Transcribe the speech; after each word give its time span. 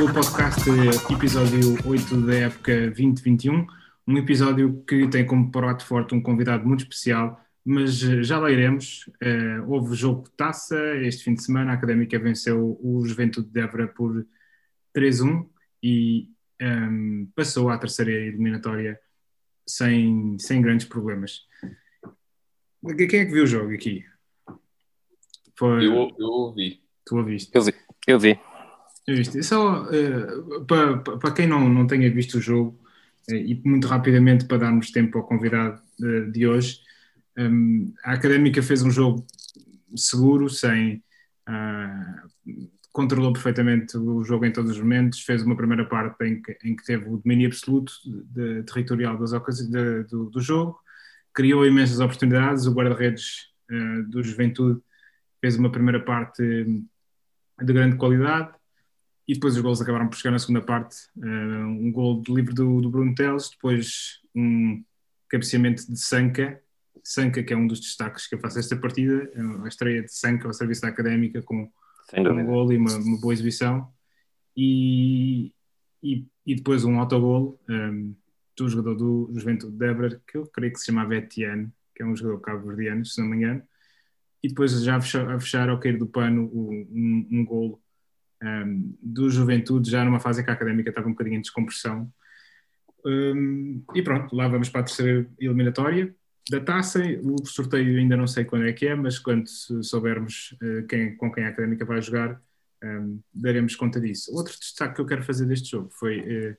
Golo 0.00 0.14
Podcast, 0.14 0.62
episódio 1.12 1.76
8 1.84 2.22
da 2.22 2.34
época 2.34 2.72
2021. 2.86 3.66
Um 4.08 4.16
episódio 4.16 4.82
que 4.88 5.06
tem 5.08 5.26
como 5.26 5.52
prato 5.52 5.84
forte 5.84 6.14
um 6.14 6.22
convidado 6.22 6.66
muito 6.66 6.80
especial, 6.80 7.38
mas 7.62 7.98
já 7.98 8.38
lá 8.38 8.50
iremos. 8.50 9.06
Uh, 9.22 9.70
houve 9.70 9.94
jogo 9.94 10.24
de 10.24 10.30
taça 10.30 10.96
este 11.02 11.24
fim 11.24 11.34
de 11.34 11.42
semana, 11.42 11.72
a 11.72 11.74
Académica 11.74 12.18
venceu 12.18 12.80
o 12.82 13.06
Juventude 13.06 13.50
de 13.50 13.60
Évora 13.60 13.88
por 13.88 14.26
3-1 14.96 15.46
e 15.82 16.30
um, 16.62 16.64
ehm, 16.64 17.26
passou 17.36 17.68
à 17.68 17.76
terceira 17.76 18.10
eliminatória 18.10 18.98
sem, 19.66 20.38
sem 20.38 20.62
grandes 20.62 20.86
problemas. 20.86 21.42
Quem 22.96 23.20
é 23.20 23.26
que 23.26 23.32
viu 23.32 23.44
o 23.44 23.46
jogo 23.46 23.74
aqui? 23.74 24.02
Foi... 25.58 25.86
Eu, 25.86 26.10
eu 26.18 26.26
ouvi. 26.26 26.82
Tu 27.04 27.18
ouviste? 27.18 27.50
Eu 27.54 27.62
vi. 27.62 27.74
Eu 28.06 28.18
vi. 28.18 28.49
Viste? 29.16 29.42
Só 29.42 29.84
uh, 29.84 30.64
para, 30.66 30.98
para 30.98 31.32
quem 31.32 31.46
não, 31.46 31.68
não 31.68 31.86
tenha 31.86 32.10
visto 32.12 32.38
o 32.38 32.40
jogo, 32.40 32.78
uh, 33.30 33.34
e 33.34 33.60
muito 33.64 33.86
rapidamente 33.88 34.44
para 34.44 34.58
darmos 34.58 34.90
tempo 34.90 35.18
ao 35.18 35.24
convidado 35.24 35.80
de, 35.98 36.30
de 36.30 36.46
hoje, 36.46 36.80
um, 37.38 37.92
a 38.04 38.12
Académica 38.12 38.62
fez 38.62 38.82
um 38.82 38.90
jogo 38.90 39.26
seguro, 39.96 40.48
sem. 40.48 41.02
Uh, 41.48 42.70
controlou 42.92 43.32
perfeitamente 43.32 43.96
o 43.96 44.24
jogo 44.24 44.44
em 44.44 44.52
todos 44.52 44.72
os 44.72 44.78
momentos, 44.78 45.20
fez 45.20 45.42
uma 45.42 45.56
primeira 45.56 45.84
parte 45.84 46.24
em 46.24 46.42
que, 46.42 46.58
em 46.64 46.74
que 46.74 46.84
teve 46.84 47.08
o 47.08 47.18
domínio 47.18 47.46
absoluto 47.46 47.92
de, 48.04 48.24
de 48.56 48.62
territorial 48.64 49.16
das 49.16 49.30
de, 49.30 50.02
do, 50.04 50.28
do, 50.28 50.40
jogo, 50.40 50.76
criou 51.32 51.64
imensas 51.64 52.00
oportunidades, 52.00 52.66
o 52.66 52.72
guarda-redes 52.72 53.48
do 54.08 54.20
Juventude 54.24 54.80
fez 55.40 55.56
uma 55.56 55.70
primeira 55.70 56.00
parte 56.00 56.42
de 56.42 57.72
grande 57.72 57.96
qualidade, 57.96 58.50
e 59.30 59.34
depois 59.34 59.54
os 59.54 59.62
gols 59.62 59.80
acabaram 59.80 60.08
por 60.08 60.16
chegar 60.16 60.32
na 60.32 60.40
segunda 60.40 60.60
parte. 60.60 60.96
Uh, 61.16 61.64
um 61.64 61.92
gol 61.92 62.20
de 62.20 62.34
livre 62.34 62.52
do, 62.52 62.80
do 62.80 62.90
Bruno 62.90 63.14
Teles, 63.14 63.48
depois 63.48 64.18
um 64.34 64.82
cabeceamento 65.28 65.88
de 65.88 65.96
Sanca, 66.00 66.60
Sanca 67.04 67.40
que 67.40 67.52
é 67.52 67.56
um 67.56 67.68
dos 67.68 67.78
destaques 67.78 68.26
que 68.26 68.34
eu 68.34 68.40
faço 68.40 68.58
esta 68.58 68.76
partida, 68.76 69.30
a 69.62 69.68
estreia 69.68 70.02
de 70.02 70.12
Sanca 70.12 70.48
ao 70.48 70.52
serviço 70.52 70.82
da 70.82 70.88
Académica 70.88 71.40
com, 71.42 71.70
com 72.10 72.20
um 72.20 72.44
gol 72.44 72.72
e 72.72 72.76
uma, 72.76 72.92
uma 72.96 73.20
boa 73.20 73.32
exibição. 73.32 73.88
E, 74.56 75.52
e, 76.02 76.26
e, 76.44 76.56
depois 76.56 76.84
um 76.84 76.98
autogol 76.98 77.56
um, 77.68 77.72
ehm, 77.72 78.16
do 78.56 78.68
jogador 78.68 78.96
do 78.96 79.30
Juventude 79.32 79.70
de 79.70 79.78
Debra, 79.78 80.20
que 80.26 80.38
eu 80.38 80.46
creio 80.48 80.72
que 80.72 80.80
se 80.80 80.86
chamava 80.86 81.14
Etienne, 81.14 81.70
que 81.94 82.02
é 82.02 82.06
um 82.06 82.16
jogador 82.16 82.40
cabo-verdiano, 82.40 83.06
se 83.06 83.20
não 83.20 83.28
me 83.28 83.36
engano. 83.36 83.62
E 84.42 84.48
depois 84.48 84.72
já 84.82 84.96
a 84.96 85.00
fechar, 85.00 85.30
a 85.30 85.38
fechar 85.38 85.68
ao 85.68 85.78
cair 85.78 85.96
do 85.96 86.08
pano 86.08 86.50
um, 86.52 87.28
um 87.30 87.44
golo 87.44 87.80
um, 88.42 88.96
do 89.02 89.30
Juventude, 89.30 89.90
já 89.90 90.04
numa 90.04 90.20
fase 90.20 90.40
em 90.40 90.44
que 90.44 90.50
a 90.50 90.54
académica 90.54 90.88
estava 90.88 91.08
um 91.08 91.12
bocadinho 91.12 91.36
em 91.36 91.40
descompressão. 91.40 92.12
Um, 93.04 93.82
e 93.94 94.02
pronto, 94.02 94.34
lá 94.34 94.48
vamos 94.48 94.68
para 94.68 94.82
a 94.82 94.84
terceira 94.84 95.26
eliminatória 95.38 96.14
da 96.50 96.60
taça. 96.60 97.02
O 97.22 97.44
sorteio 97.46 97.98
ainda 97.98 98.16
não 98.16 98.26
sei 98.26 98.44
quando 98.44 98.66
é 98.66 98.72
que 98.72 98.86
é, 98.86 98.94
mas 98.94 99.18
quando 99.18 99.46
soubermos 99.48 100.56
uh, 100.62 100.86
quem, 100.86 101.16
com 101.16 101.30
quem 101.30 101.44
a 101.44 101.48
académica 101.48 101.84
vai 101.84 102.00
jogar, 102.00 102.40
um, 102.82 103.20
daremos 103.32 103.76
conta 103.76 104.00
disso. 104.00 104.34
Outro 104.34 104.58
destaque 104.58 104.96
que 104.96 105.00
eu 105.00 105.06
quero 105.06 105.22
fazer 105.22 105.46
deste 105.46 105.70
jogo 105.70 105.90
foi. 105.90 106.20
Uh, 106.20 106.56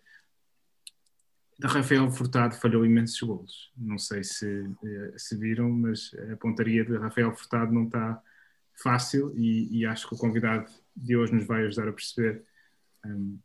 Rafael 1.64 2.10
Furtado 2.10 2.56
falhou 2.56 2.86
imensos 2.86 3.22
golos. 3.22 3.72
Não 3.78 3.98
sei 3.98 4.24
se, 4.24 4.66
eh, 4.84 5.14
se 5.16 5.38
viram, 5.38 5.70
mas 5.70 6.12
a 6.32 6.36
pontaria 6.36 6.84
de 6.84 6.98
Rafael 6.98 7.36
Furtado 7.36 7.72
não 7.72 7.86
está 7.86 8.20
fácil 8.82 9.32
e, 9.36 9.80
e, 9.80 9.86
acho 9.86 10.08
que 10.08 10.16
o 10.16 10.18
convidado 10.18 10.72
de 10.96 11.16
hoje 11.16 11.34
nos 11.34 11.46
vai 11.46 11.66
ajudar 11.66 11.90
a 11.90 11.94
perceber 11.94 12.44
um, 13.06 13.40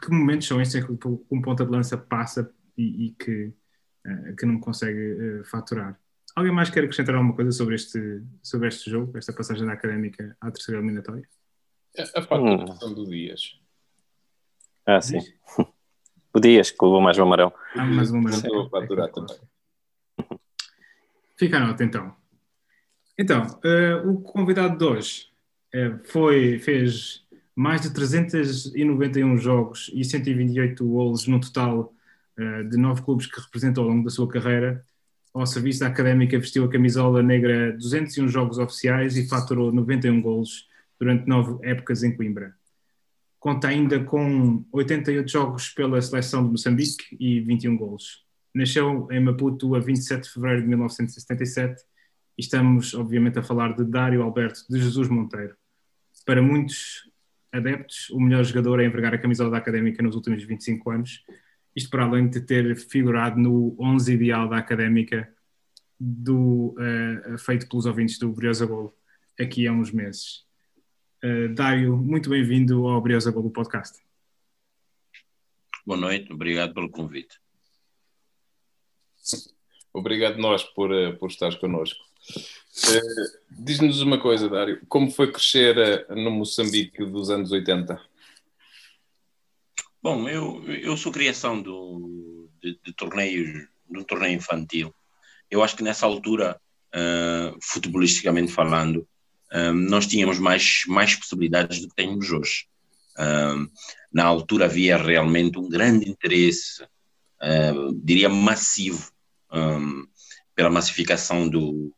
que 0.00 0.10
momentos 0.10 0.46
são 0.46 0.60
estes 0.60 0.82
em 0.82 0.96
que 0.96 1.08
um 1.30 1.42
ponta 1.42 1.64
de 1.64 1.70
lança 1.70 1.96
passa 1.96 2.52
e, 2.76 3.06
e 3.06 3.10
que, 3.12 3.52
uh, 4.06 4.36
que 4.36 4.46
não 4.46 4.60
consegue 4.60 5.12
uh, 5.12 5.44
faturar. 5.44 5.98
Alguém 6.34 6.52
mais 6.52 6.70
quer 6.70 6.84
acrescentar 6.84 7.14
alguma 7.14 7.34
coisa 7.34 7.50
sobre 7.50 7.74
este, 7.74 8.22
sobre 8.42 8.68
este 8.68 8.90
jogo, 8.90 9.16
esta 9.16 9.32
passagem 9.32 9.66
da 9.66 9.72
académica 9.72 10.36
à 10.40 10.50
terceira 10.50 10.80
eliminatória? 10.80 11.28
A, 11.98 12.20
a 12.20 12.22
faturação 12.22 12.90
hum. 12.90 12.94
do 12.94 13.06
Dias. 13.06 13.60
Ah, 14.86 15.00
sim. 15.00 15.18
O 16.32 16.38
Dias, 16.38 16.70
que 16.70 16.84
levou 16.84 17.00
mais 17.00 17.18
um 17.18 17.24
amarelo. 17.24 17.52
Ah, 17.74 17.84
mais 17.84 18.12
um 18.12 18.18
amarelo. 18.18 18.46
Eu 18.46 18.52
vou 18.52 18.70
faturar 18.70 19.10
também. 19.10 19.36
Fica 21.36 21.56
a 21.56 21.66
nota 21.66 21.82
então. 21.82 22.14
Então, 23.18 23.42
uh, 23.42 24.08
o 24.08 24.22
convidado 24.22 24.78
de 24.78 24.84
hoje 24.84 25.29
foi, 26.04 26.58
fez 26.58 27.24
mais 27.54 27.82
de 27.82 27.92
391 27.92 29.38
jogos 29.38 29.90
e 29.94 30.04
128 30.04 30.84
golos 30.86 31.26
no 31.26 31.40
total 31.40 31.94
uh, 32.38 32.68
de 32.68 32.76
nove 32.76 33.02
clubes 33.02 33.26
que 33.26 33.40
representou 33.40 33.84
ao 33.84 33.90
longo 33.90 34.04
da 34.04 34.10
sua 34.10 34.28
carreira. 34.28 34.84
Ao 35.32 35.46
serviço 35.46 35.80
da 35.80 35.86
Académica 35.86 36.38
vestiu 36.38 36.64
a 36.64 36.68
camisola 36.68 37.22
negra 37.22 37.72
201 37.72 38.28
jogos 38.28 38.58
oficiais 38.58 39.16
e 39.16 39.28
faturou 39.28 39.72
91 39.72 40.20
golos 40.20 40.68
durante 40.98 41.28
nove 41.28 41.64
épocas 41.64 42.02
em 42.02 42.16
Coimbra. 42.16 42.54
Conta 43.38 43.68
ainda 43.68 44.02
com 44.04 44.64
88 44.72 45.30
jogos 45.30 45.70
pela 45.70 46.00
seleção 46.02 46.44
de 46.44 46.50
Moçambique 46.50 47.16
e 47.18 47.40
21 47.40 47.76
golos. 47.76 48.24
Nasceu 48.54 49.08
em 49.10 49.20
Maputo 49.20 49.74
a 49.76 49.80
27 49.80 50.24
de 50.24 50.30
fevereiro 50.30 50.62
de 50.62 50.68
1977 50.68 51.82
estamos, 52.40 52.94
obviamente, 52.94 53.38
a 53.38 53.42
falar 53.42 53.76
de 53.76 53.84
Dário 53.84 54.22
Alberto 54.22 54.60
de 54.68 54.80
Jesus 54.80 55.08
Monteiro. 55.08 55.54
Para 56.24 56.42
muitos 56.42 57.10
adeptos, 57.52 58.10
o 58.10 58.20
melhor 58.20 58.44
jogador 58.44 58.80
a 58.80 58.84
envergar 58.84 59.14
a 59.14 59.18
camisola 59.18 59.50
da 59.50 59.58
Académica 59.58 60.02
nos 60.02 60.14
últimos 60.14 60.42
25 60.44 60.90
anos, 60.90 61.24
isto 61.74 61.90
para 61.90 62.04
além 62.04 62.28
de 62.28 62.40
ter 62.40 62.76
figurado 62.76 63.38
no 63.38 63.76
11 63.78 64.12
ideal 64.12 64.48
da 64.48 64.58
Académica 64.58 65.32
do, 65.98 66.74
uh, 66.78 67.38
feito 67.38 67.68
pelos 67.68 67.86
ouvintes 67.86 68.18
do 68.18 68.32
Briosa 68.32 68.66
Gol 68.66 68.96
aqui 69.38 69.66
há 69.66 69.72
uns 69.72 69.90
meses. 69.90 70.44
Uh, 71.22 71.52
Dário, 71.54 71.96
muito 71.96 72.30
bem-vindo 72.30 72.86
ao 72.86 73.00
Briosa 73.00 73.30
Gol 73.30 73.50
podcast. 73.50 73.98
Boa 75.84 75.98
noite, 75.98 76.32
obrigado 76.32 76.72
pelo 76.72 76.90
convite. 76.90 77.38
Obrigado 79.92 80.38
nós 80.38 80.62
por, 80.62 80.90
uh, 80.90 81.16
por 81.18 81.28
estares 81.28 81.56
connosco. 81.56 82.09
Uh, 82.36 83.40
Diz-nos 83.50 84.00
uma 84.00 84.18
coisa, 84.18 84.48
Dário, 84.48 84.80
como 84.88 85.10
foi 85.10 85.30
crescer 85.30 86.06
uh, 86.08 86.14
no 86.14 86.30
Moçambique 86.30 87.04
dos 87.04 87.30
anos 87.30 87.52
80? 87.52 88.00
Bom, 90.02 90.28
eu, 90.28 90.64
eu 90.66 90.96
sou 90.96 91.12
criação 91.12 91.60
do, 91.60 92.48
de, 92.62 92.78
de 92.82 92.92
torneios, 92.94 93.68
de 93.88 93.98
um 93.98 94.04
torneio 94.04 94.36
infantil. 94.36 94.94
Eu 95.50 95.62
acho 95.62 95.76
que 95.76 95.82
nessa 95.82 96.06
altura, 96.06 96.58
uh, 96.94 97.58
futebolisticamente 97.60 98.52
falando, 98.52 99.06
nós 99.74 100.06
tínhamos 100.06 100.38
mais, 100.38 100.82
mais 100.86 101.16
possibilidades 101.16 101.80
do 101.80 101.88
que 101.88 101.96
temos 101.96 102.30
hoje. 102.30 102.68
na 104.12 104.24
altura 104.24 104.66
havia 104.66 104.96
realmente 104.96 105.58
um 105.58 105.68
grande 105.68 106.08
interesse, 106.08 106.86
diria 108.04 108.28
massivo, 108.28 109.10
um, 109.52 110.06
pela 110.54 110.70
massificação 110.70 111.48
do, 111.48 111.92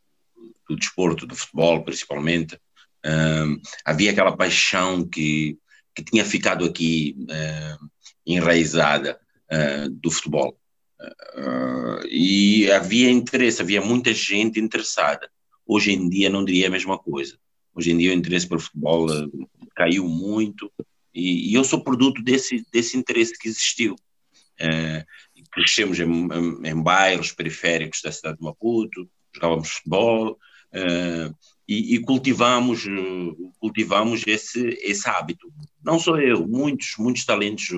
do 0.73 0.79
desporto, 0.79 1.27
do 1.27 1.35
futebol 1.35 1.83
principalmente. 1.83 2.59
Um, 3.05 3.61
havia 3.85 4.11
aquela 4.11 4.35
paixão 4.35 5.07
que, 5.07 5.57
que 5.95 6.03
tinha 6.03 6.25
ficado 6.25 6.65
aqui 6.65 7.15
uh, 7.21 7.89
enraizada 8.25 9.19
uh, 9.51 9.89
do 9.89 10.09
futebol. 10.09 10.57
Uh, 11.01 12.07
e 12.07 12.71
havia 12.71 13.11
interesse, 13.11 13.61
havia 13.61 13.81
muita 13.81 14.13
gente 14.13 14.59
interessada. 14.59 15.29
Hoje 15.65 15.91
em 15.91 16.09
dia 16.09 16.29
não 16.29 16.43
diria 16.43 16.67
a 16.67 16.71
mesma 16.71 16.97
coisa. 16.97 17.37
Hoje 17.75 17.91
em 17.91 17.97
dia 17.97 18.11
o 18.11 18.15
interesse 18.15 18.47
pelo 18.47 18.61
futebol 18.61 19.07
caiu 19.75 20.07
muito 20.07 20.71
e, 21.13 21.51
e, 21.51 21.53
eu 21.53 21.63
sou 21.63 21.83
produto 21.83 22.23
desse, 22.23 22.65
desse 22.71 22.97
interesse 22.97 23.37
que 23.37 23.47
existiu. 23.47 23.95
crescemos 25.51 25.99
em, 25.99 26.05
em, 26.05 26.69
em 26.69 26.81
bairros 26.81 27.31
periféricos 27.31 28.01
da 28.01 28.11
cidade 28.11 28.37
de 28.37 28.43
Maputo, 28.43 29.07
jogávamos 29.33 29.69
futebol, 29.69 30.37
uh, 30.73 31.35
e, 31.67 31.95
e, 31.95 31.99
cultivamos, 31.99 32.85
cultivamos 33.59 34.23
esse, 34.27 34.67
esse 34.81 35.07
hábito. 35.09 35.51
Não 35.83 35.97
só 35.97 36.17
eu, 36.17 36.45
muitos, 36.45 36.95
muitos 36.97 37.25
talentos 37.25 37.69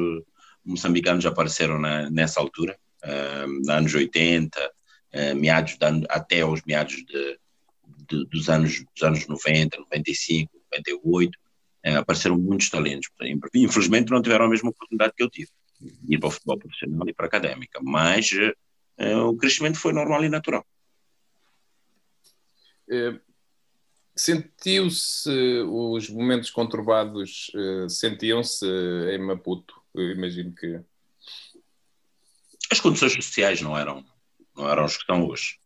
moçambicanos 0.66 1.26
apareceram 1.26 1.80
na, 1.80 2.10
nessa 2.10 2.40
altura, 2.40 2.78
uh, 3.04 3.72
anos 3.72 3.94
80, 3.94 4.60
uh, 4.60 5.36
meados 5.36 5.78
de, 5.78 6.06
até 6.10 6.44
os 6.44 6.62
meados 6.66 6.96
de, 6.96 7.40
de, 8.10 8.26
dos, 8.26 8.50
anos, 8.50 8.84
dos 8.94 9.04
anos 9.04 9.28
90, 9.28 9.78
95, 9.78 10.52
98, 10.74 11.38
uh, 11.38 11.98
apareceram 12.00 12.38
muitos 12.38 12.70
talentos. 12.70 13.10
Infelizmente 13.54 14.10
não 14.10 14.22
tiveram 14.22 14.46
a 14.46 14.50
mesma 14.50 14.72
oportunidade 14.72 15.14
que 15.16 15.24
eu 15.24 15.30
tive, 15.30 15.50
ir 16.10 16.18
para 16.18 16.28
o 16.28 16.32
futebol 16.32 16.58
profissional 16.58 17.08
e 17.08 17.14
para 17.14 17.26
a 17.26 17.28
académica, 17.28 17.80
mas 17.84 18.30
o 19.28 19.36
crescimento 19.36 19.78
foi 19.78 19.92
normal 19.92 20.24
e 20.24 20.30
natural. 20.30 20.66
Eh, 22.90 23.20
Sentiu-se 24.18 25.30
os 25.68 26.10
momentos 26.10 26.50
conturbados, 26.50 27.52
uh, 27.54 27.90
sentiam-se 27.90 28.66
em 29.12 29.18
Maputo? 29.18 29.76
Eu 29.94 30.12
imagino 30.12 30.56
que. 30.56 30.80
As 32.72 32.80
condições 32.80 33.12
sociais 33.12 33.62
não 33.62 33.78
eram, 33.78 34.06
não 34.56 34.70
eram 34.70 34.86
as 34.86 34.96
que 34.96 35.02
estão 35.02 35.28
hoje. 35.28 35.60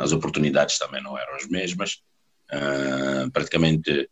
As 0.00 0.12
oportunidades 0.12 0.78
também 0.78 1.02
não 1.02 1.18
eram 1.18 1.34
as 1.34 1.46
mesmas. 1.48 2.02
Praticamente 3.32 4.08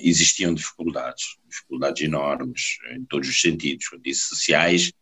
existiam 0.00 0.54
dificuldades, 0.54 1.36
dificuldades 1.44 2.02
enormes 2.02 2.78
em 2.94 3.04
todos 3.04 3.28
os 3.28 3.38
sentidos. 3.38 3.88
Quando 3.88 4.02
disse 4.02 4.28
sociais, 4.28 4.92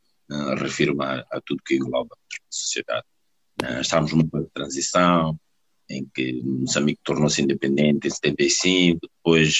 refiro-me 0.58 1.04
a, 1.04 1.40
tudo 1.44 1.62
que 1.64 1.76
engloba 1.76 2.16
a 2.16 2.36
sociedade. 2.50 3.06
estávamos 3.80 4.12
numa 4.12 4.44
transição, 4.52 5.38
em 5.90 6.06
que 6.14 6.40
Moçambique 6.44 7.00
tornou-se 7.02 7.42
independente 7.42 8.06
em 8.06 8.10
75, 8.10 9.00
depois 9.02 9.58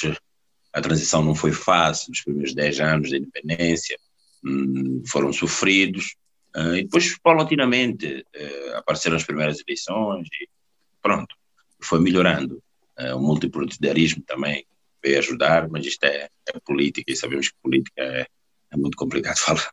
a 0.73 0.81
transição 0.81 1.21
não 1.21 1.35
foi 1.35 1.51
fácil, 1.51 2.11
os 2.11 2.21
primeiros 2.21 2.55
10 2.55 2.79
anos 2.79 3.11
da 3.11 3.17
independência 3.17 3.97
hum, 4.43 5.03
foram 5.05 5.33
sofridos, 5.33 6.15
uh, 6.55 6.75
e 6.75 6.83
depois, 6.83 7.17
paulatinamente, 7.19 8.25
uh, 8.35 8.77
apareceram 8.77 9.17
as 9.17 9.25
primeiras 9.25 9.61
eleições 9.67 10.27
e 10.41 10.47
pronto, 11.01 11.35
foi 11.79 11.99
melhorando. 11.99 12.63
O 13.15 13.19
multipartidarismo 13.19 14.21
também 14.21 14.63
veio 15.03 15.17
ajudar, 15.17 15.67
mas 15.69 15.83
isto 15.87 16.03
é, 16.03 16.29
é, 16.47 16.59
política 16.59 17.11
e 17.11 17.15
sabemos 17.15 17.49
que 17.49 17.55
política 17.63 17.99
é, 18.03 18.27
é 18.69 18.77
muito 18.77 18.95
complicado 18.95 19.35
de 19.35 19.41
falar. 19.41 19.71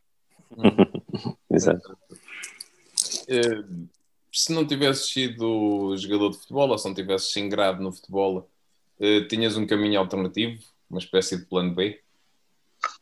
Exato 1.51 1.95
se 4.31 4.53
não 4.53 4.65
tivesses 4.65 5.11
sido 5.11 5.95
jogador 5.97 6.29
de 6.29 6.37
futebol 6.37 6.69
ou 6.69 6.77
se 6.77 6.87
não 6.87 6.93
tivesses 6.93 7.35
ingrado 7.37 7.81
no 7.81 7.91
futebol, 7.91 8.49
uh, 8.99 9.27
tinhas 9.27 9.57
um 9.57 9.65
caminho 9.65 9.99
alternativo, 9.99 10.61
uma 10.89 10.99
espécie 10.99 11.37
de 11.37 11.45
plano 11.45 11.73
B? 11.73 12.01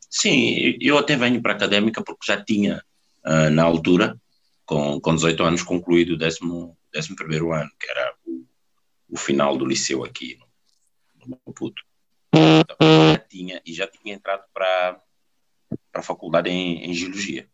Sim, 0.09 0.77
eu 0.79 0.97
até 0.97 1.15
venho 1.15 1.41
para 1.41 1.53
a 1.53 1.55
académica 1.55 2.03
porque 2.03 2.25
já 2.25 2.41
tinha, 2.41 2.83
uh, 3.25 3.49
na 3.49 3.63
altura, 3.63 4.19
com, 4.65 4.99
com 4.99 5.15
18 5.15 5.43
anos, 5.43 5.63
concluído 5.63 6.11
o 6.11 6.25
11 6.25 7.15
ano, 7.53 7.71
que 7.79 7.89
era 7.89 8.15
o, 8.25 8.45
o 9.09 9.17
final 9.17 9.57
do 9.57 9.65
liceu 9.65 10.03
aqui 10.03 10.37
no, 10.39 10.47
no 11.27 11.41
Maputo. 11.45 11.83
Então, 12.33 12.77
já 13.13 13.19
tinha, 13.19 13.61
e 13.65 13.73
já 13.73 13.87
tinha 13.87 14.15
entrado 14.15 14.43
para, 14.53 15.01
para 15.91 16.01
a 16.01 16.03
faculdade 16.03 16.49
em, 16.49 16.85
em 16.85 16.93
Geologia. 16.93 17.47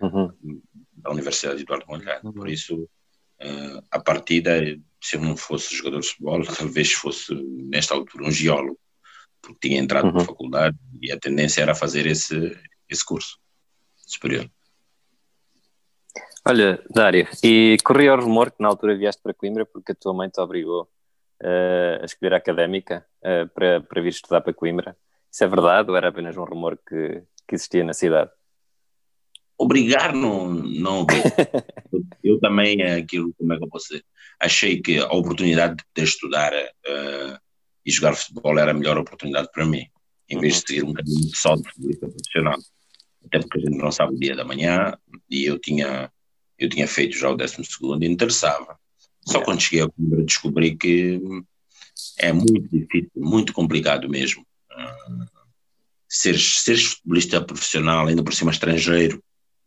Uhum 0.00 0.62
da 1.00 1.10
Universidade 1.10 1.58
de 1.58 1.62
Eduardo 1.62 1.86
Mondlane. 1.88 2.20
Uhum. 2.24 2.32
Por 2.32 2.48
isso, 2.48 2.76
uh, 2.76 3.84
a 3.90 4.00
partida, 4.00 4.60
se 5.00 5.16
eu 5.16 5.20
não 5.20 5.36
fosse 5.36 5.74
jogador 5.74 6.00
de 6.00 6.08
futebol, 6.08 6.42
talvez 6.56 6.92
fosse, 6.92 7.34
nesta 7.34 7.94
altura, 7.94 8.24
um 8.24 8.30
geólogo, 8.30 8.78
porque 9.42 9.68
tinha 9.68 9.80
entrado 9.80 10.08
uhum. 10.08 10.14
na 10.14 10.24
faculdade 10.24 10.76
e 11.00 11.10
a 11.10 11.18
tendência 11.18 11.62
era 11.62 11.74
fazer 11.74 12.06
esse, 12.06 12.56
esse 12.88 13.04
curso 13.04 13.38
superior. 13.96 14.50
Olha, 16.46 16.82
Dário, 16.88 17.28
e 17.44 17.76
corria 17.84 18.14
o 18.14 18.20
rumor 18.20 18.50
que 18.50 18.62
na 18.62 18.68
altura 18.68 18.96
vieste 18.96 19.20
para 19.22 19.34
Coimbra 19.34 19.66
porque 19.66 19.92
a 19.92 19.94
tua 19.94 20.14
mãe 20.14 20.28
te 20.28 20.40
obrigou 20.40 20.88
uh, 21.42 22.02
a 22.02 22.04
escolher 22.04 22.34
a 22.34 22.38
académica 22.38 23.06
uh, 23.20 23.48
para, 23.50 23.82
para 23.82 24.02
vir 24.02 24.08
estudar 24.08 24.40
para 24.40 24.54
Coimbra. 24.54 24.96
Isso 25.30 25.44
é 25.44 25.46
verdade 25.46 25.90
ou 25.90 25.96
era 25.96 26.08
apenas 26.08 26.36
um 26.36 26.44
rumor 26.44 26.78
que, 26.78 27.22
que 27.46 27.54
existia 27.54 27.84
na 27.84 27.92
cidade? 27.92 28.30
Obrigar 29.60 30.14
não, 30.14 30.48
não 30.48 31.06
eu, 32.24 32.40
também, 32.40 32.80
é 32.80 32.94
aquilo, 32.94 33.34
como 33.34 33.52
é 33.52 33.58
que 33.58 33.64
eu 33.64 33.68
posso 33.68 33.88
dizer, 33.88 34.04
achei 34.40 34.80
que 34.80 34.98
a 34.98 35.12
oportunidade 35.12 35.76
de 35.76 35.84
poder 35.84 36.08
estudar 36.08 36.52
uh, 36.54 37.38
e 37.84 37.90
jogar 37.90 38.14
futebol 38.14 38.58
era 38.58 38.70
a 38.70 38.74
melhor 38.74 38.96
oportunidade 38.96 39.50
para 39.52 39.66
mim, 39.66 39.84
em 40.30 40.40
vez 40.40 40.54
de 40.54 40.60
seguir 40.60 40.84
um 40.84 40.94
caminho 40.94 41.30
só 41.34 41.56
de 41.56 41.62
futebolista 41.68 42.08
profissional. 42.08 42.58
Até 43.26 43.38
porque 43.40 43.58
a 43.58 43.60
gente 43.60 43.76
não 43.76 43.92
sabe 43.92 44.14
o 44.14 44.18
dia 44.18 44.34
da 44.34 44.46
manhã 44.46 44.96
e 45.28 45.44
eu 45.44 45.58
tinha, 45.58 46.10
eu 46.58 46.68
tinha 46.70 46.88
feito 46.88 47.18
já 47.18 47.28
o 47.28 47.36
12 47.36 47.56
e 48.00 48.06
interessava. 48.06 48.78
Só 49.26 49.42
quando 49.42 49.60
cheguei 49.60 49.84
a 49.84 49.88
Coimbra 49.90 50.22
descobri 50.24 50.74
que 50.74 51.20
é 52.18 52.32
muito 52.32 52.66
difícil, 52.70 53.10
muito 53.14 53.52
complicado 53.52 54.08
mesmo. 54.08 54.42
Uh, 54.72 55.26
seres, 56.08 56.62
seres 56.62 56.84
futebolista 56.84 57.42
profissional, 57.42 58.06
ainda 58.06 58.24
por 58.24 58.32
cima 58.32 58.50
estrangeiro, 58.50 59.22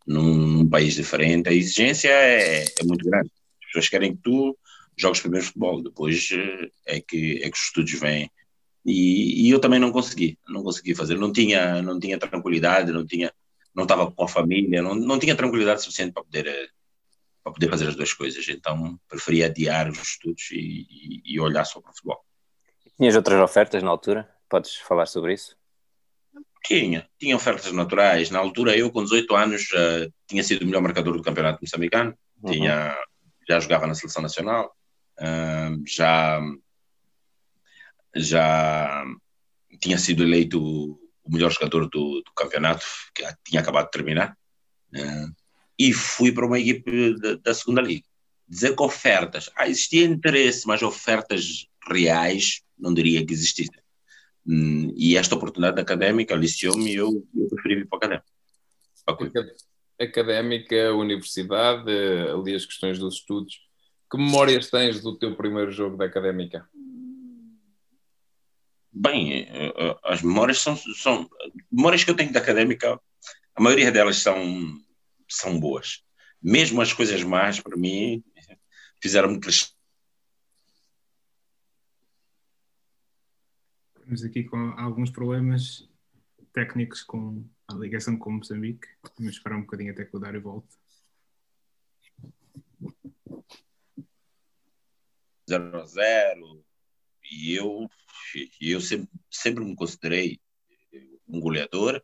num, 0.06 0.36
num 0.36 0.70
país 0.70 0.96
diferente, 0.96 1.50
a 1.50 1.54
exigência 1.54 2.10
é, 2.10 2.64
é, 2.64 2.84
muito 2.84 3.06
grande. 3.06 3.32
As 3.62 3.68
pessoas 3.68 3.90
querem 3.90 4.16
que 4.16 4.22
tu 4.22 4.58
jogues 4.98 5.22
primeiro 5.22 5.46
futebol, 5.46 5.82
depois 5.82 6.30
eh, 6.32 6.70
é 6.86 7.02
que, 7.02 7.42
é 7.44 7.50
que 7.50 7.58
os 7.58 7.64
estudos 7.66 7.94
vêm. 8.00 8.30
E, 8.86 9.48
e, 9.48 9.50
eu 9.50 9.60
também 9.60 9.80
não 9.80 9.92
consegui, 9.92 10.38
não 10.48 10.62
consegui 10.62 10.94
fazer, 10.94 11.18
não 11.18 11.32
tinha, 11.32 11.82
não 11.82 12.00
tinha 12.00 12.20
tranquilidade, 12.20 12.92
não 12.92 13.06
tinha, 13.06 13.34
não 13.74 13.84
estava 13.84 14.12
com 14.12 14.24
a 14.24 14.28
família, 14.28 14.82
não, 14.82 14.94
não 14.94 15.18
tinha 15.18 15.36
tranquilidade 15.36 15.82
suficiente 15.82 16.14
para 16.14 16.24
poder, 16.24 16.48
eh, 16.48 16.68
para 17.44 17.54
poder 17.54 17.70
fazer 17.70 17.88
as 17.88 17.96
duas 17.96 18.14
coisas. 18.14 18.48
Então 18.50 19.00
preferia 19.08 19.48
adiar 19.48 19.90
os 19.90 20.02
estudos 20.02 20.52
e, 20.52 20.86
e, 20.90 21.34
e 21.34 21.40
olhar 21.40 21.66
só 21.66 21.82
para 21.82 21.92
o 21.92 21.94
futebol. 21.94 22.24
Tinhas 22.98 23.16
outras 23.16 23.42
ofertas 23.42 23.82
na 23.82 23.90
altura? 23.90 24.30
Podes 24.50 24.76
falar 24.76 25.08
sobre 25.08 25.34
isso? 25.34 25.58
Tinha, 26.65 27.07
tinha 27.19 27.36
ofertas 27.36 27.71
naturais. 27.74 28.30
Na 28.30 28.39
altura, 28.39 28.77
eu 28.77 28.89
com 28.92 29.04
18 29.04 29.36
anos 29.36 29.63
uh, 29.71 30.12
tinha 30.27 30.44
sido 30.44 30.63
o 30.63 30.65
melhor 30.65 30.81
marcador 30.81 31.18
do 31.18 31.24
campeonato 31.24 31.60
moçambicano, 31.62 32.18
uhum. 32.42 32.51
tinha, 32.51 32.98
já 33.48 33.60
jogava 33.60 33.86
na 33.86 33.94
seleção 33.94 34.21
nacional, 34.21 34.74
uh, 35.19 35.83
já, 35.86 36.39
já 38.15 39.06
tinha 39.81 39.98
sido 39.98 40.24
eleito 40.24 40.60
o 41.24 41.31
melhor 41.31 41.51
jogador 41.51 41.89
do, 41.89 42.21
do 42.21 42.31
campeonato, 42.36 42.86
que 43.13 43.24
tinha 43.44 43.62
acabado 43.62 43.86
de 43.86 43.92
terminar, 43.92 44.38
uh, 44.95 45.36
e 45.77 45.92
fui 45.92 46.31
para 46.31 46.45
uma 46.45 46.60
equipe 46.60 47.13
da, 47.19 47.36
da 47.36 47.54
segunda 47.54 47.81
liga. 47.81 48.06
Dizer 48.48 48.75
que 48.75 48.83
ofertas, 48.83 49.50
ah, 49.56 49.68
existia 49.68 50.06
interesse, 50.06 50.65
mas 50.68 50.81
ofertas 50.81 51.68
reais 51.89 52.62
não 52.77 52.94
diria 52.94 53.25
que 53.25 53.33
existissem. 53.33 53.83
Hum, 54.45 54.94
e 54.98 55.16
esta 55.16 55.36
oportunidade 55.36 55.80
académica 55.80 56.34
aliciou-me 56.34 56.92
e 56.92 56.95
eu, 56.95 57.25
eu 57.36 57.48
preferi 57.50 57.75
vir 57.75 57.88
para 57.88 57.98
a 57.98 59.13
académica. 59.13 59.56
Académica, 60.00 60.94
universidade, 60.94 61.92
ali 62.34 62.56
as 62.56 62.66
questões 62.66 63.00
dos 63.00 63.16
estudos. 63.16 63.62
Que 64.12 64.18
memórias 64.18 64.69
tens 64.69 65.01
do 65.01 65.18
teu 65.18 65.36
primeiro 65.36 65.72
jogo 65.72 65.98
da 65.98 66.06
académica? 66.06 66.68
Bem, 68.91 69.48
eh, 69.50 69.74
eh, 69.75 69.98
as 70.03 70.22
memórias 70.22 70.60
são, 70.60 70.75
são 70.75 71.27
memórias 71.72 72.03
que 72.03 72.12
eu 72.12 72.15
tenho 72.15 72.32
da 72.32 72.39
académica, 72.39 73.00
a 73.56 73.62
maioria 73.62 73.91
delas 73.91 74.18
são, 74.18 74.38
são 75.27 75.60
boas. 75.60 76.03
Mesmo 76.41 76.82
as 76.82 76.94
coisas 76.94 77.24
más, 77.24 77.60
para 77.60 77.77
mim, 77.77 78.24
fizeram-me 79.01 79.39
crescer 79.39 79.70
Estamos 84.13 84.29
aqui 84.29 84.43
com 84.43 84.58
alguns 84.77 85.10
problemas 85.10 85.89
técnicos 86.53 87.01
com 87.01 87.43
a 87.67 87.74
ligação 87.74 88.15
com 88.15 88.34
Moçambique. 88.34 88.88
Vamos 89.17 89.34
esperar 89.34 89.55
um 89.55 89.62
bocadinho 89.62 89.91
até 89.91 90.05
que 90.05 90.15
o 90.15 90.20
Dário 90.20 90.39
volte. 90.39 90.77
0 95.50 95.82
a 95.82 95.86
0 95.86 96.63
e 97.32 97.55
eu, 97.55 97.89
eu 98.62 98.79
sempre, 98.79 99.10
sempre 99.32 99.65
me 99.65 99.75
considerei 99.75 100.39
um 101.27 101.39
goleador 101.39 102.00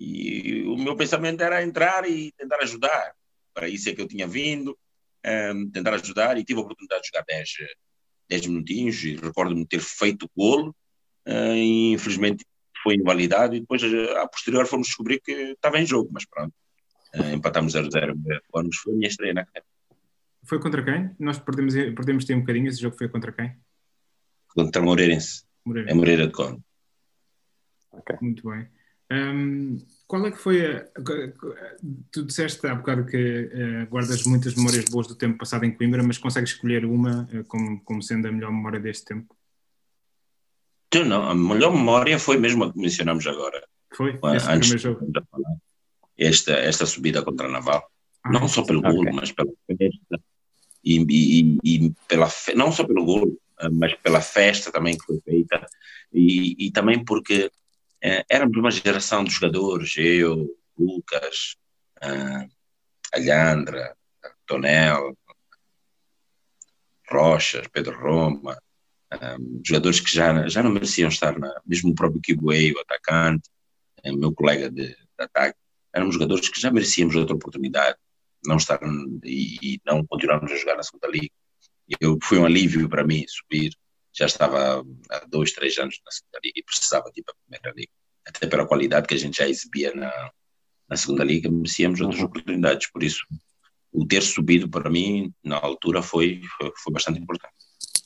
e 0.00 0.64
o 0.64 0.76
meu 0.76 0.96
pensamento 0.96 1.44
era 1.44 1.62
entrar 1.62 2.10
e 2.10 2.32
tentar 2.32 2.60
ajudar. 2.62 3.14
Para 3.54 3.68
isso 3.68 3.88
é 3.88 3.94
que 3.94 4.02
eu 4.02 4.08
tinha 4.08 4.26
vindo, 4.26 4.76
um, 5.54 5.70
tentar 5.70 5.94
ajudar 5.94 6.36
e 6.36 6.44
tive 6.44 6.58
a 6.58 6.64
oportunidade 6.64 7.02
de 7.02 7.08
jogar 7.10 7.24
10, 7.24 7.50
10 8.28 8.46
minutinhos 8.48 9.04
e 9.04 9.14
recordo-me 9.14 9.64
ter 9.64 9.80
feito 9.80 10.28
golo 10.36 10.70
uh, 10.70 10.81
e 11.26 11.92
infelizmente 11.92 12.44
foi 12.82 12.96
invalidado 12.96 13.54
e 13.54 13.60
depois 13.60 13.82
a 13.84 14.26
posterior 14.26 14.66
fomos 14.66 14.88
descobrir 14.88 15.20
que 15.20 15.32
estava 15.32 15.78
em 15.78 15.86
jogo, 15.86 16.10
mas 16.12 16.24
pronto, 16.24 16.52
uh, 17.14 17.34
empatámos 17.34 17.74
0-0 17.74 18.16
anos, 18.54 18.76
foi 18.76 18.92
a 18.92 18.96
minha 18.96 19.08
estreia 19.08 19.34
na 19.34 19.42
academia. 19.42 19.66
Foi 20.44 20.58
contra 20.58 20.82
quem? 20.82 21.14
Nós 21.18 21.38
perdemos, 21.38 21.74
perdemos 21.74 22.24
ter 22.24 22.34
um 22.34 22.40
bocadinho, 22.40 22.68
esse 22.68 22.80
jogo 22.80 22.96
foi 22.96 23.08
contra 23.08 23.30
quem? 23.30 23.56
Contra 24.48 24.82
Moreirense, 24.82 25.44
Moreira. 25.64 25.90
é 25.90 25.94
Moreira 25.94 26.26
de 26.26 26.32
Conde. 26.32 26.60
Okay. 27.92 28.16
Muito 28.20 28.48
bem. 28.48 28.68
Um, 29.12 29.76
qual 30.06 30.26
é 30.26 30.30
que 30.30 30.38
foi 30.38 30.64
a, 30.64 30.86
Tu 32.10 32.24
disseste 32.24 32.66
há 32.66 32.74
bocado 32.74 33.04
que 33.04 33.16
uh, 33.16 33.86
guardas 33.90 34.24
muitas 34.24 34.54
memórias 34.54 34.86
boas 34.86 35.06
do 35.06 35.14
tempo 35.14 35.36
passado 35.36 35.64
em 35.64 35.72
Coimbra, 35.72 36.02
mas 36.02 36.16
consegues 36.16 36.52
escolher 36.52 36.86
uma 36.86 37.28
uh, 37.32 37.44
como, 37.44 37.80
como 37.84 38.02
sendo 38.02 38.26
a 38.26 38.32
melhor 38.32 38.50
memória 38.50 38.80
deste 38.80 39.04
tempo? 39.04 39.36
Então, 40.92 41.06
não, 41.06 41.30
a 41.30 41.34
melhor 41.34 41.72
memória 41.72 42.18
foi 42.18 42.36
mesmo 42.36 42.64
a 42.64 42.72
que 42.72 42.78
mencionamos 42.78 43.26
agora. 43.26 43.66
Foi? 43.96 44.20
Antes 44.22 44.68
de 44.68 44.76
jogo. 44.76 45.10
Esta, 46.18 46.52
esta 46.52 46.84
subida 46.84 47.22
contra 47.22 47.46
a 47.46 47.50
Naval. 47.50 47.82
Ah, 48.22 48.30
não 48.30 48.46
só 48.46 48.62
pelo 48.62 48.80
okay. 48.80 48.92
gol, 48.92 49.04
mas 49.10 49.32
pela 49.32 49.50
festa. 49.66 50.20
E, 50.84 51.00
e, 51.08 51.58
e, 51.64 51.90
pela, 52.06 52.28
não 52.54 52.70
só 52.70 52.84
pelo 52.84 53.06
gol, 53.06 53.40
mas 53.72 53.94
pela 53.94 54.20
festa 54.20 54.70
também 54.70 54.98
que 54.98 55.04
foi 55.04 55.18
feita 55.20 55.66
e, 56.12 56.66
e 56.66 56.70
também 56.70 57.02
porque 57.02 57.46
uh, 57.46 58.24
éramos 58.28 58.58
uma 58.58 58.70
geração 58.70 59.24
de 59.24 59.30
jogadores, 59.30 59.94
eu, 59.96 60.54
Lucas, 60.78 61.56
uh, 62.04 62.46
Alhandra, 63.14 63.96
Tonel, 64.46 65.16
Rochas, 67.10 67.66
Pedro 67.68 67.98
Roma, 67.98 68.58
um, 69.16 69.60
jogadores 69.64 70.00
que 70.00 70.14
já, 70.14 70.48
já 70.48 70.62
não 70.62 70.70
mereciam 70.70 71.08
estar 71.08 71.38
na, 71.38 71.52
mesmo 71.66 71.90
o 71.90 71.94
próprio 71.94 72.20
Kibuei, 72.20 72.72
o 72.72 72.80
atacante, 72.80 73.48
o 74.04 74.16
meu 74.16 74.32
colega 74.32 74.70
de, 74.70 74.88
de 74.88 74.96
ataque, 75.18 75.58
éramos 75.92 76.14
jogadores 76.14 76.48
que 76.48 76.60
já 76.60 76.70
merecíamos 76.70 77.14
outra 77.14 77.34
oportunidade, 77.34 77.96
não 78.44 78.56
estar 78.56 78.80
e, 79.24 79.74
e 79.74 79.80
não 79.84 80.04
continuarmos 80.06 80.50
a 80.50 80.56
jogar 80.56 80.76
na 80.76 80.82
segunda 80.82 81.08
liga. 81.08 81.30
Eu, 82.00 82.18
foi 82.22 82.38
um 82.38 82.46
alívio 82.46 82.88
para 82.88 83.04
mim 83.04 83.24
subir, 83.28 83.72
já 84.12 84.26
estava 84.26 84.84
há 85.10 85.24
dois, 85.26 85.52
três 85.52 85.76
anos 85.78 86.00
na 86.04 86.10
segunda 86.10 86.40
liga 86.42 86.60
e 86.60 86.64
precisava 86.64 87.10
de 87.12 87.20
ir 87.20 87.24
para 87.24 87.34
a 87.34 87.42
primeira 87.42 87.72
liga, 87.76 87.92
até 88.26 88.46
pela 88.46 88.66
qualidade 88.66 89.06
que 89.06 89.14
a 89.14 89.18
gente 89.18 89.38
já 89.38 89.48
exibia 89.48 89.94
na, 89.94 90.30
na 90.88 90.96
segunda 90.96 91.24
liga, 91.24 91.50
merecíamos 91.50 92.00
outras 92.00 92.20
uhum. 92.20 92.26
oportunidades, 92.26 92.90
por 92.90 93.02
isso 93.02 93.26
o 93.92 94.06
ter 94.06 94.22
subido 94.22 94.68
para 94.70 94.88
mim 94.88 95.32
na 95.44 95.56
altura 95.56 96.02
foi, 96.02 96.40
foi, 96.56 96.72
foi 96.82 96.92
bastante 96.92 97.20
importante. 97.20 97.54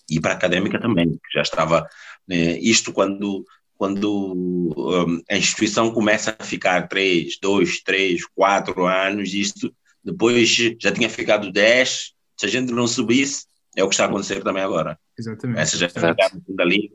E 0.08 0.20
para 0.20 0.32
a 0.32 0.36
académica 0.36 0.80
também, 0.80 1.10
que 1.10 1.32
já 1.34 1.42
estava, 1.42 1.88
eh, 2.30 2.58
isto 2.60 2.92
quando, 2.92 3.44
quando 3.76 4.72
um, 4.76 5.22
a 5.28 5.36
instituição 5.36 5.90
começa 5.90 6.36
a 6.38 6.44
ficar 6.44 6.88
três, 6.88 7.38
dois, 7.40 7.80
três, 7.82 8.24
quatro 8.26 8.86
anos, 8.86 9.34
isto 9.34 9.74
depois 10.04 10.48
já 10.80 10.92
tinha 10.92 11.10
ficado 11.10 11.50
dez, 11.50 12.12
se 12.36 12.46
a 12.46 12.48
gente 12.48 12.72
não 12.72 12.86
subisse, 12.86 13.46
é 13.76 13.82
o 13.82 13.88
que 13.88 13.94
está 13.94 14.04
a 14.04 14.08
acontecer 14.08 14.42
também 14.42 14.62
agora. 14.62 14.98
Exatamente. 15.18 15.60
Essa 15.60 15.76
já 15.76 15.88
fica 15.88 16.14
dali, 16.48 16.92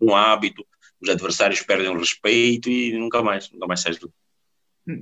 um 0.00 0.14
hábito, 0.14 0.66
os 1.00 1.08
adversários 1.08 1.62
perdem 1.62 1.88
o 1.88 1.98
respeito 1.98 2.68
e 2.68 2.98
nunca 2.98 3.22
mais, 3.22 3.50
nunca 3.50 3.66
mais 3.66 3.80
sai 3.80 3.94
do 3.94 4.12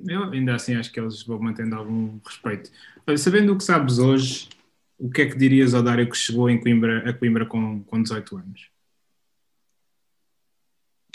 eu 0.06 0.24
ainda 0.24 0.54
assim 0.54 0.74
acho 0.74 0.92
que 0.92 1.00
eles 1.00 1.22
vão 1.22 1.38
mantendo 1.40 1.76
algum 1.76 2.18
respeito. 2.24 2.70
Sabendo 3.16 3.52
o 3.52 3.56
que 3.56 3.64
sabes 3.64 3.98
hoje, 3.98 4.48
o 4.98 5.10
que 5.10 5.22
é 5.22 5.26
que 5.26 5.36
dirias 5.36 5.74
ao 5.74 5.82
Dário 5.82 6.08
que 6.10 6.16
chegou 6.16 6.50
em 6.50 6.60
Coimbra, 6.60 7.08
a 7.08 7.12
Coimbra 7.12 7.46
com, 7.46 7.82
com 7.84 8.02
18 8.02 8.36
anos? 8.36 8.70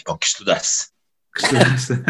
Ou 0.07 0.17
que 0.17 0.25
estudasse. 0.25 0.89
Que 1.35 1.43
estudasse. 1.43 1.93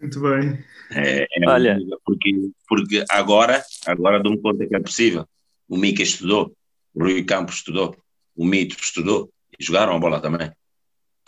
Muito 0.00 0.20
bem. 0.20 0.64
É, 0.92 1.22
é 1.24 1.48
Olha. 1.48 1.78
Porque, 2.04 2.30
porque 2.68 3.04
agora, 3.10 3.62
agora 3.86 4.22
dou-me 4.22 4.40
conta 4.40 4.66
que 4.66 4.76
é 4.76 4.80
possível. 4.80 5.28
O 5.68 5.76
Mica 5.76 6.02
estudou, 6.02 6.56
o 6.94 7.02
Rui 7.02 7.24
Campos 7.24 7.56
estudou, 7.56 7.96
o 8.34 8.44
Mito 8.44 8.76
estudou 8.80 9.30
e 9.58 9.64
jogaram 9.64 9.94
a 9.94 9.98
bola 9.98 10.20
também 10.20 10.50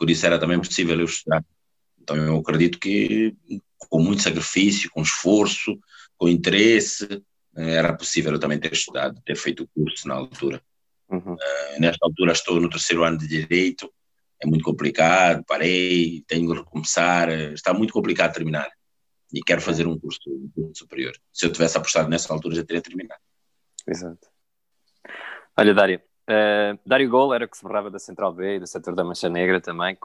por 0.01 0.09
isso 0.09 0.25
era 0.25 0.39
também 0.39 0.59
possível 0.59 0.99
eu 0.99 1.05
estudar. 1.05 1.45
Então 2.01 2.17
eu 2.17 2.39
acredito 2.39 2.79
que 2.79 3.37
com 3.77 4.03
muito 4.03 4.23
sacrifício, 4.23 4.91
com 4.91 5.03
esforço, 5.03 5.79
com 6.21 6.29
interesse, 6.29 7.07
eh, 7.57 7.71
era 7.71 7.97
possível 7.97 8.33
eu 8.33 8.39
também 8.39 8.61
ter 8.61 8.73
estudado, 8.73 9.19
ter 9.25 9.37
feito 9.37 9.63
o 9.63 9.69
curso 9.69 10.07
na 10.07 10.15
altura. 10.15 10.63
Uhum. 11.09 11.33
Uh, 11.33 11.81
nesta 11.81 12.07
altura 12.07 12.33
estou 12.33 12.61
no 12.61 12.69
terceiro 12.69 13.03
ano 13.03 13.19
de 13.19 13.27
Direito, 13.27 13.93
é 14.41 14.47
muito 14.47 14.63
complicado, 14.63 15.43
parei, 15.45 16.23
tenho 16.29 16.53
que 16.53 16.59
recomeçar, 16.59 17.31
eh, 17.31 17.55
está 17.55 17.73
muito 17.73 17.93
complicado 17.93 18.35
terminar. 18.35 18.71
E 19.33 19.41
quero 19.41 19.61
fazer 19.61 19.87
um 19.87 19.99
curso, 19.99 20.21
um 20.29 20.51
curso 20.55 20.81
superior. 20.81 21.13
Se 21.33 21.47
eu 21.47 21.53
tivesse 21.53 21.79
apostado 21.79 22.09
nessa 22.09 22.33
altura, 22.33 22.57
já 22.57 22.65
teria 22.65 22.83
terminado. 22.83 23.21
Exato. 23.89 24.29
Olha, 25.57 25.75
Dário, 25.75 26.01
Uh, 26.31 26.79
Dário 26.87 27.11
Gol 27.11 27.35
era 27.35 27.45
o 27.45 27.49
que 27.49 27.57
se 27.57 27.63
borrava 27.65 27.91
da 27.91 27.99
Central 27.99 28.33
B 28.33 28.55
e 28.55 28.61
do 28.61 28.67
setor 28.67 28.95
da 28.95 29.03
Mancha 29.03 29.29
Negra 29.29 29.61
também. 29.61 29.97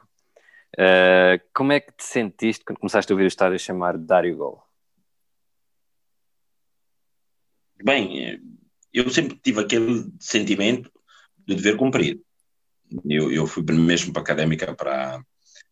Uh, 0.76 1.38
como 1.54 1.70
é 1.70 1.78
que 1.78 1.92
te 1.92 2.02
sentiste 2.02 2.64
quando 2.64 2.80
começaste 2.80 3.12
a 3.12 3.14
ouvir 3.14 3.24
o 3.24 3.28
estádio 3.28 3.58
chamar 3.60 3.96
Dário 3.96 4.36
Gol? 4.36 4.65
Bem, 7.82 8.40
eu 8.92 9.10
sempre 9.10 9.38
tive 9.42 9.60
aquele 9.60 10.10
sentimento 10.18 10.90
de 11.46 11.54
dever 11.54 11.76
cumprir. 11.76 12.20
Eu, 13.08 13.30
eu 13.30 13.46
fui 13.46 13.62
mesmo 13.62 14.12
para 14.12 14.22
a 14.22 14.24
académica 14.24 14.74
para, 14.74 15.22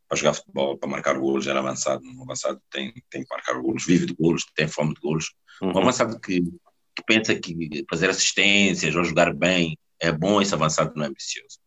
para 0.08 0.18
jogar 0.18 0.34
futebol, 0.34 0.76
para 0.76 0.88
marcar 0.88 1.18
golos, 1.18 1.46
era 1.46 1.60
avançado. 1.60 2.04
Um 2.04 2.22
avançado 2.22 2.60
tem, 2.70 2.92
tem 3.08 3.22
que 3.22 3.30
marcar 3.30 3.54
golos, 3.60 3.86
vive 3.86 4.06
de 4.06 4.14
golos, 4.14 4.44
tem 4.54 4.68
fome 4.68 4.94
de 4.94 5.00
golos. 5.00 5.32
Uhum. 5.62 5.72
Um 5.74 5.78
avançado 5.78 6.20
que, 6.20 6.40
que 6.40 7.04
pensa 7.06 7.34
que 7.34 7.84
fazer 7.88 8.10
assistências 8.10 8.94
ou 8.94 9.04
jogar 9.04 9.32
bem 9.34 9.78
é 10.00 10.12
bom 10.12 10.42
esse 10.42 10.54
avançado 10.54 10.92
não 10.94 11.04
é 11.04 11.08
ambicioso. 11.08 11.58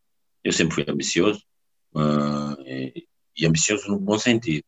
Eu 0.44 0.54
sempre 0.54 0.76
fui 0.76 0.86
ambicioso 0.88 1.42
uh, 1.96 2.62
e, 2.66 3.08
e, 3.36 3.46
ambicioso 3.46 3.88
no 3.90 4.00
bom 4.00 4.20
sentido, 4.20 4.64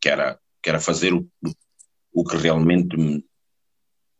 que 0.00 0.08
era, 0.08 0.40
que 0.62 0.70
era 0.70 0.80
fazer 0.80 1.12
o, 1.12 1.28
o 2.12 2.24
que 2.24 2.36
realmente 2.36 2.96
me, 2.96 3.24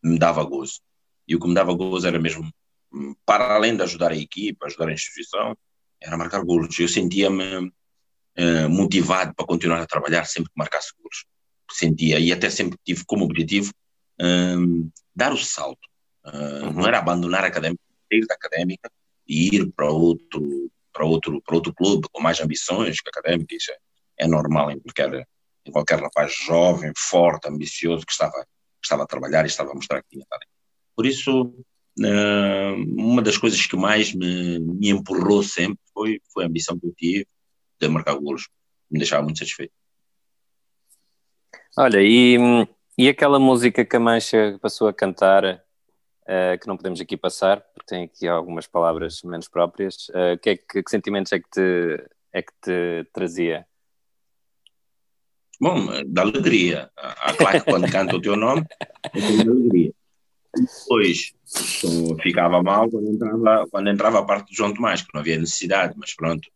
me 0.03 0.19
dava 0.19 0.43
gozo. 0.45 0.81
E 1.27 1.35
o 1.37 1.41
que 1.41 1.49
me 1.49 1.55
dava 1.55 1.73
gozo 1.75 2.07
era 2.07 2.19
mesmo, 2.19 2.51
para 3.25 3.55
além 3.55 3.77
de 3.77 3.83
ajudar 3.83 4.13
a 4.13 4.17
equipa, 4.17 4.67
ajudar 4.67 4.89
a 4.89 4.93
instituição, 4.93 5.57
era 6.01 6.17
marcar 6.17 6.43
golos. 6.45 6.79
Eu 6.79 6.89
sentia-me 6.89 7.59
uh, 7.59 8.69
motivado 8.69 9.35
para 9.35 9.47
continuar 9.47 9.81
a 9.81 9.87
trabalhar 9.87 10.25
sempre 10.25 10.51
que 10.51 10.59
marcasse 10.59 10.93
golos. 10.99 11.27
Sentia, 11.71 12.19
e 12.19 12.33
até 12.33 12.51
sempre 12.51 12.79
tive 12.85 13.05
como 13.05 13.25
objetivo 13.25 13.73
uh, 14.21 14.91
dar 15.15 15.33
o 15.33 15.37
salto. 15.37 15.89
Uh, 16.25 16.67
uhum. 16.67 16.73
Não 16.73 16.87
era 16.87 16.99
abandonar 16.99 17.45
a 17.45 17.49
academia, 17.49 17.79
sair 18.11 18.27
da 18.27 18.35
académica 18.35 18.91
e 19.27 19.55
ir 19.55 19.71
para 19.73 19.89
outro, 19.91 20.71
para 20.93 21.05
outro, 21.05 21.41
para 21.43 21.55
outro 21.55 21.73
clube 21.73 22.09
com 22.11 22.21
mais 22.21 22.41
ambições 22.41 23.01
que 23.01 23.09
a 23.09 23.11
académica. 23.11 23.55
Isso 23.55 23.71
é, 23.71 23.77
é 24.25 24.27
normal 24.27 24.71
em 24.71 24.81
qualquer, 24.81 25.27
em 25.65 25.71
qualquer 25.71 26.01
rapaz 26.01 26.35
jovem, 26.35 26.93
forte, 26.97 27.49
ambicioso 27.49 28.05
que 28.05 28.13
estava, 28.13 28.47
estava 28.83 29.05
a 29.05 29.07
trabalhar 29.07 29.45
e 29.45 29.49
estava 29.49 29.71
a 29.71 29.75
mostrar 29.75 30.03
que 30.03 30.11
tinha 30.11 30.25
talento. 30.29 30.49
Por 30.97 31.07
isso, 31.07 31.55
eh, 32.03 32.75
uma 32.97 33.23
das 33.23 33.39
coisas 33.39 33.65
que 33.67 33.77
mais 33.77 34.15
me, 34.15 34.59
me 34.59 34.91
empurrou 34.91 35.43
sempre 35.43 35.81
foi, 35.93 36.21
foi 36.33 36.45
a 36.45 36.47
ambição 36.47 36.79
que 36.79 36.87
eu 36.87 36.95
tive 36.97 37.27
de 37.81 37.89
marcar 37.89 38.15
golos. 38.15 38.49
Me 38.91 38.99
deixava 38.99 39.23
muito 39.23 39.39
satisfeito. 39.39 39.73
Olha, 41.79 41.99
e, 42.03 42.37
e 42.99 43.09
aquela 43.09 43.39
música 43.39 43.85
que 43.85 43.97
a 43.97 44.01
Mancha 44.01 44.59
passou 44.61 44.89
a 44.89 44.93
cantar 44.93 45.45
uh, 45.45 46.59
que 46.61 46.67
não 46.67 46.77
podemos 46.77 47.01
aqui 47.01 47.17
passar, 47.17 47.61
porque 47.61 47.87
tem 47.87 48.05
aqui 48.05 48.27
algumas 48.27 48.67
palavras 48.67 49.23
menos 49.23 49.49
próprias. 49.49 50.09
Uh, 50.09 50.39
que, 50.43 50.51
é 50.51 50.57
que, 50.57 50.83
que, 50.83 50.91
sentimentos 50.91 51.33
é 51.33 51.39
que 51.39 51.49
te, 51.51 52.11
é 52.33 52.43
que 52.43 52.53
te 52.61 53.11
trazia? 53.13 53.67
Bom, 55.61 55.89
da 56.07 56.23
alegria. 56.23 56.91
Há 56.97 57.35
claro 57.35 57.63
que 57.63 57.71
quando 57.71 57.91
canto 57.93 58.17
o 58.17 58.21
teu 58.21 58.35
nome, 58.35 58.65
eu 59.15 59.21
tenho 59.21 59.51
alegria. 59.51 59.93
Depois 60.55 61.35
ficava 62.23 62.63
mal 62.63 62.89
quando 62.89 63.09
entrava, 63.09 63.67
quando 63.71 63.91
entrava 63.91 64.19
a 64.21 64.25
parte 64.25 64.49
do 64.49 64.57
João 64.57 64.73
Tomás, 64.73 65.03
que 65.03 65.09
não 65.13 65.21
havia 65.21 65.39
necessidade, 65.39 65.95
mas 65.97 66.15
pronto, 66.15 66.49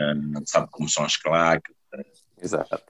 um, 0.00 0.46
sabe 0.46 0.68
como 0.70 0.88
são 0.88 1.04
as 1.04 1.16
claques. 1.16 1.74
Exato. 2.40 2.80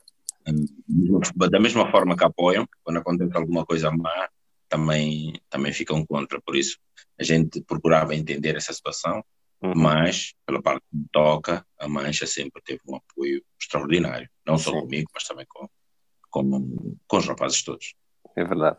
Um, 0.46 1.18
da 1.48 1.58
mesma 1.58 1.90
forma 1.90 2.16
que 2.16 2.24
apoiam, 2.24 2.68
quando 2.84 2.98
acontece 2.98 3.36
alguma 3.36 3.64
coisa 3.64 3.90
má, 3.90 4.28
também, 4.68 5.40
também 5.48 5.72
ficam 5.72 6.04
contra. 6.04 6.40
Por 6.40 6.54
isso, 6.54 6.78
a 7.18 7.22
gente 7.22 7.60
procurava 7.62 8.14
entender 8.14 8.56
essa 8.56 8.72
situação, 8.72 9.24
uhum. 9.62 9.72
mas, 9.74 10.34
pela 10.46 10.62
parte 10.62 10.84
que 10.90 10.98
toca, 11.12 11.66
a 11.78 11.88
Mancha 11.88 12.26
sempre 12.26 12.60
teve 12.62 12.80
um 12.86 12.96
apoio 12.96 13.42
extraordinário. 13.60 14.28
Não 14.46 14.58
só 14.58 14.70
Sim. 14.72 14.80
comigo, 14.80 15.10
mas 15.14 15.24
também 15.24 15.46
com, 15.48 15.68
com, 16.30 16.96
com 17.06 17.16
os 17.16 17.26
rapazes 17.26 17.62
todos. 17.62 17.94
É 18.36 18.44
verdade. 18.44 18.78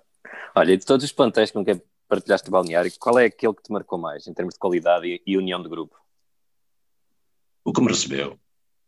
Olha, 0.56 0.78
de 0.78 0.86
todos 0.86 1.04
os 1.04 1.12
plantéis 1.12 1.52
com 1.52 1.63
que 1.63 1.82
partilhaste 2.08 2.48
o 2.48 2.52
balneário, 2.52 2.92
qual 3.00 3.18
é 3.20 3.25
aquele 3.25 3.54
que 3.54 3.63
te 3.63 3.72
marcou 3.72 3.98
mais, 3.98 4.28
em 4.28 4.34
termos 4.34 4.54
de 4.54 4.60
qualidade 4.60 5.08
e, 5.08 5.22
e 5.25 5.38
união 5.38 5.62
de 5.62 5.70
grupo? 5.70 5.96
O 7.63 7.72
que 7.72 7.82
me 7.82 7.88
recebeu. 7.88 8.40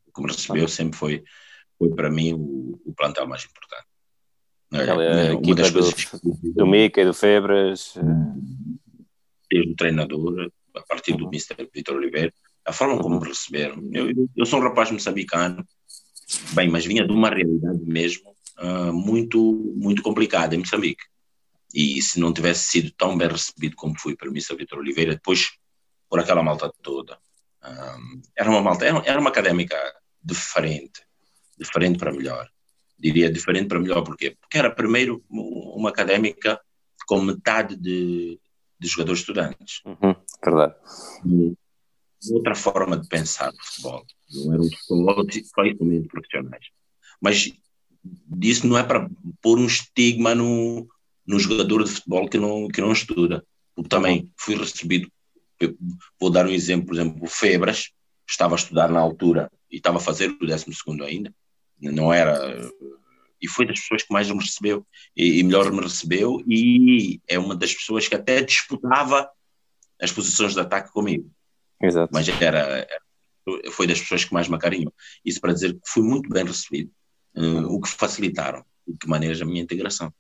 O 0.06 0.12
que 0.12 0.22
me 0.22 0.28
recebeu 0.28 0.64
uhum. 0.64 0.68
sempre 0.68 0.98
foi, 0.98 1.24
foi 1.78 1.90
para 1.96 2.12
mim 2.12 2.34
o, 2.34 2.80
o 2.86 2.94
plantel 2.94 3.28
mais 3.28 3.46
importante. 3.46 3.88
Aquela 4.72 5.04
é, 5.04 5.34
equipa 5.34 5.62
do, 5.64 5.74
coisas... 5.74 5.94
do 6.44 6.68
Mica 6.68 7.02
e 7.02 7.06
do 7.06 7.14
Febras. 7.14 7.96
Eh. 7.98 8.02
Desde 9.50 9.72
o 9.72 9.76
treinador, 9.76 10.52
a 10.76 10.82
partir 10.84 11.16
do 11.16 11.26
uhum. 11.26 11.30
Mr. 11.32 11.70
Vitor 11.74 11.96
Oliveira, 11.96 12.34
a 12.66 12.74
forma 12.74 12.98
como 13.02 13.20
me 13.20 13.28
receberam. 13.28 13.82
Eu, 13.92 14.12
eu 14.36 14.46
sou 14.46 14.60
um 14.60 14.64
rapaz 14.64 14.92
moçambicano, 14.92 15.66
bem, 16.54 16.70
mas 16.70 16.86
vinha 16.86 17.06
de 17.06 17.12
uma 17.12 17.30
realidade 17.30 17.82
mesmo 17.86 18.36
uh, 18.60 18.94
muito, 18.94 19.74
muito 19.76 20.02
complicada 20.02 20.56
em 20.56 20.60
Moçambique. 20.60 21.04
E 21.74 22.02
se 22.02 22.20
não 22.20 22.34
tivesse 22.34 22.70
sido 22.70 22.92
tão 22.98 23.18
bem 23.18 23.28
recebido 23.28 23.76
como 23.76 24.00
fui 24.00 24.16
pelo 24.16 24.32
Mr. 24.32 24.56
Vitor 24.56 24.80
Oliveira, 24.80 25.16
depois 25.16 25.52
por 26.10 26.20
aquela 26.20 26.42
malta 26.42 26.72
toda. 26.82 27.18
Um, 27.64 27.68
ah, 27.68 27.98
era 28.38 28.50
uma 28.50 28.62
malta, 28.62 28.86
era, 28.86 29.00
era 29.06 29.20
uma 29.20 29.30
académica 29.30 29.76
diferente, 30.24 31.02
diferente 31.58 31.98
para 31.98 32.14
melhor 32.14 32.50
diria 32.98 33.32
diferente 33.32 33.68
para 33.68 33.80
melhor, 33.80 34.04
porquê? 34.04 34.36
Porque 34.40 34.58
era 34.58 34.70
primeiro 34.70 35.24
uma 35.30 35.90
académica 35.90 36.60
com 37.08 37.22
metade 37.22 37.76
de, 37.76 38.40
de 38.80 38.88
jogadores 38.88 39.22
estudantes. 39.22 39.82
Uhum, 39.86 40.16
verdade. 40.44 40.76
Outra 42.32 42.56
forma 42.56 42.98
de 42.98 43.08
pensar 43.08 43.54
o 43.54 43.66
futebol. 43.66 44.06
Não 44.34 44.54
eram 44.54 44.70
totalmente 45.54 46.08
profissionais. 46.08 46.66
Mas 47.22 47.54
disso 48.04 48.68
não 48.68 48.78
é 48.78 48.84
para 48.84 49.10
pôr 49.42 49.58
um 49.58 49.66
estigma 49.66 50.36
no, 50.36 50.88
no 51.26 51.40
jogador 51.40 51.84
de 51.84 51.92
futebol 51.92 52.28
que 52.28 52.38
não, 52.38 52.68
que 52.68 52.82
não 52.82 52.92
estuda. 52.92 53.46
Porque 53.76 53.90
também 53.90 54.32
fui 54.38 54.56
recebido, 54.56 55.12
vou 56.20 56.30
dar 56.30 56.46
um 56.46 56.52
exemplo, 56.52 56.88
por 56.88 56.96
exemplo, 56.96 57.24
o 57.24 57.28
Febras, 57.28 57.92
estava 58.28 58.56
a 58.56 58.58
estudar 58.58 58.90
na 58.90 59.00
altura 59.00 59.52
e 59.70 59.78
estava 59.78 59.98
a 59.98 60.02
fazer 60.02 60.30
o 60.30 60.38
12 60.38 60.66
ainda, 61.04 61.34
não 61.80 62.14
era. 62.14 62.70
E 63.42 63.48
foi 63.48 63.66
das 63.66 63.80
pessoas 63.80 64.04
que 64.04 64.14
mais 64.14 64.30
me 64.36 64.42
recebeu 64.42 64.86
e, 65.16 65.40
e 65.40 65.44
melhor 65.44 65.72
me 65.72 65.82
recebeu, 65.82 66.42
e 66.48 67.20
é 67.28 67.38
uma 67.38 67.56
das 67.56 67.74
pessoas 67.74 68.08
que 68.08 68.16
até 68.16 68.42
disputava 68.42 69.30
as 70.02 70.12
posições 70.12 70.54
de 70.54 70.60
ataque 70.60 70.92
comigo. 70.92 71.30
Exato. 71.82 72.12
Mas 72.14 72.28
era, 72.28 72.88
foi 73.72 73.88
das 73.88 74.00
pessoas 74.00 74.26
que 74.26 74.34
mais 74.34 74.48
me 74.48 74.56
acarinhou. 74.56 74.94
Isso 75.24 75.40
para 75.40 75.54
dizer 75.54 75.74
que 75.74 75.82
fui 75.86 76.04
muito 76.04 76.30
bem 76.30 76.46
recebido, 76.46 76.92
uh, 77.36 77.66
o 77.68 77.82
que 77.82 77.90
facilitaram, 77.90 78.64
o 78.86 78.98
que 78.98 79.08
a 79.42 79.46
minha 79.46 79.62
integração. 79.62 80.14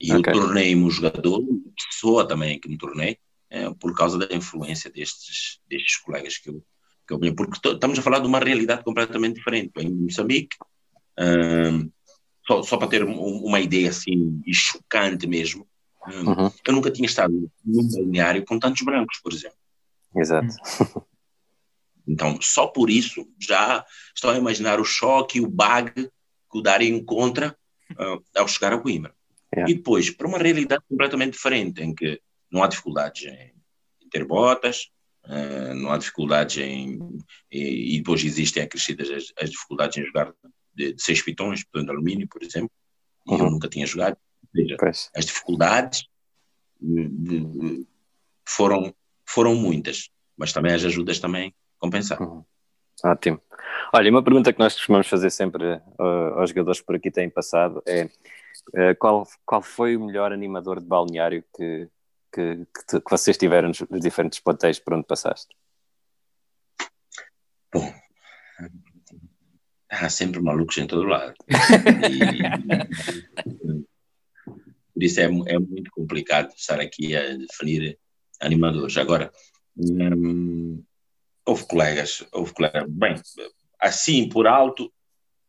E 0.00 0.12
okay. 0.12 0.32
eu 0.32 0.40
tornei-me 0.40 0.82
um 0.82 0.90
jogador, 0.90 1.42
pessoa 1.90 2.26
também 2.26 2.60
que 2.60 2.68
me 2.68 2.78
tornei, 2.78 3.18
uh, 3.52 3.74
por 3.76 3.94
causa 3.94 4.18
da 4.18 4.34
influência 4.34 4.90
destes, 4.90 5.60
destes 5.68 5.96
colegas 5.98 6.38
que 6.38 6.50
eu, 6.50 6.64
que 7.06 7.14
eu 7.14 7.34
porque 7.34 7.68
estamos 7.68 7.98
a 7.98 8.02
falar 8.02 8.20
de 8.20 8.26
uma 8.26 8.38
realidade 8.38 8.84
completamente 8.84 9.36
diferente. 9.36 9.72
Em 9.78 9.90
Moçambique, 9.90 10.56
uh, 11.18 11.92
só, 12.48 12.62
só 12.62 12.76
para 12.78 12.88
ter 12.88 13.04
uma 13.04 13.60
ideia 13.60 13.90
assim, 13.90 14.40
e 14.46 14.54
chocante 14.54 15.26
mesmo, 15.26 15.68
uhum. 16.06 16.50
eu 16.66 16.72
nunca 16.72 16.90
tinha 16.90 17.04
estado 17.04 17.50
num 17.62 17.88
balneário 17.88 18.42
com 18.46 18.58
tantos 18.58 18.80
brancos, 18.82 19.20
por 19.22 19.32
exemplo. 19.32 19.58
Exato. 20.16 20.54
Então, 22.10 22.40
só 22.40 22.66
por 22.66 22.88
isso, 22.88 23.28
já 23.38 23.84
estão 24.14 24.30
a 24.30 24.38
imaginar 24.38 24.80
o 24.80 24.84
choque, 24.84 25.42
o 25.42 25.46
bag 25.46 25.92
que 25.94 26.58
o 26.58 26.62
Dari 26.62 26.88
encontra 26.88 27.54
uh, 27.92 28.24
ao 28.34 28.48
chegar 28.48 28.72
a 28.72 28.78
Coimbra. 28.78 29.14
Yeah. 29.54 29.70
E 29.70 29.76
depois, 29.76 30.08
para 30.08 30.26
uma 30.26 30.38
realidade 30.38 30.82
completamente 30.88 31.34
diferente, 31.34 31.82
em 31.82 31.94
que 31.94 32.18
não 32.50 32.62
há 32.62 32.66
dificuldades 32.66 33.26
em, 33.26 33.52
ter 34.10 34.24
botas, 34.24 34.88
uh, 35.26 35.74
não 35.74 35.92
há 35.92 35.98
dificuldades 35.98 36.56
em. 36.56 36.98
E, 37.52 37.96
e, 37.96 37.98
depois 37.98 38.24
existem 38.24 38.62
acrescidas 38.62 39.10
as, 39.10 39.24
as 39.38 39.50
dificuldades 39.50 39.98
em 39.98 40.06
jogar 40.06 40.32
de, 40.78 40.92
de 40.92 41.02
seis 41.02 41.20
pitões, 41.20 41.64
pitões 41.64 41.84
de 41.84 41.90
alumínio, 41.90 42.28
por 42.28 42.42
exemplo, 42.42 42.70
e 43.26 43.32
uhum. 43.32 43.38
eu 43.38 43.50
nunca 43.50 43.68
tinha 43.68 43.84
jogado. 43.84 44.16
Seja, 44.54 44.76
as 45.14 45.26
dificuldades 45.26 46.08
de, 46.80 47.08
de, 47.08 47.86
foram, 48.46 48.94
foram 49.26 49.54
muitas, 49.56 50.10
mas 50.36 50.52
também 50.52 50.72
as 50.72 50.84
ajudas 50.84 51.18
também 51.18 51.52
compensar. 51.78 52.22
Uhum. 52.22 52.44
Ótimo. 53.04 53.40
Olha, 53.92 54.10
uma 54.10 54.22
pergunta 54.22 54.52
que 54.52 54.58
nós 54.58 54.74
costumamos 54.74 55.08
fazer 55.08 55.30
sempre 55.30 55.74
uh, 55.74 56.38
aos 56.38 56.50
jogadores 56.50 56.80
que 56.80 56.86
por 56.86 56.96
aqui 56.96 57.10
têm 57.10 57.28
passado 57.28 57.82
é 57.86 58.04
uh, 58.04 58.96
qual, 58.98 59.26
qual 59.44 59.62
foi 59.62 59.96
o 59.96 60.04
melhor 60.04 60.32
animador 60.32 60.80
de 60.80 60.86
balneário 60.86 61.44
que, 61.54 61.88
que, 62.32 62.66
que, 62.88 63.00
que 63.00 63.10
vocês 63.10 63.36
tiveram 63.36 63.68
nos, 63.68 63.80
nos 63.80 64.00
diferentes 64.00 64.40
plantéis 64.40 64.78
por 64.78 64.94
onde 64.94 65.06
passaste? 65.06 65.54
Há 69.90 70.08
sempre 70.08 70.40
malucos 70.40 70.78
em 70.78 70.86
todo 70.86 71.04
lado. 71.04 71.34
E, 72.10 72.18
por 74.94 75.02
isso 75.02 75.20
é, 75.20 75.24
é 75.24 75.58
muito 75.58 75.90
complicado 75.90 76.52
estar 76.56 76.80
aqui 76.80 77.16
a 77.16 77.36
definir 77.36 77.98
animadores. 78.40 78.96
Agora, 78.96 79.32
hum, 79.76 80.82
houve 81.44 81.66
colegas, 81.66 82.24
houve 82.32 82.52
colegas, 82.52 82.84
bem, 82.88 83.14
assim 83.80 84.28
por 84.28 84.46
alto, 84.46 84.92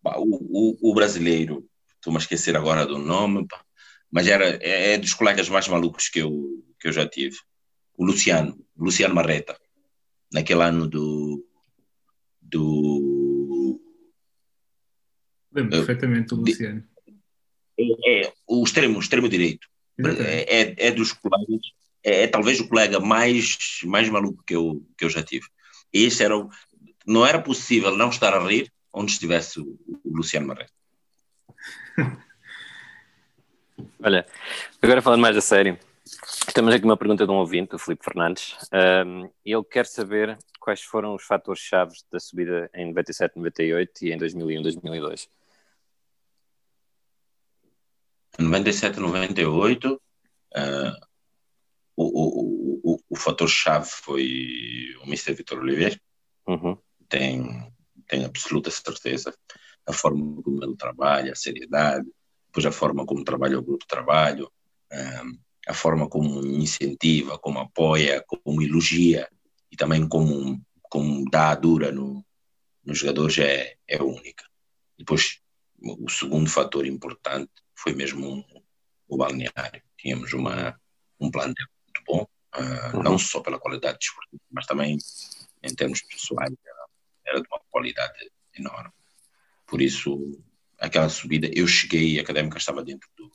o, 0.03 0.77
o, 0.81 0.91
o 0.91 0.93
brasileiro, 0.93 1.67
estou-me 1.95 2.17
a 2.17 2.21
esquecer 2.21 2.55
agora 2.55 2.85
do 2.85 2.97
nome, 2.97 3.45
mas 4.11 4.27
era, 4.27 4.57
é, 4.63 4.93
é, 4.93 4.97
dos 4.97 5.13
colegas 5.13 5.49
mais 5.49 5.67
malucos 5.67 6.09
que 6.09 6.19
eu, 6.19 6.63
que 6.79 6.87
eu 6.87 6.91
já 6.91 7.07
tive. 7.07 7.35
O 7.97 8.05
Luciano, 8.05 8.57
Luciano 8.77 9.13
Marreta, 9.13 9.59
naquele 10.31 10.63
ano 10.63 10.87
do. 10.87 11.45
do 12.41 13.18
Lembro 15.51 15.75
uh, 15.75 15.85
perfeitamente 15.85 16.29
do 16.29 16.41
Luciano. 16.41 16.83
É, 17.77 18.27
é, 18.27 18.33
o 18.47 18.63
extremo, 18.63 18.97
o 18.97 18.99
extremo 18.99 19.29
direito. 19.29 19.67
É, 20.01 20.87
é, 20.87 20.91
dos 20.91 21.11
colegas, 21.11 21.59
é, 22.03 22.23
é, 22.23 22.27
talvez 22.27 22.59
o 22.59 22.69
colega 22.69 22.99
mais, 22.99 23.57
mais 23.83 24.07
maluco 24.09 24.43
que 24.45 24.55
eu, 24.55 24.85
que 24.97 25.03
eu 25.03 25.09
já 25.09 25.21
tive. 25.21 25.45
Esse 25.91 26.23
era 26.23 26.37
o, 26.37 26.49
não 27.05 27.25
era 27.25 27.41
possível 27.41 27.95
não 27.95 28.09
estar 28.09 28.33
a 28.33 28.47
rir 28.47 28.71
onde 28.93 29.11
estivesse 29.11 29.59
o, 29.59 29.77
o 30.05 30.17
Luciano 30.17 30.47
Marreiro. 30.47 30.71
Olha, 34.01 34.25
agora 34.81 35.01
falando 35.01 35.21
mais 35.21 35.35
a 35.35 35.41
sério, 35.41 35.77
temos 36.53 36.73
aqui 36.73 36.85
uma 36.85 36.97
pergunta 36.97 37.25
de 37.25 37.31
um 37.31 37.35
ouvinte, 37.35 37.75
o 37.75 37.79
Filipe 37.79 38.03
Fernandes. 38.03 38.55
Um, 39.05 39.29
ele 39.45 39.63
quer 39.63 39.85
saber 39.85 40.37
quais 40.59 40.81
foram 40.81 41.15
os 41.15 41.23
fatores 41.23 41.61
chaves 41.61 42.03
da 42.11 42.19
subida 42.19 42.69
em 42.73 42.87
97, 42.87 43.37
98 43.37 44.05
e 44.05 44.11
em 44.11 44.17
2001, 44.17 44.61
2002. 44.61 45.23
Em 45.23 45.27
97, 48.43 48.99
98, 48.99 49.93
uh, 49.93 49.99
o, 51.95 52.03
o, 52.03 52.81
o, 52.93 52.99
o 53.09 53.15
fator-chave 53.15 53.89
foi 53.89 54.95
o 55.01 55.03
Mr. 55.03 55.33
Vitor 55.33 55.59
Oliveira. 55.59 55.99
Uhum. 56.47 56.77
Tem, 57.07 57.73
tem 58.07 58.25
absoluta 58.25 58.71
certeza. 58.71 59.33
A 59.85 59.93
forma 59.93 60.41
como 60.41 60.63
ele 60.63 60.75
trabalha, 60.75 61.33
a 61.33 61.35
seriedade, 61.35 62.07
depois 62.47 62.65
a 62.65 62.71
forma 62.71 63.05
como 63.05 63.23
trabalha 63.23 63.59
o 63.59 63.63
grupo 63.63 63.83
de 63.83 63.87
trabalho, 63.87 64.51
um, 64.91 65.37
a 65.67 65.73
forma 65.73 66.07
como 66.07 66.45
incentiva, 66.45 67.37
como 67.37 67.59
apoia, 67.59 68.23
como 68.25 68.61
elogia 68.61 69.27
e 69.71 69.75
também 69.75 70.07
como, 70.07 70.59
como 70.83 71.29
dá 71.29 71.51
a 71.51 71.55
dura 71.55 71.91
no, 71.91 72.25
nos 72.83 72.97
jogadores 72.97 73.37
é, 73.37 73.75
é 73.87 74.01
única. 74.01 74.45
Depois, 74.97 75.41
o 75.81 76.09
segundo 76.09 76.49
fator 76.49 76.85
importante 76.85 77.51
foi 77.81 77.93
mesmo 77.93 78.45
o 79.07 79.17
balneário. 79.17 79.81
Tínhamos 79.97 80.33
uma, 80.33 80.79
um 81.19 81.31
plantel 81.31 81.67
muito 81.85 82.01
bom, 82.05 82.27
uh, 82.55 82.97
uhum. 82.97 83.03
não 83.03 83.17
só 83.17 83.41
pela 83.41 83.59
qualidade 83.59 83.97
desportiva, 83.99 84.43
mas 84.51 84.65
também 84.65 84.97
em 85.63 85.75
termos 85.75 86.01
pessoais, 86.01 86.53
era, 86.65 86.85
era 87.25 87.41
de 87.41 87.47
uma 87.49 87.59
qualidade 87.69 88.31
enorme. 88.57 88.91
Por 89.65 89.81
isso, 89.81 90.41
aquela 90.77 91.09
subida, 91.09 91.49
eu 91.53 91.67
cheguei, 91.67 92.17
a 92.17 92.21
Académica 92.21 92.57
estava 92.57 92.83
dentro 92.83 93.09
do. 93.17 93.29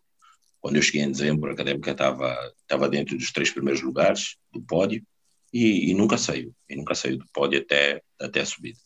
Quando 0.61 0.77
eu 0.77 0.83
cheguei 0.83 1.03
em 1.03 1.13
dezembro, 1.13 1.51
a 1.51 1.53
Académica 1.53 1.91
estava, 1.91 2.55
estava 2.63 2.89
dentro 2.89 3.17
dos 3.19 3.31
três 3.31 3.51
primeiros 3.51 3.83
lugares 3.83 4.37
do 4.51 4.63
pódio 4.63 5.05
e, 5.53 5.91
e 5.91 5.95
nunca 5.95 6.17
saiu. 6.17 6.55
E 6.69 6.75
nunca 6.75 6.95
saiu 6.95 7.19
do 7.19 7.27
pódio 7.33 7.61
até, 7.61 8.03
até 8.19 8.41
a 8.41 8.47
subida. 8.47 8.79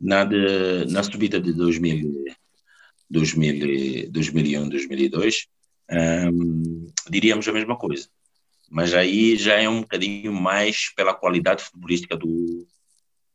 Na, 0.00 0.24
de, 0.24 0.84
na 0.90 1.02
subida 1.04 1.40
de 1.40 1.52
2000, 1.52 2.24
2000, 3.10 4.10
2001, 4.10 4.68
2002, 4.68 5.46
um, 5.90 6.86
diríamos 7.08 7.48
a 7.48 7.52
mesma 7.52 7.76
coisa 7.76 8.08
mas 8.70 8.94
aí 8.94 9.36
já 9.36 9.54
é 9.54 9.68
um 9.68 9.80
bocadinho 9.80 10.32
mais 10.32 10.92
pela 10.94 11.14
qualidade 11.14 11.62
futebolística 11.62 12.16
do, 12.16 12.66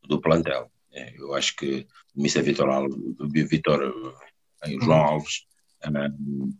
do 0.04 0.22
plantel. 0.22 0.72
É, 0.92 1.16
eu 1.18 1.34
acho 1.34 1.56
que 1.56 1.88
o 2.16 2.20
Mr. 2.20 2.44
Vitor, 2.44 2.70
Alves, 2.70 2.98
Vitor, 3.50 4.16
eh, 4.64 4.72
João 4.80 5.00
uhum. 5.00 5.06
Alves, 5.06 5.46
um, 5.88 6.56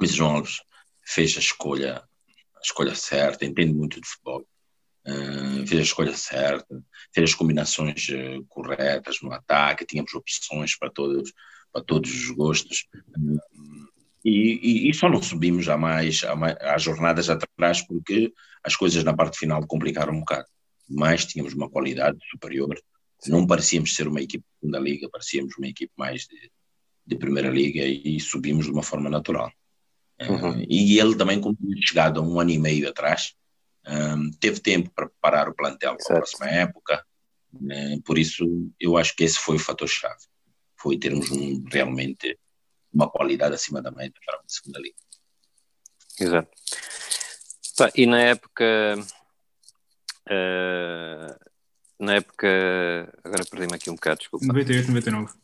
o 0.00 0.06
João 0.06 0.36
Alves 0.36 0.60
fez 1.04 1.36
a 1.36 1.40
escolha, 1.40 1.96
a 1.98 2.60
escolha 2.62 2.94
certa, 2.94 3.44
entende 3.44 3.74
muito 3.74 4.00
de 4.00 4.06
futebol, 4.06 4.46
uh, 5.08 5.66
fez 5.66 5.80
a 5.80 5.84
escolha 5.84 6.16
certa, 6.16 6.84
fez 7.12 7.30
as 7.30 7.34
combinações 7.34 8.08
uh, 8.08 8.44
corretas 8.48 9.20
no 9.20 9.32
ataque, 9.32 9.84
tínhamos 9.84 10.14
opções 10.14 10.78
para 10.78 10.90
todos, 10.90 11.32
para 11.76 11.84
todos 11.84 12.10
os 12.10 12.30
gostos. 12.30 12.86
E, 14.24 14.30
e, 14.30 14.90
e, 14.90 14.94
só 14.94 15.08
não 15.08 15.22
subimos 15.22 15.66
jamais 15.66 16.22
às 16.60 16.82
jornadas 16.82 17.28
atrás 17.28 17.86
porque 17.86 18.32
as 18.64 18.74
coisas 18.74 19.04
na 19.04 19.14
parte 19.14 19.38
final 19.38 19.64
complicaram 19.66 20.14
um 20.14 20.20
bocado. 20.20 20.46
Mas 20.88 21.26
tínhamos 21.26 21.52
uma 21.52 21.68
qualidade 21.68 22.18
superior. 22.30 22.74
Não 23.26 23.46
parecíamos 23.46 23.94
ser 23.94 24.08
uma 24.08 24.20
equipe 24.20 24.42
de 24.42 24.60
segunda 24.60 24.78
liga, 24.78 25.08
parecíamos 25.10 25.54
uma 25.58 25.68
equipe 25.68 25.92
mais 25.96 26.22
de, 26.22 26.50
de 27.06 27.16
primeira 27.16 27.50
liga 27.50 27.84
e 27.84 28.18
subimos 28.20 28.64
de 28.64 28.72
uma 28.72 28.82
forma 28.82 29.10
natural. 29.10 29.52
Uhum. 30.20 30.60
Uh, 30.60 30.66
e 30.68 30.98
ele 30.98 31.14
também, 31.14 31.40
como 31.40 31.56
tinha 31.56 31.86
chegado 31.86 32.22
um 32.22 32.40
ano 32.40 32.50
e 32.50 32.58
meio 32.58 32.88
atrás, 32.88 33.34
um, 33.86 34.30
teve 34.40 34.60
tempo 34.60 34.90
para 34.94 35.08
preparar 35.08 35.48
o 35.48 35.54
plantel 35.54 35.96
para 35.96 36.16
a 36.16 36.18
próxima 36.20 36.46
época. 36.46 37.04
Uh, 37.54 38.00
por 38.02 38.18
isso, 38.18 38.44
eu 38.80 38.96
acho 38.96 39.14
que 39.14 39.24
esse 39.24 39.38
foi 39.38 39.56
o 39.56 39.60
fator-chave. 39.60 40.24
Foi 40.86 40.96
termos 40.96 41.28
um, 41.32 41.64
realmente 41.64 42.38
uma 42.94 43.10
qualidade 43.10 43.56
acima 43.56 43.82
da 43.82 43.90
média 43.90 44.14
para 44.24 44.36
a 44.36 44.42
segunda 44.46 44.78
liga. 44.78 44.94
Exato. 46.20 46.48
e 47.96 48.06
na 48.06 48.20
época. 48.20 48.94
Uh, 50.28 51.34
na 51.98 52.14
época. 52.14 52.46
Agora 53.24 53.44
perdi-me 53.44 53.74
aqui 53.74 53.90
um 53.90 53.96
bocado, 53.96 54.20
desculpa. 54.20 54.46
98, 54.46 54.86
99. 54.86 55.34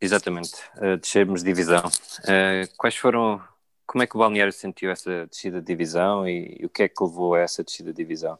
Exatamente, 0.00 0.54
uh, 0.76 0.98
descermos 0.98 1.42
de 1.42 1.50
divisão. 1.50 1.82
Uh, 2.20 2.72
quais 2.76 2.94
foram. 2.94 3.42
Como 3.84 4.04
é 4.04 4.06
que 4.06 4.14
o 4.14 4.20
Balneário 4.20 4.52
sentiu 4.52 4.88
essa 4.88 5.26
descida 5.26 5.60
de 5.60 5.66
divisão 5.66 6.28
e, 6.28 6.58
e 6.60 6.64
o 6.64 6.70
que 6.70 6.84
é 6.84 6.88
que 6.88 7.02
levou 7.02 7.34
a 7.34 7.40
essa 7.40 7.64
descida 7.64 7.92
de 7.92 7.96
divisão? 7.96 8.38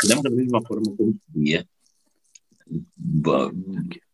Fizemos 0.00 0.22
da 0.22 0.30
mesma 0.30 0.62
forma 0.64 0.84
como 0.96 1.18
podia. 1.26 1.68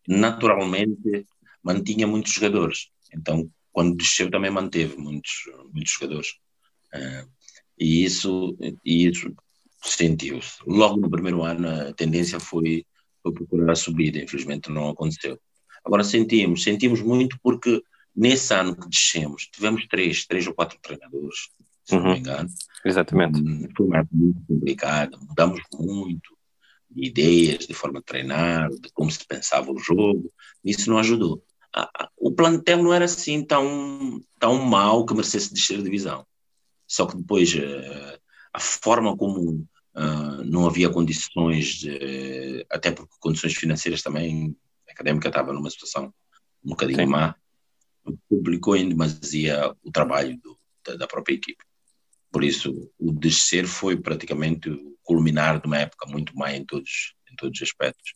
Naturalmente, 0.08 1.26
mantinha 1.62 2.06
muitos 2.06 2.32
jogadores. 2.32 2.88
Então, 3.14 3.48
quando 3.70 3.96
desceu, 3.96 4.30
também 4.30 4.50
manteve 4.50 4.96
muitos, 4.96 5.44
muitos 5.72 5.92
jogadores. 5.92 6.28
Uh, 6.94 7.28
e 7.78 8.04
isso, 8.04 8.56
e 8.84 9.06
isso 9.06 9.32
sentiu-se. 9.82 10.56
Logo 10.66 10.96
no 10.96 11.10
primeiro 11.10 11.42
ano, 11.42 11.68
a 11.68 11.92
tendência 11.92 12.40
foi, 12.40 12.84
foi 13.22 13.32
procurar 13.32 13.72
a 13.72 13.76
subida, 13.76 14.18
infelizmente 14.18 14.70
não 14.70 14.88
aconteceu. 14.88 15.38
Agora 15.84 16.02
sentimos, 16.02 16.62
sentimos 16.62 17.00
muito 17.02 17.38
porque 17.42 17.82
nesse 18.16 18.52
ano 18.52 18.74
que 18.74 18.88
descemos, 18.88 19.46
tivemos 19.46 19.86
três, 19.86 20.26
três 20.26 20.46
ou 20.46 20.54
quatro 20.54 20.78
treinadores, 20.82 21.50
se 21.84 21.94
uhum. 21.94 22.00
não 22.00 22.06
me 22.08 22.14
uhum. 22.14 22.18
engano. 22.18 22.48
Exatamente. 22.84 23.40
Hum, 23.40 23.68
foi 23.76 23.86
muito 24.10 24.40
complicada, 24.46 25.16
mudamos 25.18 25.60
muito 25.78 26.37
ideias, 27.04 27.66
de 27.66 27.74
forma 27.74 28.00
de 28.00 28.06
treinar, 28.06 28.70
de 28.70 28.90
como 28.92 29.10
se 29.10 29.24
pensava 29.26 29.70
o 29.70 29.78
jogo, 29.78 30.32
isso 30.64 30.90
não 30.90 30.98
ajudou. 30.98 31.42
O 32.16 32.32
plantel 32.32 32.82
não 32.82 32.92
era 32.92 33.04
assim 33.04 33.44
tão, 33.44 34.20
tão 34.38 34.56
mau 34.64 35.04
que 35.04 35.14
merecesse 35.14 35.52
descer 35.52 35.78
a 35.78 35.82
divisão. 35.82 36.26
Só 36.86 37.06
que 37.06 37.16
depois 37.16 37.54
eh, 37.54 38.18
a 38.52 38.60
forma 38.60 39.16
como 39.16 39.68
uh, 39.94 40.44
não 40.44 40.66
havia 40.66 40.90
condições, 40.90 41.74
de, 41.74 42.66
até 42.70 42.90
porque 42.90 43.14
condições 43.20 43.54
financeiras 43.54 44.02
também, 44.02 44.56
a 44.88 44.92
académica 44.92 45.28
estava 45.28 45.52
numa 45.52 45.70
situação 45.70 46.12
um 46.64 46.70
bocadinho 46.70 47.00
Sim. 47.00 47.06
má, 47.06 47.34
publicou 48.28 48.74
em 48.76 48.88
demasia 48.88 49.74
o 49.82 49.92
trabalho 49.92 50.38
do, 50.42 50.58
da, 50.84 50.96
da, 50.96 51.06
própria 51.06 51.34
equipe. 51.34 51.62
Por 52.32 52.42
isso, 52.42 52.90
o 52.98 53.12
descer 53.12 53.66
foi 53.66 53.96
praticamente 53.96 54.70
o 54.70 54.97
culminar 55.08 55.58
de 55.58 55.66
uma 55.66 55.78
época 55.78 56.06
muito 56.06 56.36
má 56.36 56.52
em 56.52 56.64
todos, 56.66 57.14
em 57.32 57.34
todos 57.34 57.58
os 57.58 57.68
aspectos. 57.68 58.12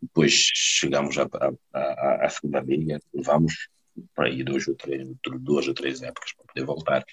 Depois 0.00 0.32
chegamos 0.32 1.18
à, 1.18 1.28
à, 1.74 2.26
à 2.26 2.30
segunda 2.30 2.60
liga, 2.60 2.98
levámos 3.12 3.68
para 4.14 4.26
aí 4.26 4.42
dois 4.42 4.66
ou 4.66 4.74
três, 4.74 5.06
duas 5.40 5.68
ou 5.68 5.74
três 5.74 6.02
épocas 6.02 6.32
para 6.32 6.46
poder 6.46 6.64
voltar 6.64 7.04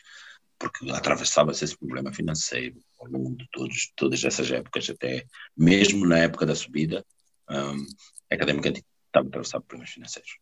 porque 0.62 0.92
atravessava-se 0.92 1.66
esse 1.66 1.76
problema 1.76 2.14
financeiro 2.14 2.80
ao 3.00 3.08
longo 3.08 3.36
de 3.36 3.48
todos, 3.52 3.92
todas 3.96 4.24
essas 4.24 4.52
épocas, 4.52 4.88
até 4.92 5.26
mesmo 5.58 6.06
na 6.06 6.20
época 6.20 6.46
da 6.46 6.54
subida, 6.54 7.04
um, 7.50 7.86
académica 8.30 8.70
estava 8.70 9.28
atravessada 9.28 9.62
por 9.62 9.70
problemas 9.70 9.90
financeiros. 9.90 10.38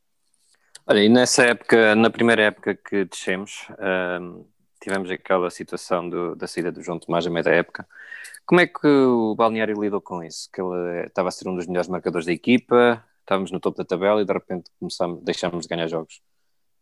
Olha, 0.85 1.01
e 1.01 1.07
nessa 1.07 1.45
época, 1.45 1.95
na 1.95 2.09
primeira 2.09 2.41
época 2.43 2.75
que 2.75 3.05
descemos, 3.05 3.65
um, 4.19 4.45
tivemos 4.79 5.09
aquela 5.11 5.49
situação 5.49 6.09
do, 6.09 6.35
da 6.35 6.47
saída 6.47 6.71
do 6.71 6.81
João 6.81 6.99
Tomás 6.99 7.25
a 7.25 7.29
meio 7.29 7.43
da 7.43 7.51
época. 7.51 7.87
Como 8.45 8.61
é 8.61 8.67
que 8.67 8.87
o 8.87 9.35
Balneário 9.35 9.79
lidou 9.79 10.01
com 10.01 10.23
isso? 10.23 10.49
Que 10.51 10.61
ele 10.61 11.05
estava 11.05 11.29
a 11.29 11.31
ser 11.31 11.47
um 11.47 11.55
dos 11.55 11.67
melhores 11.67 11.87
marcadores 11.87 12.25
da 12.25 12.31
equipa, 12.31 13.03
estávamos 13.19 13.51
no 13.51 13.59
topo 13.59 13.77
da 13.77 13.85
tabela 13.85 14.21
e 14.21 14.25
de 14.25 14.33
repente 14.33 14.71
começamos, 14.79 15.23
deixámos 15.23 15.63
de 15.63 15.69
ganhar 15.69 15.87
jogos. 15.87 16.21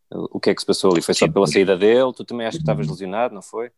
O 0.10 0.40
que 0.40 0.50
é 0.50 0.56
que 0.56 0.62
se 0.62 0.68
passou 0.68 0.92
ali? 0.92 1.02
Foi 1.02 1.14
só 1.14 1.30
pela 1.30 1.46
saída 1.48 1.76
dele? 1.76 2.14
Tu 2.16 2.24
também 2.24 2.48
acho 2.48 2.58
que 2.58 2.64
estavas 2.64 2.88
lesionado, 2.88 3.36
não 3.36 3.42
foi? 3.42 3.70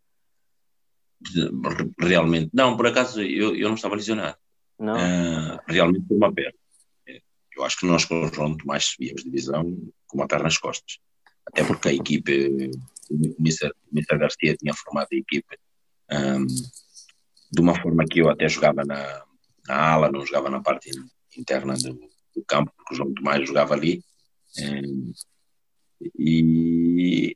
Realmente, 1.99 2.51
não, 2.53 2.77
por 2.77 2.87
acaso 2.87 3.21
eu, 3.21 3.55
eu 3.55 3.67
não 3.67 3.75
estava 3.75 3.95
lesionado. 3.95 4.37
Não. 4.77 4.93
Uh, 4.93 5.59
realmente 5.67 6.07
foi 6.07 6.17
uma 6.17 6.31
perna. 6.31 6.57
Eu 7.57 7.65
acho 7.65 7.77
que 7.77 7.85
nós 7.85 8.05
com 8.05 8.23
o 8.23 8.33
João 8.33 8.55
Tomás 8.55 8.85
subíamos 8.85 9.23
divisão 9.23 9.63
com 10.07 10.17
uma 10.17 10.27
perna 10.27 10.45
nas 10.45 10.57
costas. 10.57 10.99
Até 11.45 11.63
porque 11.63 11.89
a 11.89 11.93
equipe, 11.93 12.71
o 13.09 13.35
Mr. 13.39 14.17
Garcia 14.17 14.55
tinha 14.55 14.73
formado 14.73 15.07
a 15.11 15.15
equipe 15.15 15.57
um, 16.11 16.45
de 17.51 17.61
uma 17.61 17.79
forma 17.79 18.05
que 18.05 18.21
eu 18.21 18.29
até 18.29 18.47
jogava 18.47 18.83
na, 18.85 19.23
na 19.67 19.91
ala, 19.93 20.11
não 20.11 20.25
jogava 20.25 20.49
na 20.49 20.61
parte 20.61 20.91
interna 21.37 21.75
do, 21.75 21.93
do 22.35 22.43
campo, 22.47 22.71
porque 22.75 22.93
o 22.93 22.97
João 22.97 23.13
Tomás 23.13 23.47
jogava 23.47 23.73
ali. 23.73 24.03
Um, 24.59 25.11
e 26.17 27.35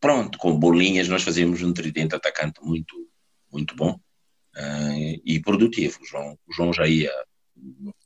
pronto, 0.00 0.38
com 0.38 0.58
bolinhas 0.58 1.08
nós 1.08 1.22
fazíamos 1.22 1.62
um 1.62 1.72
tridente 1.72 2.14
atacante 2.14 2.60
muito, 2.62 3.08
muito 3.52 3.74
bom 3.74 3.92
uh, 3.92 5.20
e 5.24 5.40
produtivo. 5.40 5.98
O 6.02 6.06
João, 6.06 6.38
o 6.46 6.52
João 6.52 6.72
já 6.72 6.86
ia 6.86 7.12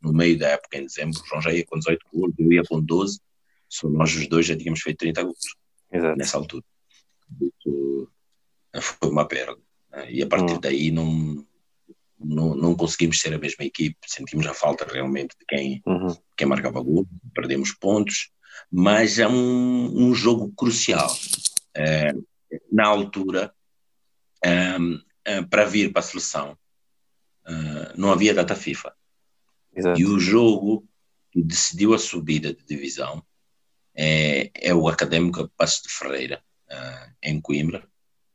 no 0.03 0.13
meio 0.13 0.39
da 0.39 0.49
época, 0.49 0.79
em 0.79 0.87
dezembro, 0.87 1.21
o 1.21 1.27
João 1.27 1.43
já 1.43 1.53
ia 1.53 1.65
com 1.65 1.79
18 1.79 2.07
gols, 2.13 2.33
eu 2.39 2.53
ia 2.53 2.63
com 2.65 2.81
12, 2.81 3.21
só 3.69 3.89
nós 3.89 4.15
os 4.15 4.27
dois 4.27 4.47
já 4.47 4.57
tínhamos 4.57 4.81
feito 4.81 4.99
30 4.99 5.23
gols 5.23 5.57
Exato. 5.93 6.17
nessa 6.17 6.39
altura. 6.39 6.65
Isso 7.41 8.09
foi 8.81 9.11
uma 9.11 9.27
perda. 9.27 9.59
Uh, 9.93 10.09
e 10.09 10.23
a 10.23 10.27
partir 10.27 10.55
hum. 10.55 10.61
daí 10.61 10.91
não, 10.91 11.47
não, 12.19 12.55
não 12.55 12.75
conseguimos 12.75 13.21
ser 13.21 13.35
a 13.35 13.39
mesma 13.39 13.65
equipe, 13.65 13.97
sentimos 14.07 14.47
a 14.47 14.55
falta 14.55 14.87
realmente 14.91 15.37
de 15.39 15.45
quem, 15.47 15.83
uhum. 15.87 16.17
quem 16.37 16.47
marcava 16.47 16.81
gol, 16.81 17.07
perdemos 17.35 17.73
pontos 17.73 18.31
mas 18.71 19.19
é 19.19 19.27
um, 19.27 20.09
um 20.09 20.15
jogo 20.15 20.53
crucial. 20.53 21.15
É, 21.75 22.13
na 22.71 22.87
altura, 22.87 23.53
é, 24.45 24.77
é, 25.25 25.43
para 25.43 25.65
vir 25.65 25.93
para 25.93 26.01
a 26.01 26.03
seleção, 26.03 26.57
não 27.97 28.13
havia 28.13 28.35
data 28.35 28.55
FIFA. 28.55 28.95
Exato. 29.75 30.01
E 30.01 30.07
o 30.07 30.19
jogo 30.19 30.87
que 31.31 31.43
decidiu 31.43 31.95
a 31.95 31.99
subida 31.99 32.53
de 32.53 32.65
divisão 32.65 33.25
é, 33.95 34.51
é 34.55 34.75
o 34.75 34.89
Académico 34.89 35.51
Passo 35.57 35.83
de 35.83 35.89
Ferreira, 35.89 36.43
é, 36.73 37.31
em 37.31 37.41
Coimbra, 37.41 37.87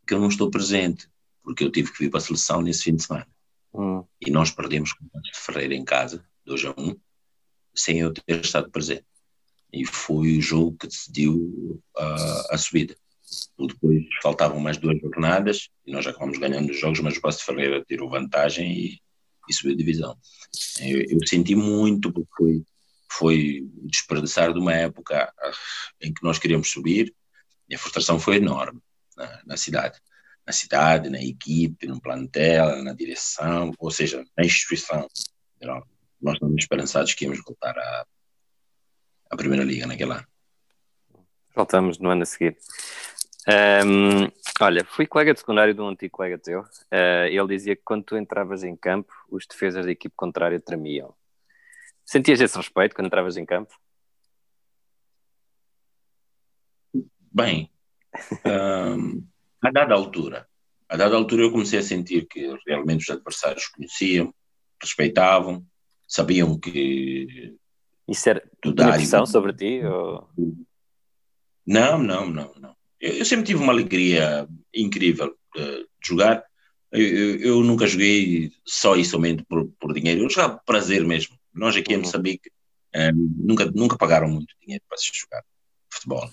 que 0.05 0.13
eu 0.13 0.19
não 0.19 0.29
estou 0.29 0.49
presente, 0.49 1.09
porque 1.43 1.63
eu 1.63 1.71
tive 1.71 1.91
que 1.91 1.99
vir 1.99 2.09
para 2.09 2.19
a 2.19 2.21
seleção 2.21 2.61
nesse 2.61 2.83
fim 2.83 2.95
de 2.95 3.03
semana. 3.03 3.27
Hum. 3.73 4.03
E 4.21 4.31
nós 4.31 4.51
perdemos 4.51 4.93
com 4.93 5.05
o 5.05 5.21
Ferreira 5.33 5.75
em 5.75 5.83
casa, 5.83 6.25
2 6.45 6.65
a 6.65 6.69
1, 6.71 6.73
um, 6.77 6.95
sem 7.75 7.99
eu 7.99 8.13
ter 8.13 8.39
estado 8.39 8.71
presente 8.71 9.05
e 9.71 9.85
foi 9.85 10.37
o 10.37 10.41
jogo 10.41 10.77
que 10.77 10.87
decidiu 10.87 11.81
a, 11.95 12.55
a 12.55 12.57
subida. 12.57 12.95
Depois 13.59 14.03
faltavam 14.21 14.59
mais 14.59 14.77
duas 14.77 14.99
jornadas 14.99 15.69
e 15.85 15.91
nós 15.91 16.07
acabamos 16.07 16.37
ganhando 16.37 16.71
os 16.71 16.79
jogos, 16.79 16.99
mas 17.01 17.17
o 17.17 17.21
Passo 17.21 17.43
Ferreira 17.43 17.83
tirou 17.85 18.09
vantagem 18.09 18.71
e, 18.71 19.01
e 19.49 19.53
subiu 19.53 19.73
a 19.73 19.77
divisão. 19.77 20.17
Eu, 20.79 21.01
eu, 21.01 21.27
senti 21.27 21.53
muito 21.53 22.11
porque 22.11 22.33
foi, 22.37 22.63
foi 23.11 23.67
desperdiçar 23.83 24.53
de 24.53 24.59
uma 24.59 24.73
época 24.73 25.33
ah, 25.37 25.51
em 26.01 26.13
que 26.13 26.23
nós 26.23 26.39
queríamos 26.39 26.71
subir 26.71 27.13
e 27.69 27.75
a 27.75 27.79
frustração 27.79 28.19
foi 28.19 28.37
enorme 28.37 28.81
na, 29.15 29.41
na 29.45 29.57
cidade. 29.57 29.99
Na 30.45 30.53
cidade, 30.53 31.09
na 31.09 31.21
equipe, 31.21 31.87
no 31.87 31.99
plantel, 31.99 32.83
na 32.83 32.93
direção, 32.93 33.73
ou 33.77 33.91
seja, 33.91 34.23
na 34.37 34.45
instituição. 34.45 35.07
Nós 36.21 36.33
estamos 36.35 36.55
esperançados 36.57 37.13
que 37.13 37.25
íamos 37.25 37.41
voltar 37.43 37.77
a, 37.77 38.05
a 39.29 39.35
Primeira 39.35 39.63
Liga 39.63 39.85
naquele 39.85 40.13
ano. 40.13 40.25
Voltamos 41.53 41.97
no 41.97 42.09
ano 42.09 42.23
a 42.23 42.25
seguir. 42.25 42.57
Um, 43.47 44.29
olha, 44.61 44.85
fui 44.85 45.07
colega 45.07 45.33
de 45.33 45.39
secundário 45.39 45.73
de 45.73 45.81
um 45.81 45.87
antigo 45.87 46.11
colega 46.11 46.37
teu. 46.37 46.61
Uh, 46.61 47.27
ele 47.29 47.47
dizia 47.47 47.75
que 47.75 47.81
quando 47.83 48.03
tu 48.03 48.17
entravas 48.17 48.63
em 48.63 48.75
campo, 48.75 49.13
os 49.29 49.45
defesas 49.45 49.85
da 49.85 49.91
equipe 49.91 50.13
contrária 50.15 50.59
tremiam. 50.59 51.13
Sentias 52.05 52.39
esse 52.39 52.55
respeito 52.55 52.95
quando 52.95 53.07
entravas 53.07 53.37
em 53.37 53.45
campo? 53.45 53.73
Bem, 57.37 57.69
um, 58.43 59.23
a 59.61 59.69
dada 59.69 59.93
altura, 59.93 60.47
a 60.89 60.97
dada 60.97 61.15
altura 61.15 61.43
eu 61.43 61.51
comecei 61.51 61.77
a 61.77 61.83
sentir 61.83 62.25
que 62.25 62.51
realmente 62.65 63.03
os 63.03 63.09
adversários 63.11 63.67
conheciam, 63.67 64.33
respeitavam, 64.81 65.63
sabiam 66.07 66.59
que 66.59 67.55
isso 68.07 68.27
era 68.27 68.43
uma 68.65 68.91
pressão 68.93 69.23
sobre 69.27 69.53
ti? 69.53 69.85
Ou... 69.85 70.27
Não, 71.63 72.01
não, 72.01 72.27
não, 72.27 72.55
não. 72.59 72.75
Eu, 72.99 73.17
eu, 73.17 73.25
sempre 73.25 73.45
tive 73.45 73.61
uma 73.61 73.71
alegria 73.71 74.47
incrível 74.73 75.37
de, 75.55 75.83
de 75.83 76.07
jogar. 76.07 76.43
Eu, 76.91 77.01
eu, 77.01 77.39
eu, 77.39 77.63
nunca 77.63 77.85
joguei 77.85 78.51
só 78.65 78.95
e 78.95 79.05
somente 79.05 79.43
por, 79.43 79.67
por 79.79 79.93
dinheiro. 79.93 80.23
Eu 80.23 80.29
jogava 80.31 80.55
por 80.55 80.65
prazer 80.65 81.05
mesmo. 81.05 81.37
Nós 81.53 81.75
aqui 81.75 81.93
em 81.93 81.97
uhum. 81.97 82.01
Moçambique 82.01 82.49
um, 82.95 83.45
nunca, 83.45 83.65
nunca 83.75 83.95
pagaram 83.95 84.27
muito 84.27 84.55
dinheiro 84.59 84.83
para 84.89 84.97
se 84.97 85.11
jogar 85.13 85.43
futebol. 85.87 86.27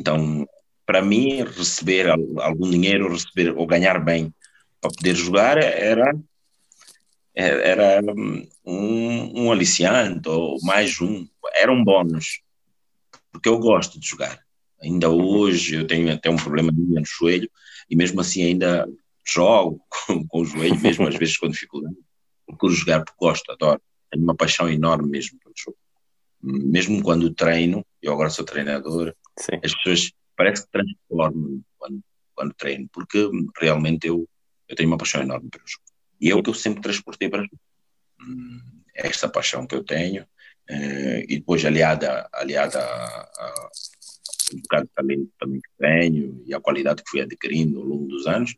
Então, 0.00 0.48
para 0.86 1.02
mim, 1.02 1.44
receber 1.44 2.08
algum 2.08 2.70
dinheiro, 2.70 3.12
receber 3.12 3.54
ou 3.54 3.66
ganhar 3.66 4.02
bem 4.02 4.34
para 4.80 4.90
poder 4.90 5.14
jogar 5.14 5.58
era 5.58 6.10
era 7.34 8.00
um, 8.64 9.42
um 9.44 9.52
aliciante 9.52 10.28
ou 10.28 10.58
mais 10.62 11.00
um, 11.00 11.26
era 11.54 11.70
um 11.70 11.84
bónus, 11.84 12.40
porque 13.30 13.48
eu 13.48 13.58
gosto 13.58 14.00
de 14.00 14.08
jogar. 14.08 14.40
Ainda 14.82 15.08
hoje 15.10 15.76
eu 15.76 15.86
tenho 15.86 16.12
até 16.12 16.28
um 16.28 16.36
problema 16.36 16.72
no 16.72 17.02
joelho 17.04 17.48
e 17.88 17.94
mesmo 17.94 18.20
assim 18.20 18.42
ainda 18.42 18.88
jogo 19.24 19.80
com, 20.06 20.26
com 20.26 20.40
o 20.40 20.44
joelho, 20.44 20.80
mesmo 20.80 21.06
às 21.06 21.14
vezes 21.14 21.36
com 21.36 21.48
dificuldade. 21.48 21.96
Procuro 22.46 22.72
jogar 22.72 23.04
porque 23.04 23.18
gosto, 23.20 23.52
adoro. 23.52 23.80
Tenho 24.10 24.24
uma 24.24 24.34
paixão 24.34 24.68
enorme 24.68 25.08
mesmo 25.08 25.38
pelo 25.38 25.54
jogo. 25.56 25.78
Mesmo 26.42 27.02
quando 27.02 27.32
treino, 27.32 27.84
eu 28.02 28.12
agora 28.12 28.30
sou 28.30 28.44
treinador, 28.44 29.14
Sim. 29.40 29.58
as 29.64 29.74
pessoas 29.74 30.12
parece 30.36 30.64
que 30.64 30.72
transformam 30.72 31.62
quando, 31.78 32.00
quando 32.34 32.54
treino, 32.54 32.88
porque 32.92 33.28
realmente 33.58 34.06
eu, 34.06 34.28
eu 34.68 34.76
tenho 34.76 34.88
uma 34.88 34.98
paixão 34.98 35.22
enorme 35.22 35.48
pelo 35.50 35.66
jogo. 35.66 35.84
E 36.20 36.30
é 36.30 36.34
o 36.34 36.42
que 36.42 36.50
eu 36.50 36.54
sempre 36.54 36.82
transportei 36.82 37.28
para 37.28 37.42
hum, 38.20 38.60
esta 38.94 39.28
paixão 39.28 39.66
que 39.66 39.74
eu 39.74 39.82
tenho, 39.82 40.26
eh, 40.68 41.24
e 41.28 41.38
depois 41.38 41.64
aliada, 41.64 42.28
aliada 42.32 42.78
a, 42.78 43.20
a 43.22 43.70
um 44.54 44.60
bocado 44.60 44.84
de 44.84 44.92
talento 44.94 45.30
também 45.38 45.60
que 45.60 45.70
tenho 45.78 46.42
e 46.46 46.54
a 46.54 46.60
qualidade 46.60 47.02
que 47.02 47.10
fui 47.10 47.20
adquirindo 47.20 47.78
ao 47.78 47.86
longo 47.86 48.06
dos 48.06 48.26
anos, 48.26 48.54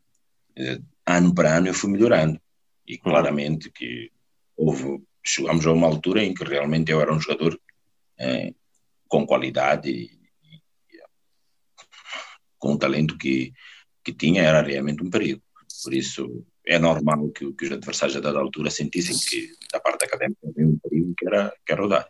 eh, 0.56 0.80
ano 1.06 1.34
para 1.34 1.56
ano 1.56 1.68
eu 1.68 1.74
fui 1.74 1.90
melhorando. 1.90 2.40
E 2.86 2.94
uhum. 2.94 3.00
claramente 3.02 3.70
que 3.70 4.10
houve, 4.56 5.02
chegamos 5.24 5.66
a 5.66 5.72
uma 5.72 5.86
altura 5.86 6.22
em 6.24 6.34
que 6.34 6.44
realmente 6.44 6.90
eu 6.90 7.00
era 7.00 7.12
um 7.12 7.20
jogador 7.20 7.58
eh, 8.18 8.52
com 9.08 9.26
qualidade 9.26 10.10
com 12.62 12.74
o 12.74 12.78
talento 12.78 13.18
que, 13.18 13.52
que 14.04 14.12
tinha, 14.12 14.40
era 14.40 14.62
realmente 14.62 15.02
um 15.02 15.10
perigo. 15.10 15.42
Por 15.82 15.92
isso 15.92 16.46
é 16.64 16.78
normal 16.78 17.28
que, 17.30 17.52
que 17.54 17.64
os 17.64 17.72
adversários 17.72 18.16
a 18.16 18.20
dada 18.20 18.38
altura 18.38 18.70
sentissem 18.70 19.18
que 19.18 19.52
da 19.72 19.80
parte 19.80 20.04
académica 20.04 20.46
havia 20.46 20.68
um 20.68 20.78
perigo 20.78 21.12
que 21.18 21.26
era, 21.26 21.52
que 21.66 21.72
era 21.72 21.84
o 21.84 21.88
dar. 21.88 22.08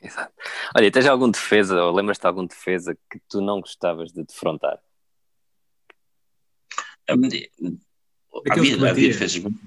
Exato. 0.00 0.32
Olha, 0.74 0.90
tens 0.90 1.06
algum 1.06 1.30
defesa, 1.30 1.82
ou 1.82 1.94
lembras-te 1.94 2.22
de 2.22 2.26
algum 2.28 2.46
defesa 2.46 2.96
que 3.10 3.20
tu 3.28 3.42
não 3.42 3.60
gostavas 3.60 4.10
de 4.10 4.24
defrontar? 4.24 4.78
Havia, 7.06 7.48
havia, 8.88 9.08
defesas 9.08 9.42
muito 9.42 9.60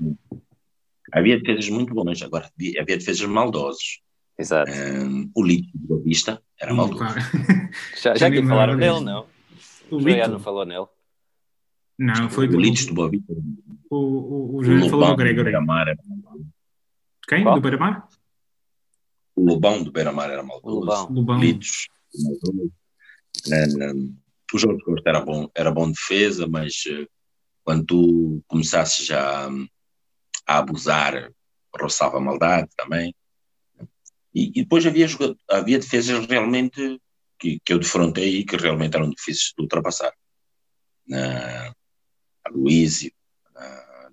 havia 1.12 1.40
defesas 1.40 1.70
muito 1.70 1.94
boas, 1.94 2.22
agora 2.24 2.50
havia, 2.58 2.82
havia 2.82 2.98
defesas 2.98 3.28
maldosos. 3.28 4.02
Exato. 4.38 4.72
Um, 4.72 5.30
o 5.36 5.44
Lito 5.44 5.70
de 5.78 5.88
Boa 5.88 6.02
Vista 6.02 6.42
era 6.60 6.74
maldoso. 6.74 7.04
já 8.02 8.16
já 8.16 8.32
que 8.32 8.42
falaram 8.42 8.76
nele, 8.76 9.02
não? 9.02 9.31
O 9.92 10.00
Lito 10.00 10.30
não 10.30 10.40
falou 10.40 10.66
nele. 10.66 10.88
Não, 11.98 12.30
foi 12.30 12.48
o 12.48 12.60
Litos 12.60 12.86
do 12.86 12.94
Boa 12.94 13.10
Vista. 13.10 13.34
O, 13.90 13.96
o, 13.96 14.56
o 14.58 14.64
João 14.64 14.90
falou 14.90 15.10
do 15.10 15.16
Gregory. 15.18 15.52
Quem? 17.28 17.44
Qual? 17.44 17.56
Do 17.56 17.62
Beira-Mar? 17.62 18.08
O 19.36 19.46
Lobão 19.46 19.84
do 19.84 19.92
Beira-Mar 19.92 20.30
era 20.30 20.44
maldoso. 20.44 21.12
Lobão. 21.12 21.40
Litos. 21.40 21.88
O 24.54 24.58
Jorge 24.58 24.84
Costa 24.84 25.10
era 25.10 25.22
bom, 25.22 25.50
era 25.56 25.72
bom 25.72 25.90
defesa, 25.90 26.48
mas 26.48 26.74
uh, 26.88 27.08
quando 27.64 27.86
tu 27.86 28.44
começasses 28.48 29.10
a, 29.12 29.48
a 30.48 30.58
abusar, 30.58 31.32
roçava 31.80 32.20
maldade 32.20 32.70
também. 32.76 33.16
E, 34.34 34.50
e 34.50 34.64
depois 34.64 34.86
havia, 34.86 35.08
havia 35.50 35.80
defesas 35.80 36.26
realmente 36.26 37.00
que, 37.42 37.60
que 37.66 37.74
eu 37.74 37.80
defrontei 37.80 38.38
e 38.38 38.46
que 38.46 38.56
realmente 38.56 38.96
eram 38.96 39.10
difíceis 39.10 39.54
de 39.58 39.64
ultrapassar. 39.64 40.14
Uh, 41.10 41.76
a 42.46 42.50
Luísio, 42.52 43.12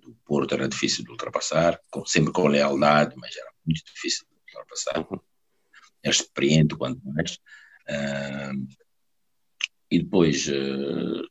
do 0.08 0.14
Porto 0.24 0.54
era 0.54 0.68
difícil 0.68 1.04
de 1.04 1.10
ultrapassar, 1.10 1.78
com, 1.90 2.04
sempre 2.06 2.32
com 2.32 2.48
lealdade, 2.48 3.14
mas 3.16 3.36
era 3.36 3.50
muito 3.64 3.84
difícil 3.84 4.26
de 4.30 4.56
ultrapassar. 4.56 4.98
Uhum. 4.98 5.20
Era 6.02 6.14
experiente 6.14 6.76
quanto 6.76 7.00
mais. 7.04 7.34
Uh, 7.88 8.66
e 9.90 10.02
depois, 10.02 10.46
uh, 10.48 11.22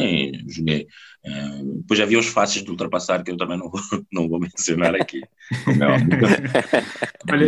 sim, 0.00 0.32
joguei. 0.48 0.86
Uh, 1.24 1.80
depois 1.80 2.00
havia 2.00 2.18
os 2.18 2.26
fáceis 2.26 2.64
de 2.64 2.70
ultrapassar 2.70 3.22
que 3.22 3.30
eu 3.30 3.36
também 3.36 3.58
não 3.58 3.70
vou, 3.70 3.80
não 4.12 4.28
vou 4.28 4.40
mencionar 4.40 4.94
aqui. 4.94 5.20
Olha, 7.30 7.44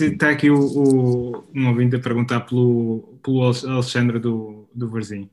está 0.00 0.30
aqui 0.30 0.50
o, 0.50 0.58
o, 0.58 1.48
um 1.54 1.68
ouvinte 1.68 1.96
a 1.96 2.00
perguntar 2.00 2.40
pelo, 2.42 3.18
pelo 3.22 3.42
Alexandre 3.42 4.18
do, 4.18 4.68
do 4.74 4.88
Varzim. 4.88 5.28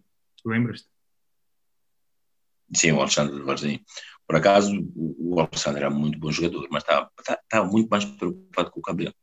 Lembras-te? 0.45 0.87
Sim, 2.73 2.91
o 2.93 2.99
Alexandre 2.99 3.35
do 3.37 3.45
Varzim. 3.45 3.79
Por 4.27 4.35
acaso, 4.35 4.71
o 4.95 5.39
Alexandre 5.39 5.81
era 5.81 5.89
muito 5.89 6.19
bom 6.19 6.31
jogador, 6.31 6.67
mas 6.69 6.83
estava, 6.83 7.09
estava 7.19 7.65
muito 7.67 7.89
mais 7.89 8.05
preocupado 8.05 8.69
com 8.71 8.79
o 8.79 8.83
cabelo. 8.83 9.13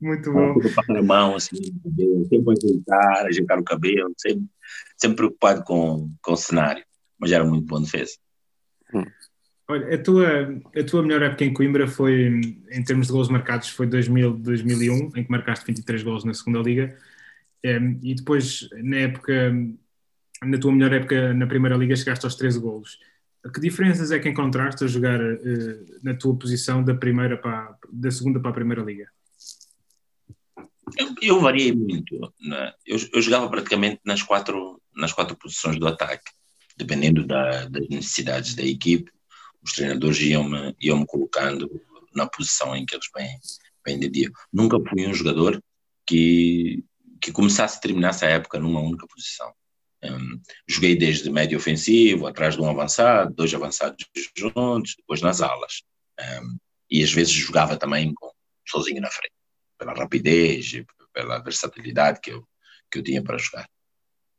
Muito 0.00 0.32
bom. 0.32 0.54
Passar 0.74 0.96
a 0.96 1.02
mão, 1.02 1.36
assim, 1.36 1.56
sempre 2.28 2.54
ajeitar, 2.56 3.26
ajeitar 3.26 3.58
o 3.58 3.64
cabelo, 3.64 4.14
sempre, 4.16 4.46
sempre 4.96 5.16
preocupado 5.16 5.62
com, 5.64 6.10
com 6.22 6.32
o 6.32 6.36
cenário, 6.36 6.82
mas 7.18 7.32
era 7.32 7.44
muito 7.44 7.66
bom 7.66 7.82
defesa. 7.82 8.12
Hum. 8.94 9.04
Olha, 9.68 9.94
a 9.94 9.98
tua, 10.02 10.26
a 10.74 10.84
tua 10.84 11.02
melhor 11.02 11.22
época 11.22 11.44
em 11.44 11.52
Coimbra 11.52 11.86
foi, 11.86 12.40
em 12.72 12.82
termos 12.82 13.06
de 13.06 13.12
gols 13.12 13.28
marcados, 13.28 13.68
foi 13.68 13.86
2000, 13.86 14.38
2001, 14.38 15.12
em 15.16 15.24
que 15.24 15.30
marcaste 15.30 15.64
23 15.66 16.02
gols 16.02 16.24
na 16.24 16.34
segunda 16.34 16.60
liga, 16.60 16.96
e 17.62 18.14
depois, 18.14 18.68
na 18.82 18.96
época, 18.96 19.52
na 20.42 20.58
tua 20.58 20.72
melhor 20.72 20.92
época 20.92 21.34
na 21.34 21.46
primeira 21.46 21.76
liga, 21.76 21.94
chegaste 21.94 22.24
aos 22.24 22.34
13 22.34 22.58
golos. 22.58 22.98
Que 23.54 23.60
diferenças 23.60 24.10
é 24.10 24.18
que 24.18 24.28
encontraste 24.28 24.84
a 24.84 24.86
jogar 24.86 25.20
uh, 25.20 25.86
na 26.02 26.14
tua 26.14 26.36
posição 26.36 26.82
da 26.82 26.94
primeira 26.94 27.36
para 27.38 27.74
da 27.90 28.10
segunda 28.10 28.40
para 28.40 28.50
a 28.50 28.54
primeira 28.54 28.82
liga? 28.82 29.08
Eu, 30.96 31.14
eu 31.22 31.40
variei 31.40 31.72
muito. 31.72 32.18
Né? 32.40 32.72
Eu, 32.86 32.98
eu, 33.12 33.22
jogava 33.22 33.48
praticamente 33.48 34.00
nas 34.04 34.22
quatro 34.22 34.80
nas 34.94 35.12
quatro 35.12 35.36
posições 35.36 35.78
do 35.78 35.86
ataque, 35.86 36.30
dependendo 36.76 37.26
da, 37.26 37.66
das 37.66 37.88
necessidades 37.88 38.54
da 38.54 38.62
equipe. 38.62 39.10
Os 39.62 39.72
treinadores 39.72 40.18
iam-me 40.20 40.74
iam 40.80 40.98
-me 40.98 41.06
colocando 41.06 41.70
na 42.14 42.26
posição 42.26 42.74
em 42.74 42.84
que 42.84 42.94
eles 42.94 43.08
bem, 43.14 43.38
bem 43.84 43.96
entendiam. 43.96 44.32
Nunca 44.52 44.78
fui 44.88 45.06
um 45.06 45.14
jogador 45.14 45.62
que, 46.06 46.84
que 47.20 47.32
começasse 47.32 47.78
e 47.78 47.80
terminasse 47.80 48.24
a 48.24 48.30
época 48.30 48.58
numa 48.58 48.80
única 48.80 49.06
posição. 49.06 49.52
Um, 50.02 50.40
joguei 50.66 50.96
desde 50.96 51.30
médio 51.30 51.58
ofensivo, 51.58 52.26
atrás 52.26 52.54
de 52.54 52.62
um 52.62 52.68
avançado, 52.68 53.34
dois 53.34 53.52
avançados 53.54 54.06
juntos, 54.36 54.94
depois 54.96 55.20
nas 55.20 55.40
alas. 55.40 55.82
Um, 56.18 56.56
e 56.90 57.02
às 57.02 57.12
vezes 57.12 57.32
jogava 57.32 57.76
também 57.76 58.12
com, 58.14 58.30
sozinho 58.66 59.00
na 59.00 59.10
frente, 59.10 59.34
pela 59.80 59.94
rapidez, 59.94 60.72
pela 61.12 61.38
versatilidade 61.38 62.20
que 62.20 62.30
eu, 62.30 62.46
que 62.90 62.98
eu 62.98 63.02
tinha 63.02 63.22
para 63.22 63.38
jogar. 63.38 63.68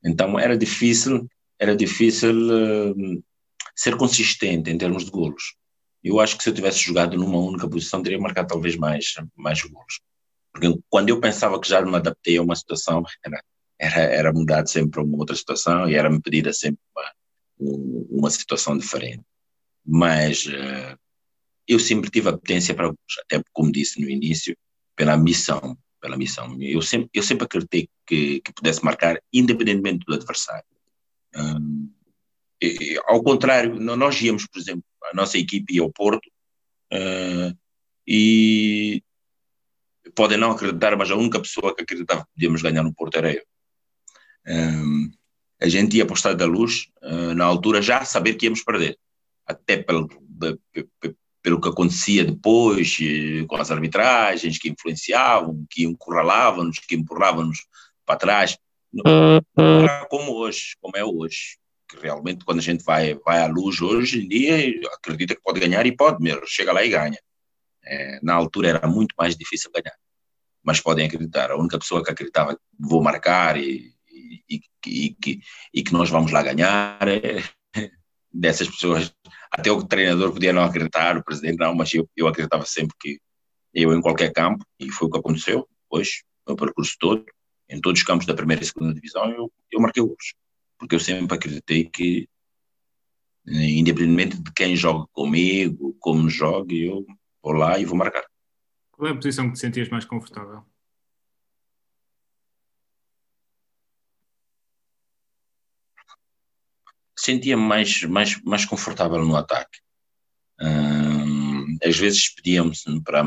Então 0.06 0.40
era 0.40 0.56
difícil, 0.56 1.28
era 1.60 1.76
difícil 1.76 2.32
uh, 2.32 3.24
ser 3.76 3.98
consistente 3.98 4.70
em 4.70 4.78
termos 4.78 5.06
de 5.06 5.12
golos. 5.12 5.56
Eu 6.04 6.20
acho 6.20 6.38
que 6.38 6.44
se 6.44 6.50
eu 6.50 6.54
tivesse 6.54 6.80
jogado 6.80 7.18
numa 7.18 7.40
única 7.40 7.68
posição, 7.68 8.04
teria 8.04 8.20
marcado 8.20 8.50
talvez 8.50 8.76
mais, 8.76 9.14
mais 9.36 9.62
golos. 9.64 10.00
Porque 10.54 10.80
quando 10.90 11.10
eu 11.10 11.20
pensava 11.20 11.60
que 11.60 11.68
já 11.68 11.82
me 11.82 11.96
adaptei 11.96 12.38
a 12.38 12.42
uma 12.42 12.56
situação, 12.56 13.04
era 13.26 13.42
era, 13.82 14.00
era 14.00 14.32
mudado 14.34 14.70
sempre 14.70 14.92
para 14.92 15.04
uma 15.04 15.18
outra 15.18 15.36
situação 15.36 15.90
e 15.90 15.96
era-me 15.96 16.22
pedida 16.22 16.54
sempre 16.54 16.80
uma, 17.60 18.06
uma 18.12 18.30
situação 18.30 18.78
diferente. 18.78 19.24
Mas 19.84 20.46
uh, 20.46 20.96
eu 21.68 21.80
sempre 21.80 22.12
tive 22.12 22.30
a 22.30 22.34
potência 22.34 22.76
para, 22.76 22.94
até 23.24 23.42
como 23.52 23.72
disse 23.72 24.00
no 24.00 24.08
início, 24.08 24.56
pela 25.02 25.18
missão, 25.18 25.76
pela 26.00 26.16
missão. 26.16 26.56
Eu 26.62 26.80
sempre, 26.80 27.10
eu 27.12 27.24
sempre 27.24 27.46
acreditei 27.46 27.90
que, 28.06 28.40
que 28.42 28.54
pudesse 28.54 28.86
marcar, 28.86 29.20
independentemente 29.34 30.06
do 30.06 30.14
adversário. 30.14 30.64
Um, 31.36 31.92
e, 32.62 33.02
ao 33.08 33.24
contrário, 33.24 33.80
nós 33.80 34.22
íamos, 34.22 34.46
por 34.46 34.60
exemplo, 34.60 34.84
a 35.12 35.16
nossa 35.16 35.40
equipe 35.40 35.74
ia 35.74 35.82
ao 35.82 35.92
Porto 35.92 36.28
uh, 36.94 37.58
e 38.08 39.04
podem 40.14 40.38
não 40.38 40.52
acreditar, 40.52 40.96
mas 40.96 41.10
a 41.10 41.16
única 41.16 41.40
pessoa 41.40 41.76
que 41.76 41.82
acreditava 41.82 42.22
que 42.26 42.34
podíamos 42.36 42.62
ganhar 42.62 42.84
no 42.84 42.94
Porto 42.94 43.18
era 43.18 43.34
eu. 43.34 43.44
Um, 44.46 45.10
a 45.60 45.68
gente 45.68 45.98
ia 45.98 46.04
apostar 46.04 46.36
da 46.36 46.46
luz, 46.46 46.92
uh, 47.02 47.34
na 47.34 47.46
altura, 47.46 47.82
já 47.82 48.06
saber 48.06 48.36
que 48.36 48.46
íamos 48.46 48.64
perder. 48.64 49.00
Até 49.48 49.78
pelo, 49.78 50.08
pelo 51.42 51.60
que 51.60 51.70
acontecia 51.70 52.24
depois, 52.24 52.98
eh, 53.02 53.46
com 53.48 53.56
as 53.56 53.72
arbitragens 53.72 54.58
que 54.58 54.70
influenciavam, 54.70 55.66
que 55.70 55.84
encurralavam-nos, 55.86 56.80
que 56.80 56.96
empurravam-nos 56.96 57.66
para 58.06 58.20
trás. 58.20 58.58
Não 58.94 59.04
era 59.06 60.06
como 60.06 60.34
hoje, 60.34 60.76
como 60.80 60.96
é 60.98 61.04
hoje. 61.04 61.58
Que 61.90 61.98
realmente, 62.00 62.46
quando 62.46 62.60
a 62.60 62.64
gente 62.64 62.84
vai, 62.84 63.16
vai 63.16 63.42
à 63.42 63.48
luz 63.48 63.82
hoje 63.82 64.24
em 64.24 64.28
dia, 64.28 64.58
acredita 64.94 65.36
que 65.36 65.42
pode 65.42 65.60
ganhar 65.60 65.86
e 65.86 65.96
pode 65.96 66.22
mesmo, 66.22 66.44
chega 66.46 66.72
lá 66.72 66.84
e 66.84 66.90
ganha. 66.90 67.20
É, 67.84 68.20
na 68.22 68.34
altura 68.34 68.70
era 68.70 68.88
muito 68.88 69.14
mais 69.18 69.36
difícil 69.36 69.72
ganhar. 69.72 69.96
Mas 70.64 70.80
podem 70.80 71.06
acreditar, 71.06 71.52
a 71.52 71.58
única 71.58 71.80
pessoa 71.80 72.04
que 72.04 72.12
acreditava 72.12 72.54
que 72.54 72.62
vou 72.80 73.02
marcar 73.02 73.58
e 73.58 73.92
e, 74.50 74.62
e, 74.86 75.10
que, 75.16 75.42
e 75.74 75.84
que 75.84 75.94
nós 75.94 76.10
vamos 76.10 76.32
lá 76.32 76.44
ganhar. 76.44 77.08
É, 77.08 77.44
dessas 78.34 78.70
pessoas, 78.70 79.14
até 79.52 79.72
o 79.72 79.84
treinador 79.84 80.32
podia 80.32 80.54
não 80.54 80.64
acreditar, 80.64 81.18
o 81.18 81.24
presidente 81.24 81.58
não, 81.58 81.76
mas 81.76 81.94
eu, 81.94 82.10
eu 82.16 82.28
acreditava 82.28 82.66
sempre 82.66 82.96
que, 83.00 83.20
eu 83.74 83.94
em 83.94 84.02
qualquer 84.02 84.32
campo, 84.32 84.66
e 84.80 84.90
foi 84.92 85.08
o 85.08 85.12
que 85.12 85.18
aconteceu 85.18 85.68
depois, 85.84 86.24
no 86.48 86.56
percurso 86.56 86.96
todo, 87.00 87.26
em 87.70 87.80
todos 87.80 88.02
os 88.02 88.08
campos 88.08 88.26
da 88.26 88.34
primeira 88.34 88.64
e 88.64 88.66
segunda 88.66 88.94
divisão, 88.94 89.30
eu, 89.32 89.52
eu 89.72 89.82
marquei 89.82 90.04
gols. 90.04 90.34
Porque 90.78 90.96
eu 90.96 91.00
sempre 91.00 91.36
acreditei 91.36 91.86
que, 91.86 92.28
independentemente 93.46 94.42
de 94.42 94.52
quem 94.54 94.76
joga 94.76 95.06
comigo, 95.14 95.96
como 96.00 96.30
joga, 96.30 96.74
eu 96.74 97.06
vou 97.42 97.54
lá 97.54 97.80
e 97.80 97.86
vou 97.86 97.98
marcar. 97.98 98.26
Qual 98.92 99.08
é 99.08 99.12
a 99.12 99.16
posição 99.16 99.48
que 99.48 99.54
te 99.54 99.60
sentias 99.60 99.90
mais 99.90 100.06
confortável? 100.06 100.64
Sentia-me 107.24 107.62
mais, 107.62 108.02
mais, 108.02 108.42
mais 108.42 108.66
confortável 108.66 109.24
no 109.24 109.36
ataque. 109.36 109.80
Hum, 110.60 111.78
às 111.84 111.96
vezes 111.96 112.34
pedíamos 112.34 112.84
para, 113.06 113.24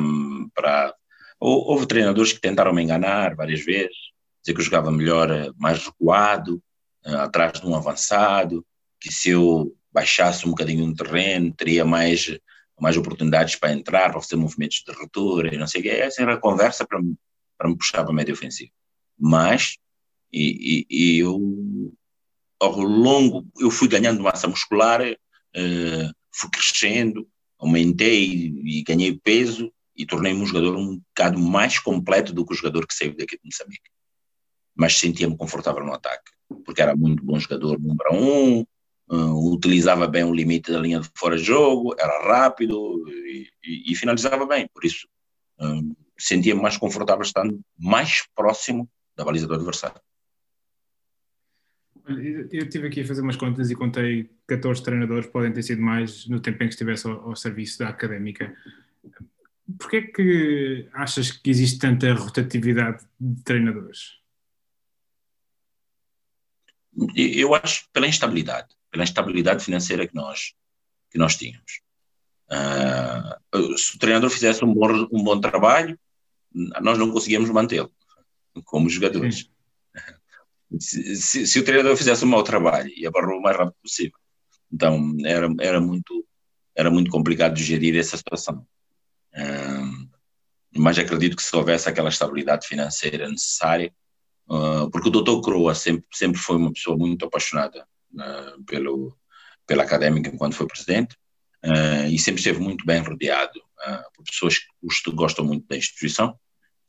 para. 0.52 0.94
Houve 1.38 1.87
treinadores 1.87 2.33
que 2.33 2.40
tentaram 2.40 2.72
me 2.74 2.83
enganar 2.83 3.37
várias 3.37 3.64
vezes, 3.64 3.96
dizer 4.42 4.52
que 4.52 4.61
eu 4.61 4.64
jogava 4.64 4.90
melhor 4.90 5.30
eh, 5.30 5.52
mais 5.57 5.85
recuado, 5.85 6.61
uh, 7.07 7.18
atrás 7.18 7.61
de 7.61 7.66
um 7.66 7.76
avançado, 7.76 8.66
que 8.98 9.12
se 9.12 9.30
eu 9.30 9.76
baixasse 9.92 10.44
um 10.44 10.50
bocadinho 10.50 10.87
no 10.87 10.96
terreno, 10.96 11.54
teria 11.54 11.85
mais, 11.85 12.37
mais 12.80 12.96
oportunidades 12.96 13.54
para 13.54 13.72
entrar, 13.72 14.11
para 14.11 14.20
fazer 14.20 14.37
movimentos 14.37 14.83
de 14.85 14.92
ruptura 14.92 15.54
e 15.54 15.59
não 15.59 15.68
sei 15.68 15.80
o 15.80 15.85
quê. 15.85 15.90
Essa 15.90 16.22
era 16.22 16.35
a 16.35 16.40
conversa 16.40 16.85
para, 16.85 17.00
para 17.57 17.68
me 17.68 17.76
puxar 17.76 18.02
para 18.02 18.12
a 18.12 18.14
média 18.14 18.35
ofensiva. 18.35 18.72
Mas, 19.16 19.76
e, 20.33 20.87
e, 20.88 21.16
e, 21.16 21.18
eu, 21.18 21.38
ao 22.61 22.79
longo, 22.81 23.47
eu 23.59 23.71
fui 23.71 23.88
ganhando 23.88 24.23
massa 24.23 24.49
muscular, 24.49 25.03
uh, 25.03 26.14
fui 26.33 26.51
crescendo, 26.51 27.29
aumentei 27.59 28.53
e, 28.64 28.83
ganhei 28.83 29.19
peso 29.19 29.73
e 29.97 30.05
tornei-me 30.05 30.40
um 30.40 30.47
jogador 30.47 30.77
um 30.77 30.99
bocado 30.99 31.38
mais 31.38 31.79
completo 31.79 32.33
do 32.33 32.45
que 32.45 32.53
o 32.53 32.57
jogador 32.57 32.87
que 32.87 32.95
saiu 32.95 33.17
daqui 33.17 33.37
de 33.37 33.43
Moçambique 33.45 33.95
mas 34.75 34.99
sentia-me 34.99 35.37
confortável 35.37 35.85
no 35.85 35.95
ataque, 35.95 36.33
porque 36.64 36.83
era 36.83 36.97
muito 36.97 37.25
bom 37.25 37.38
jogador 37.38 37.79
número 37.79 38.12
um, 38.12 38.67
uh, 39.09 39.53
utilizava 39.53 40.07
bem 40.07 40.25
o 40.25 40.35
limite 40.35 40.73
da 40.73 40.81
linha 40.81 41.01
de 41.01 41.09
fora 41.14 41.37
de 41.37 41.45
jogo, 41.45 41.95
era 41.99 42.27
rápido 42.27 43.09
e, 43.09 43.49
e, 43.62 43.93
e 43.93 43.95
finalizava 43.95 44.45
bem, 44.45 44.69
por 44.75 44.85
isso 44.85 45.07
uh, 45.61 45.97
sentia-me 46.19 46.61
mais 46.61 46.77
confortável 46.77 47.23
estando 47.23 47.61
mais 47.79 48.25
próximo 48.35 48.88
da 49.17 49.25
baliza 49.25 49.47
do 49.47 49.55
adversário. 49.55 50.01
Eu 52.07 52.64
estive 52.64 52.88
aqui 52.88 53.01
a 53.01 53.07
fazer 53.07 53.23
umas 53.23 53.37
contas 53.37 53.71
e 53.71 53.75
contei 53.75 54.29
14 54.47 54.83
treinadores, 54.83 55.27
podem 55.27 55.53
ter 55.53 55.62
sido 55.62 55.81
mais 55.81 56.27
no 56.27 56.38
tempo 56.38 56.62
em 56.62 56.67
que 56.67 56.75
estivesse 56.75 57.07
ao, 57.07 57.31
ao 57.31 57.37
serviço 57.37 57.79
da 57.79 57.88
académica. 57.88 58.55
Porquê 59.79 59.97
é 59.97 60.03
que 60.03 60.88
achas 60.93 61.33
que 61.33 61.49
existe 61.49 61.79
tanta 61.79 62.12
rotatividade 62.12 63.05
de 63.19 63.43
treinadores? 63.43 64.23
eu 67.17 67.55
acho 67.55 67.88
pela 67.93 68.07
instabilidade, 68.07 68.69
pela 68.90 69.03
instabilidade 69.03 69.64
financeira 69.64 70.07
que 70.07 70.14
nós, 70.14 70.55
que 71.11 71.19
nós 71.19 71.37
tínhamos. 71.37 71.81
Uh, 72.49 73.77
se 73.77 73.97
o 73.97 73.99
treinador 73.99 74.31
fizesse 74.31 74.64
um 74.64 74.73
bom, 74.73 75.09
um 75.12 75.25
bom 75.25 75.40
trabalho, 75.40 75.99
nós 76.53 76.99
não 76.99 77.11
conseguíamos 77.11 77.51
mantê-lo 77.51 77.93
como 78.64 78.88
jogadores. 78.88 79.51
Se, 80.79 81.16
se, 81.16 81.46
se, 81.46 81.59
o 81.59 81.64
treinador 81.64 81.96
fizesse 81.96 82.24
um 82.24 82.29
mau 82.29 82.42
trabalho, 82.42 82.90
ia 82.96 83.11
barrou 83.11 83.38
o 83.38 83.42
mais 83.42 83.57
rápido 83.57 83.77
possível. 83.83 84.18
Então 84.72 85.16
era, 85.24 85.48
era, 85.61 85.81
muito, 85.81 86.27
era 86.74 86.90
muito 86.90 87.11
complicado 87.11 87.55
de 87.55 87.62
gerir 87.62 87.96
essa 87.96 88.16
situação. 88.16 88.66
Uh, 89.35 90.09
mas 90.77 90.98
acredito 90.98 91.37
que 91.37 91.42
se 91.42 91.55
houvesse 91.55 91.88
aquela 91.88 92.09
estabilidade 92.09 92.66
financeira 92.66 93.29
necessária, 93.29 93.92
Uh, 94.48 94.90
porque 94.90 95.09
o 95.09 95.11
Dr. 95.11 95.40
Croa 95.42 95.74
sempre, 95.74 96.07
sempre 96.12 96.38
foi 96.38 96.57
uma 96.57 96.72
pessoa 96.72 96.96
muito 96.96 97.24
apaixonada 97.24 97.87
uh, 98.12 98.62
pelo, 98.64 99.16
pela 99.66 99.83
académica 99.83 100.31
enquanto 100.31 100.55
foi 100.55 100.66
presidente 100.66 101.16
uh, 101.64 102.07
e 102.11 102.18
sempre 102.18 102.40
esteve 102.40 102.61
muito 102.61 102.85
bem 102.85 103.00
rodeado 103.00 103.62
por 104.14 104.24
pessoas 104.24 104.59
que 104.59 105.11
gostam 105.12 105.44
muito 105.44 105.66
da 105.68 105.77
instituição. 105.77 106.38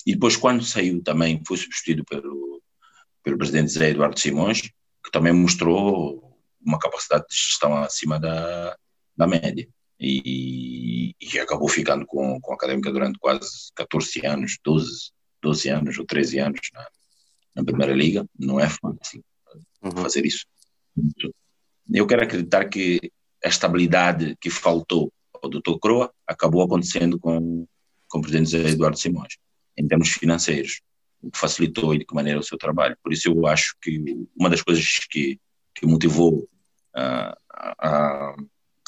E 0.05 0.13
depois, 0.13 0.37
quando 0.37 0.63
saiu 0.63 1.03
também, 1.03 1.43
foi 1.45 1.57
substituído 1.57 2.05
pelo, 2.05 2.63
pelo 3.25 3.37
presidente 3.37 3.71
Zé 3.71 3.89
Eduardo 3.89 4.17
Simões, 4.17 4.61
que 4.61 5.11
também 5.11 5.33
mostrou 5.33 6.39
uma 6.61 6.79
capacidade 6.79 7.25
de 7.29 7.35
gestão 7.35 7.75
acima 7.75 8.17
da, 8.17 8.77
da 9.17 9.27
média. 9.27 9.67
E, 9.99 11.13
e 11.19 11.39
acabou 11.39 11.67
ficando 11.67 12.05
com, 12.05 12.39
com 12.39 12.51
a 12.53 12.55
académica 12.55 12.91
durante 12.91 13.19
quase 13.19 13.71
14 13.75 14.25
anos, 14.25 14.57
12, 14.63 15.11
12 15.41 15.69
anos 15.69 15.97
ou 15.97 16.05
13 16.05 16.39
anos. 16.39 16.61
Né? 16.73 16.85
na 17.55 17.63
Primeira 17.63 17.93
Liga, 17.93 18.27
não 18.37 18.59
é 18.59 18.67
fácil 18.67 19.23
uhum. 19.81 19.91
fazer 19.91 20.25
isso. 20.25 20.45
Eu 21.91 22.05
quero 22.05 22.23
acreditar 22.23 22.65
que 22.65 22.99
a 23.43 23.47
estabilidade 23.47 24.35
que 24.39 24.49
faltou 24.49 25.11
ao 25.41 25.49
Dr. 25.49 25.79
Croa 25.81 26.13
acabou 26.27 26.61
acontecendo 26.61 27.17
com, 27.17 27.65
com 28.09 28.19
o 28.19 28.21
presidente 28.21 28.55
Eduardo 28.55 28.97
Simões, 28.97 29.37
em 29.77 29.87
termos 29.87 30.09
financeiros, 30.09 30.81
o 31.25 31.31
que 31.31 31.39
facilitou 31.39 31.93
e 31.93 31.99
de 31.99 32.05
que 32.05 32.13
maneira 32.13 32.39
o 32.39 32.43
seu 32.43 32.57
trabalho. 32.57 32.95
Por 33.03 33.11
isso 33.11 33.29
eu 33.29 33.47
acho 33.47 33.75
que 33.81 33.99
uma 34.37 34.49
das 34.49 34.61
coisas 34.61 34.85
que, 35.09 35.39
que 35.73 35.85
motivou 35.85 36.47
uh, 36.95 37.35
a, 37.51 38.35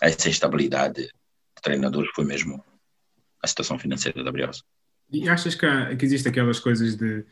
a 0.01 0.07
essa 0.07 0.29
estabilidade 0.29 1.01
de 1.01 1.61
treinadores 1.61 2.11
foi 2.13 2.25
mesmo 2.25 2.63
a 3.41 3.47
situação 3.47 3.79
financeira 3.79 4.23
da 4.23 4.31
Briosa. 4.31 4.61
E 5.11 5.27
achas 5.27 5.55
que, 5.55 5.65
há, 5.65 5.95
que 5.95 6.05
existe 6.05 6.27
aquelas 6.27 6.59
coisas 6.59 6.95
de 6.95 7.25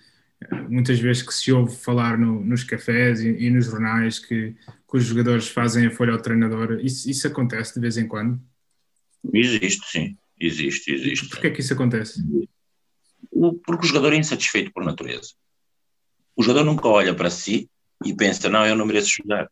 muitas 0.70 1.00
vezes 1.00 1.24
que 1.24 1.34
se 1.34 1.52
ouve 1.52 1.76
falar 1.76 2.18
no, 2.18 2.44
nos 2.44 2.64
cafés 2.64 3.22
e, 3.22 3.30
e, 3.30 3.50
nos 3.50 3.66
jornais 3.66 4.20
que, 4.20 4.52
que, 4.52 4.98
os 4.98 5.06
jogadores 5.06 5.48
fazem 5.48 5.86
a 5.86 5.92
folha 5.92 6.14
ao 6.14 6.22
treinador, 6.22 6.80
isso, 6.82 7.10
isso 7.10 7.28
acontece 7.28 7.76
de 7.76 7.80
vez 7.80 7.98
em 7.98 8.08
quando? 8.08 8.40
Existe, 9.34 9.90
sim. 9.90 10.18
Existe, 10.40 10.92
existe. 10.92 11.30
Porquê 11.30 11.48
é 11.48 11.52
que 11.52 11.62
isso 11.62 11.74
acontece? 11.74 12.22
Porque 13.66 13.86
o 13.86 13.88
jogador 13.88 14.14
é 14.14 14.18
insatisfeito 14.18 14.72
por 14.72 14.84
natureza. 14.84 15.34
O 16.36 16.44
jogador 16.44 16.66
nunca 16.66 16.88
olha 16.88 17.16
para 17.16 17.30
si 17.30 17.70
e 18.04 18.14
pensa, 18.14 18.50
não, 18.50 18.66
eu 18.66 18.76
não 18.76 18.86
mereço 18.86 19.18
jogar. 19.22 19.50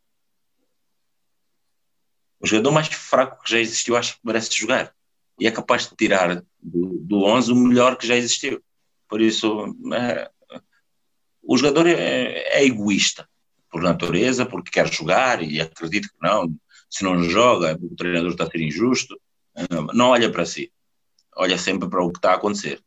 O 2.39 2.45
jogador 2.45 2.71
mais 2.71 2.87
fraco 2.87 3.41
que 3.43 3.51
já 3.51 3.59
existiu 3.59 3.95
acha 3.95 4.13
que 4.13 4.19
merece 4.23 4.53
jogar. 4.53 4.93
E 5.39 5.47
é 5.47 5.51
capaz 5.51 5.87
de 5.87 5.95
tirar 5.95 6.43
do, 6.61 6.99
do 6.99 7.23
11 7.23 7.51
o 7.51 7.55
melhor 7.55 7.95
que 7.95 8.05
já 8.05 8.15
existiu. 8.15 8.61
Por 9.07 9.21
isso, 9.21 9.75
é, 9.93 10.29
o 11.41 11.57
jogador 11.57 11.87
é, 11.87 12.59
é 12.59 12.65
egoísta 12.65 13.27
por 13.69 13.81
natureza, 13.81 14.45
porque 14.45 14.71
quer 14.71 14.91
jogar 14.91 15.41
e 15.41 15.59
acredita 15.59 16.07
que 16.07 16.21
não, 16.21 16.53
se 16.89 17.03
não 17.03 17.23
joga 17.23 17.77
o 17.81 17.95
treinador 17.95 18.31
está 18.31 18.43
a 18.43 18.49
ser 18.49 18.61
injusto, 18.61 19.19
não 19.93 20.09
olha 20.09 20.31
para 20.31 20.45
si, 20.45 20.71
olha 21.35 21.57
sempre 21.57 21.89
para 21.89 22.03
o 22.03 22.11
que 22.11 22.19
está 22.19 22.31
a 22.31 22.35
acontecer. 22.35 22.83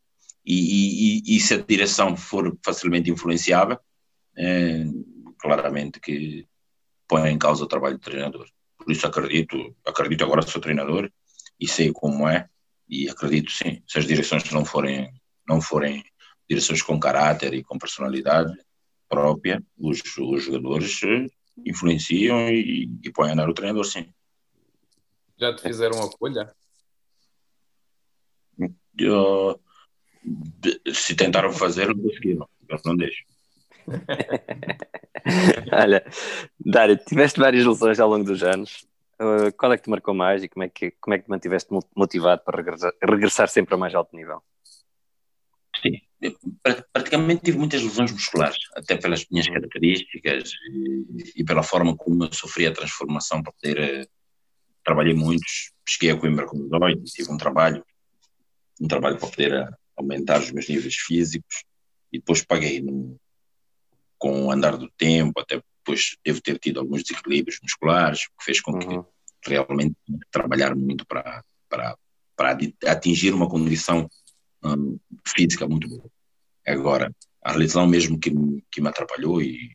E, 0.49 1.19
e, 1.27 1.35
e 1.35 1.39
se 1.41 1.55
a 1.55 1.57
direção 1.57 2.15
for 2.15 2.57
facilmente 2.63 3.11
influenciável, 3.11 3.77
é, 4.37 4.85
claramente 5.37 5.99
que 5.99 6.47
põe 7.05 7.29
em 7.29 7.37
causa 7.37 7.65
o 7.65 7.67
trabalho 7.67 7.97
do 7.97 8.01
treinador. 8.01 8.47
Por 8.77 8.89
isso 8.89 9.05
acredito, 9.05 9.75
acredito 9.85 10.23
agora 10.23 10.41
sou 10.41 10.61
treinador 10.61 11.11
e 11.59 11.67
sei 11.67 11.91
como 11.91 12.29
é 12.29 12.47
e 12.87 13.09
acredito 13.09 13.51
sim, 13.51 13.83
se 13.85 13.99
as 13.99 14.07
direções 14.07 14.49
não 14.51 14.63
forem 14.63 15.11
não 15.45 15.59
forem 15.59 16.01
direções 16.49 16.81
com 16.81 16.97
caráter 16.97 17.53
e 17.53 17.63
com 17.63 17.77
personalidade 17.77 18.53
própria, 19.09 19.61
os, 19.77 20.01
os 20.17 20.45
jogadores 20.45 21.01
influenciam 21.65 22.49
e, 22.49 22.89
e 23.03 23.11
põem 23.11 23.31
a 23.31 23.33
andar 23.33 23.49
o 23.49 23.53
treinador, 23.53 23.85
sim. 23.85 24.13
Já 25.37 25.53
te 25.53 25.61
fizeram 25.61 26.01
a 26.01 26.11
folha? 26.17 26.53
Eu, 28.97 29.59
se 30.93 31.15
tentaram 31.15 31.51
fazer, 31.51 31.87
não 31.87 32.01
conseguiram. 32.01 32.47
Eu 32.69 32.79
não 32.85 32.95
deixo. 32.95 33.23
Olha, 35.71 36.05
Dário, 36.59 36.97
tiveste 36.97 37.39
várias 37.39 37.65
lesões 37.65 37.99
ao 37.99 38.09
longo 38.09 38.25
dos 38.25 38.43
anos. 38.43 38.85
Uh, 39.19 39.51
qual 39.57 39.73
é 39.73 39.77
que 39.77 39.83
te 39.83 39.89
marcou 39.89 40.13
mais 40.13 40.43
e 40.43 40.49
como 40.49 40.63
é 40.63 40.69
que, 40.69 40.91
como 41.01 41.15
é 41.15 41.17
que 41.17 41.25
te 41.25 41.29
mantiveste 41.29 41.69
motivado 41.95 42.43
para 42.43 42.57
regressar, 42.57 42.93
regressar 43.01 43.49
sempre 43.49 43.73
a 43.73 43.77
mais 43.77 43.95
alto 43.95 44.15
nível? 44.15 44.43
Sim, 45.81 45.99
praticamente 46.91 47.43
tive 47.43 47.57
muitas 47.57 47.81
lesões 47.81 48.11
musculares, 48.11 48.57
até 48.75 48.97
pelas 48.97 49.25
minhas 49.29 49.47
características 49.47 50.51
e, 50.71 51.41
e 51.41 51.43
pela 51.43 51.63
forma 51.63 51.95
como 51.95 52.25
eu 52.25 52.33
sofri 52.33 52.67
a 52.67 52.73
transformação 52.73 53.41
para 53.41 53.53
poder. 53.53 53.77
Eh, 53.79 54.07
trabalhei 54.83 55.13
muitos, 55.13 55.73
cheguei 55.87 56.11
a 56.11 56.17
Coimbra 56.17 56.45
com 56.45 56.57
18, 56.57 57.03
tive 57.03 57.31
um 57.31 57.37
trabalho, 57.37 57.85
um 58.81 58.87
trabalho 58.87 59.17
para 59.17 59.29
poder 59.29 59.53
eh, 59.53 59.69
aumentar 59.97 60.39
os 60.39 60.51
meus 60.51 60.67
níveis 60.67 60.95
físicos 60.95 61.63
e 62.11 62.19
depois 62.19 62.43
paguei 62.43 62.81
no, 62.81 63.19
com 64.17 64.45
o 64.45 64.51
andar 64.51 64.77
do 64.77 64.89
tempo, 64.91 65.39
até 65.39 65.61
depois 65.79 66.17
devo 66.23 66.41
ter 66.41 66.59
tido 66.59 66.79
alguns 66.79 67.03
desequilíbrios 67.03 67.59
musculares, 67.61 68.27
que 68.27 68.45
fez 68.45 68.61
com 68.61 68.77
que 68.77 68.87
uhum. 68.87 69.05
realmente 69.45 69.95
trabalhar 70.31 70.75
muito 70.75 71.05
para, 71.05 71.43
para, 71.69 71.97
para 72.35 72.57
atingir 72.85 73.33
uma 73.33 73.49
condição 73.49 74.09
um, 74.63 74.99
física 75.25 75.67
muito 75.67 75.87
boa. 75.87 76.09
Agora, 76.65 77.13
a 77.41 77.53
lesão 77.53 77.87
mesmo 77.87 78.19
que, 78.19 78.31
que 78.69 78.81
me 78.81 78.89
atrapalhou 78.89 79.41
e, 79.41 79.71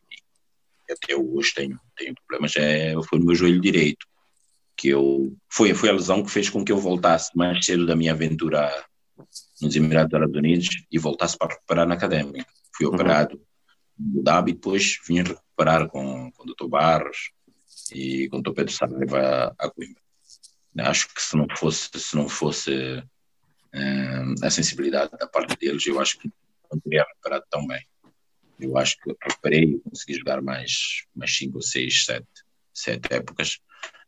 e 0.89 0.93
até 0.93 1.15
hoje 1.15 1.53
tenho, 1.53 1.79
tenho 1.95 2.13
problemas 2.15 2.55
é, 2.55 2.93
foi 3.09 3.19
no 3.19 3.25
meu 3.25 3.35
joelho 3.35 3.59
direito 3.59 4.05
que 4.75 4.89
eu 4.89 5.35
foi 5.49 5.73
foi 5.73 5.89
a 5.89 5.93
lesão 5.93 6.23
que 6.23 6.31
fez 6.31 6.49
com 6.49 6.63
que 6.63 6.71
eu 6.71 6.77
voltasse 6.77 7.31
mais 7.35 7.65
cedo 7.65 7.85
da 7.85 7.95
minha 7.95 8.11
aventura 8.11 8.71
nos 9.61 9.75
Emirados 9.75 10.13
Árabes 10.13 10.35
Unidos 10.35 10.85
e 10.91 10.99
voltasse 10.99 11.37
para 11.37 11.53
recuperar 11.53 11.87
na 11.87 11.95
académica. 11.95 12.45
Fui 12.75 12.85
uhum. 12.85 12.93
operado 12.93 13.41
no 13.97 14.23
Dhabi 14.23 14.51
e 14.51 14.53
depois 14.55 14.97
vim 15.07 15.21
recuperar 15.21 15.87
com, 15.87 16.31
com 16.31 16.43
o 16.43 16.45
Dr. 16.45 16.67
Barros 16.67 17.31
e 17.93 18.27
com 18.29 18.37
o 18.37 18.41
Dr. 18.41 18.53
Pedro 18.53 18.73
Saraiva 18.73 19.55
a 19.57 19.69
Coimbra. 19.69 20.01
Acho 20.79 21.13
que 21.13 21.21
se 21.21 21.37
não 21.37 21.47
fosse 21.55 21.89
se 21.95 22.15
não 22.15 22.27
fosse 22.27 23.03
uh, 23.75 24.45
a 24.45 24.49
sensibilidade 24.49 25.11
da 25.11 25.27
parte 25.27 25.55
deles, 25.57 25.85
eu 25.85 25.99
acho 25.99 26.17
que 26.17 26.31
não 26.71 26.79
teria 26.79 27.03
recuperado 27.03 27.45
tão 27.49 27.67
bem. 27.67 27.85
Eu 28.59 28.77
acho 28.77 28.97
que 28.97 29.15
recuperei 29.21 29.63
e 29.63 29.79
consegui 29.79 30.15
jogar 30.15 30.41
mais, 30.41 31.05
mais 31.15 31.35
5 31.35 31.57
ou 31.57 31.61
6, 31.61 32.05
7, 32.05 32.25
7 32.73 33.13
épocas, 33.13 33.59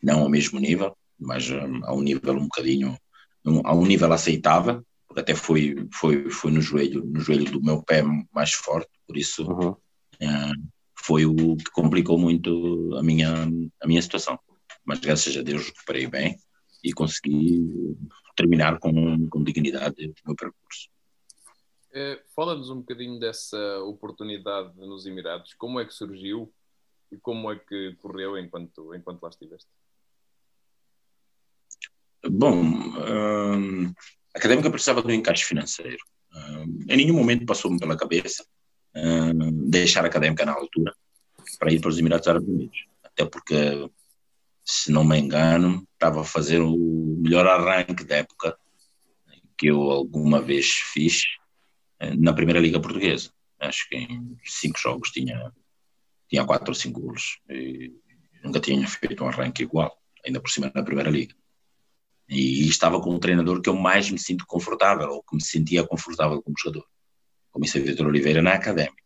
não 0.01 0.21
ao 0.21 0.29
mesmo 0.29 0.59
nível, 0.59 0.97
mas 1.19 1.49
um, 1.49 1.85
a 1.85 1.93
um 1.93 2.01
nível 2.01 2.33
um 2.33 2.43
bocadinho, 2.43 2.97
um, 3.45 3.61
a 3.63 3.75
um 3.75 3.85
nível 3.85 4.11
aceitável, 4.11 4.85
até 5.15 5.35
foi, 5.35 5.87
foi, 5.93 6.29
foi 6.29 6.51
no 6.51 6.61
joelho, 6.61 7.05
no 7.05 7.19
joelho 7.19 7.51
do 7.51 7.61
meu 7.61 7.81
pé 7.83 8.03
mais 8.33 8.53
forte, 8.53 8.89
por 9.07 9.17
isso 9.17 9.43
uhum. 9.49 9.71
uh, 9.71 10.71
foi 10.97 11.25
o 11.25 11.55
que 11.55 11.71
complicou 11.71 12.17
muito 12.17 12.95
a 12.97 13.03
minha, 13.03 13.47
a 13.81 13.87
minha 13.87 14.01
situação. 14.01 14.39
Mas 14.83 14.99
graças 14.99 15.35
a 15.35 15.41
Deus 15.41 15.67
recuperei 15.67 16.07
bem 16.07 16.37
e 16.83 16.93
consegui 16.93 17.97
terminar 18.35 18.79
com, 18.79 19.27
com 19.29 19.43
dignidade 19.43 20.07
o 20.07 20.13
meu 20.27 20.35
percurso. 20.35 20.89
É, 21.93 22.21
Fala-nos 22.35 22.69
um 22.69 22.79
bocadinho 22.79 23.17
dessa 23.19 23.79
oportunidade 23.83 24.77
nos 24.77 25.05
Emirados. 25.05 25.53
Como 25.53 25.79
é 25.79 25.85
que 25.85 25.93
surgiu 25.93 26.53
e 27.11 27.17
como 27.17 27.51
é 27.51 27.57
que 27.57 27.95
correu 28.01 28.37
enquanto, 28.37 28.93
enquanto 28.93 29.23
lá 29.23 29.29
estiveste? 29.29 29.69
Bom, 32.29 32.63
hum, 32.63 33.93
a 34.35 34.37
académica 34.37 34.69
precisava 34.69 35.01
de 35.01 35.07
um 35.07 35.11
encaixe 35.15 35.45
financeiro. 35.45 36.03
Hum, 36.35 36.79
em 36.89 36.97
nenhum 36.97 37.15
momento 37.15 37.45
passou-me 37.45 37.79
pela 37.79 37.95
cabeça 37.95 38.45
hum, 38.93 39.69
deixar 39.69 40.03
a 40.03 40.07
académica 40.07 40.45
na 40.45 40.51
altura 40.51 40.93
para 41.57 41.71
ir 41.71 41.79
para 41.79 41.89
os 41.89 41.97
Emirados 41.97 42.27
Árabes 42.27 42.49
Unidos. 42.49 42.85
Até 43.01 43.25
porque, 43.25 43.89
se 44.65 44.91
não 44.91 45.05
me 45.05 45.17
engano, 45.17 45.87
estava 45.93 46.21
a 46.21 46.25
fazer 46.25 46.59
o 46.59 46.75
melhor 47.17 47.47
arranque 47.47 48.03
da 48.03 48.17
época 48.17 48.57
que 49.57 49.67
eu 49.67 49.89
alguma 49.89 50.41
vez 50.41 50.69
fiz 50.93 51.23
na 52.17 52.33
Primeira 52.33 52.59
Liga 52.59 52.81
Portuguesa. 52.81 53.31
Acho 53.57 53.87
que 53.87 53.95
em 53.95 54.35
cinco 54.43 54.77
jogos 54.77 55.11
tinha, 55.11 55.49
tinha 56.27 56.45
quatro 56.45 56.71
ou 56.71 56.75
cinco 56.75 56.99
golos. 56.99 57.39
E 57.49 57.93
nunca 58.43 58.59
tinha 58.59 58.85
feito 58.85 59.23
um 59.23 59.29
arranque 59.29 59.63
igual, 59.63 59.97
ainda 60.25 60.41
por 60.41 60.49
cima 60.49 60.69
na 60.75 60.83
Primeira 60.83 61.09
Liga. 61.09 61.33
E 62.27 62.67
estava 62.67 62.99
com 63.01 63.13
um 63.13 63.19
treinador 63.19 63.61
que 63.61 63.69
eu 63.69 63.75
mais 63.75 64.09
me 64.09 64.19
sinto 64.19 64.45
confortável, 64.47 65.09
ou 65.09 65.23
que 65.23 65.35
me 65.35 65.43
sentia 65.43 65.85
confortável 65.85 66.41
como 66.41 66.55
jogador. 66.57 66.85
Comecei 67.51 67.81
Vitor 67.81 68.07
Oliveira 68.07 68.41
na 68.41 68.53
Académica. 68.53 69.03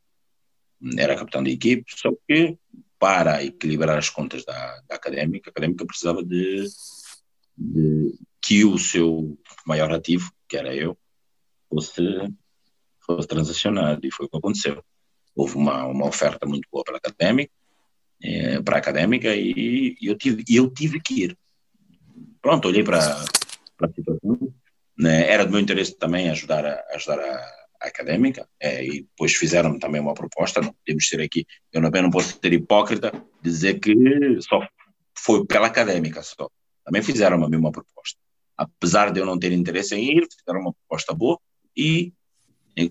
Era 0.97 1.15
capitão 1.15 1.43
de 1.43 1.51
equipe, 1.51 1.84
só 1.89 2.11
que 2.28 2.57
para 2.97 3.43
equilibrar 3.43 3.97
as 3.97 4.09
contas 4.09 4.45
da, 4.45 4.82
da 4.88 4.95
Académica, 4.95 5.49
a 5.49 5.51
Académica 5.51 5.86
precisava 5.86 6.24
de, 6.24 6.65
de 7.57 8.17
que 8.41 8.63
o 8.63 8.78
seu 8.78 9.38
maior 9.65 9.91
ativo, 9.91 10.32
que 10.47 10.57
era 10.57 10.74
eu, 10.74 10.97
fosse 11.70 12.01
fosse 13.09 13.28
transacionado 13.28 14.05
e 14.05 14.11
foi 14.11 14.28
o 14.28 14.30
que 14.30 14.38
aconteceu. 14.38 14.84
Houve 15.36 15.55
uma, 15.55 15.86
uma 15.86 16.05
oferta 16.05 16.45
muito 16.45 16.67
boa 16.72 16.84
para 16.84 16.95
a 16.95 16.97
académica, 16.97 17.51
é, 18.22 18.61
para 18.61 18.76
a 18.76 18.80
académica 18.80 19.36
e, 19.36 19.95
e 19.99 20.07
eu 20.07 20.15
tive 20.15 20.43
eu 20.47 20.70
tive 20.70 21.01
que 21.01 21.24
ir. 21.24 21.38
Pronto, 22.41 22.67
olhei 22.67 22.83
para, 22.83 22.99
a 22.99 23.87
situação. 23.87 24.53
Né? 24.97 25.29
Era 25.29 25.45
do 25.45 25.51
meu 25.51 25.59
interesse 25.59 25.97
também 25.97 26.29
ajudar 26.29 26.65
a, 26.65 26.85
ajudar 26.95 27.19
a, 27.19 27.35
a 27.81 27.87
académica 27.87 28.47
é, 28.59 28.85
e 28.85 29.01
depois 29.01 29.33
fizeram 29.33 29.77
também 29.79 30.01
uma 30.01 30.13
proposta. 30.13 30.61
Não 30.61 30.73
podemos 30.73 31.07
ser 31.07 31.21
aqui, 31.21 31.45
eu 31.71 31.81
não, 31.81 31.89
eu 31.93 32.01
não 32.01 32.09
posso 32.09 32.37
ser 32.39 32.53
hipócrita 32.53 33.11
dizer 33.41 33.79
que 33.79 33.93
só 34.41 34.59
foi 35.17 35.45
pela 35.45 35.67
académica 35.67 36.21
só. 36.21 36.49
Também 36.83 37.01
fizeram 37.01 37.43
a 37.43 37.49
mesma 37.49 37.71
proposta. 37.71 38.19
Apesar 38.57 39.11
de 39.11 39.19
eu 39.19 39.25
não 39.25 39.39
ter 39.39 39.51
interesse 39.51 39.95
em 39.95 40.17
ir, 40.17 40.27
fizeram 40.37 40.61
uma 40.61 40.73
proposta 40.73 41.13
boa 41.13 41.39
e 41.75 42.13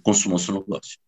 consumou-se 0.02 0.50
no 0.50 0.60
negócio. 0.60 0.98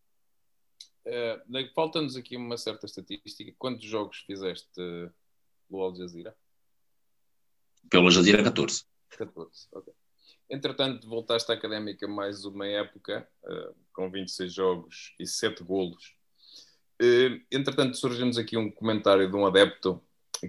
Uh, 1.07 1.73
Falta-nos 1.75 2.17
aqui 2.17 2.37
uma 2.37 2.57
certa 2.57 2.87
estatística. 2.87 3.53
Quantos 3.59 3.85
jogos 3.85 4.19
fizeste 4.27 4.81
no 5.69 5.81
Al 5.81 5.95
Jazeera? 5.95 6.37
Pelo 7.89 8.07
Al 8.07 8.13
Jazeera, 8.13 8.43
14. 8.43 8.85
14, 9.17 9.69
ok. 9.73 9.93
Entretanto, 10.49 11.09
voltaste 11.09 11.51
à 11.53 11.55
académica 11.55 12.09
mais 12.09 12.45
uma 12.45 12.67
época, 12.67 13.29
uh, 13.45 13.75
com 13.93 14.11
26 14.11 14.53
jogos 14.53 15.15
e 15.19 15.27
7 15.27 15.63
golos. 15.63 16.15
Uh, 17.01 17.41
entretanto, 17.51 17.97
surge-nos 17.97 18.37
aqui 18.37 18.57
um 18.57 18.71
comentário 18.71 19.31
de 19.31 19.37
um 19.37 19.47
adepto 19.47 20.03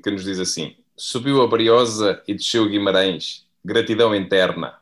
que 0.04 0.12
nos 0.12 0.24
diz 0.24 0.40
assim: 0.40 0.76
Subiu 0.98 1.42
a 1.42 1.48
Briosa 1.48 2.24
e 2.28 2.34
desceu 2.34 2.68
Guimarães, 2.68 3.48
gratidão 3.64 4.16
interna. 4.16 4.80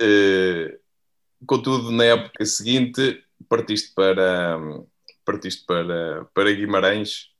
Uh, 0.00 0.82
Contudo, 1.44 1.90
na 1.90 2.04
época 2.04 2.44
seguinte, 2.44 3.24
partiste 3.48 3.92
para, 3.94 4.58
partiste 5.24 5.64
para, 5.66 6.24
para 6.32 6.52
Guimarães. 6.52 7.30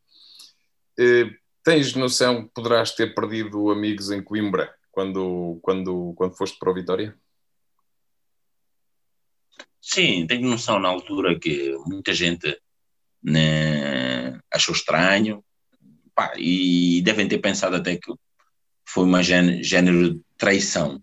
Eh, 0.99 1.31
tens 1.63 1.95
noção 1.95 2.45
que 2.45 2.55
poderás 2.55 2.93
ter 2.93 3.15
perdido 3.15 3.71
amigos 3.71 4.11
em 4.11 4.23
Coimbra 4.23 4.75
quando, 4.91 5.59
quando, 5.63 6.13
quando 6.17 6.37
foste 6.37 6.59
para 6.59 6.71
o 6.71 6.75
Vitória? 6.75 7.17
Sim, 9.81 10.27
tenho 10.27 10.49
noção 10.49 10.79
na 10.79 10.89
altura 10.89 11.39
que 11.39 11.77
muita 11.87 12.13
gente 12.15 12.61
né, 13.23 14.41
achou 14.53 14.75
estranho 14.75 15.45
pá, 16.15 16.33
e 16.37 17.03
devem 17.03 17.29
ter 17.29 17.39
pensado 17.39 17.77
até 17.77 17.97
que 17.97 18.13
foi 18.85 19.05
uma 19.05 19.23
género 19.23 20.15
de 20.15 20.21
traição 20.37 21.03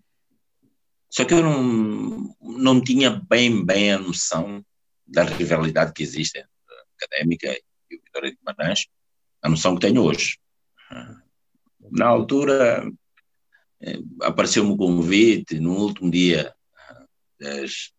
só 1.10 1.24
que 1.24 1.34
eu 1.34 1.42
não, 1.42 2.36
não 2.40 2.80
tinha 2.80 3.10
bem, 3.10 3.64
bem 3.64 3.92
a 3.92 3.98
noção 3.98 4.64
da 5.04 5.24
rivalidade 5.24 5.92
que 5.92 6.04
existe 6.04 6.38
entre 6.38 6.48
a 6.48 7.04
Académica 7.04 7.48
e 7.90 7.96
o 7.96 8.00
Vitória 8.00 8.30
de 8.30 8.36
Guimarães, 8.36 8.86
a 9.42 9.48
noção 9.48 9.74
que 9.74 9.80
tenho 9.80 10.04
hoje. 10.04 10.38
Na 11.90 12.06
altura, 12.06 12.90
eh, 13.80 13.98
apareceu-me 14.22 14.72
o 14.72 14.76
convite 14.76 15.58
no 15.58 15.76
último 15.76 16.10
dia 16.10 16.54
das, 17.38 17.92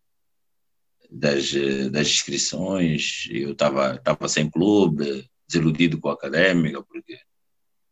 das, 1.10 1.52
das 1.90 2.08
inscrições, 2.08 3.28
eu 3.30 3.52
estava 3.52 4.28
sem 4.28 4.50
clube, 4.50 5.28
desiludido 5.48 6.00
com 6.00 6.08
a 6.08 6.14
Académica, 6.14 6.82
porque 6.82 7.18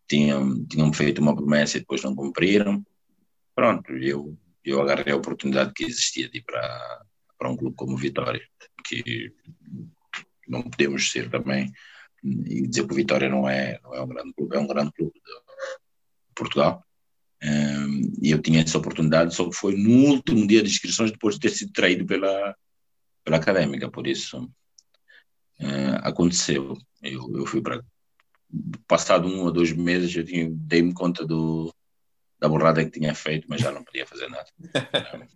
tinham, 0.08 0.64
tinham 0.66 0.92
feito 0.92 1.20
uma 1.20 1.34
promessa 1.34 1.76
e 1.76 1.80
depois 1.80 2.02
não 2.02 2.14
cumpriram. 2.14 2.84
Pronto, 3.54 3.92
eu 3.92 4.38
eu 4.64 4.80
agarrei 4.80 5.12
a 5.12 5.16
oportunidade 5.16 5.72
que 5.74 5.84
existia 5.84 6.28
de 6.28 6.38
ir 6.38 6.42
para, 6.42 7.04
para 7.38 7.50
um 7.50 7.56
clube 7.56 7.76
como 7.76 7.96
Vitória, 7.96 8.46
que 8.86 9.32
não 10.46 10.62
podemos 10.62 11.10
ser 11.10 11.30
também 11.30 11.72
e 12.22 12.66
dizer 12.66 12.86
que 12.86 12.92
o 12.92 12.96
Vitória 12.96 13.28
não 13.28 13.48
é, 13.48 13.78
não 13.82 13.94
é 13.94 14.02
um 14.02 14.08
grande 14.08 14.32
clube, 14.34 14.56
é 14.56 14.58
um 14.58 14.66
grande 14.66 14.92
clube 14.92 15.14
de 15.14 16.34
Portugal. 16.34 16.84
Um, 17.42 18.12
e 18.20 18.30
eu 18.30 18.42
tinha 18.42 18.60
essa 18.62 18.78
oportunidade, 18.78 19.34
só 19.34 19.48
que 19.48 19.56
foi 19.56 19.74
no 19.74 20.10
último 20.10 20.46
dia 20.46 20.62
de 20.62 20.68
inscrições, 20.68 21.10
depois 21.10 21.36
de 21.36 21.40
ter 21.40 21.50
sido 21.50 21.72
traído 21.72 22.04
pela, 22.04 22.54
pela 23.24 23.38
académica, 23.38 23.90
por 23.90 24.06
isso 24.06 24.44
uh, 24.44 25.96
aconteceu. 26.02 26.76
Eu, 27.02 27.36
eu 27.36 27.46
fui 27.46 27.62
para. 27.62 27.82
Passado 28.88 29.28
um 29.28 29.44
ou 29.44 29.52
dois 29.52 29.72
meses, 29.72 30.12
eu 30.16 30.24
dei-me 30.50 30.92
conta 30.92 31.24
do, 31.24 31.72
da 32.36 32.48
borrada 32.48 32.84
que 32.84 32.98
tinha 32.98 33.14
feito, 33.14 33.46
mas 33.48 33.60
já 33.60 33.70
não 33.70 33.84
podia 33.84 34.04
fazer 34.04 34.28
nada. 34.28 34.48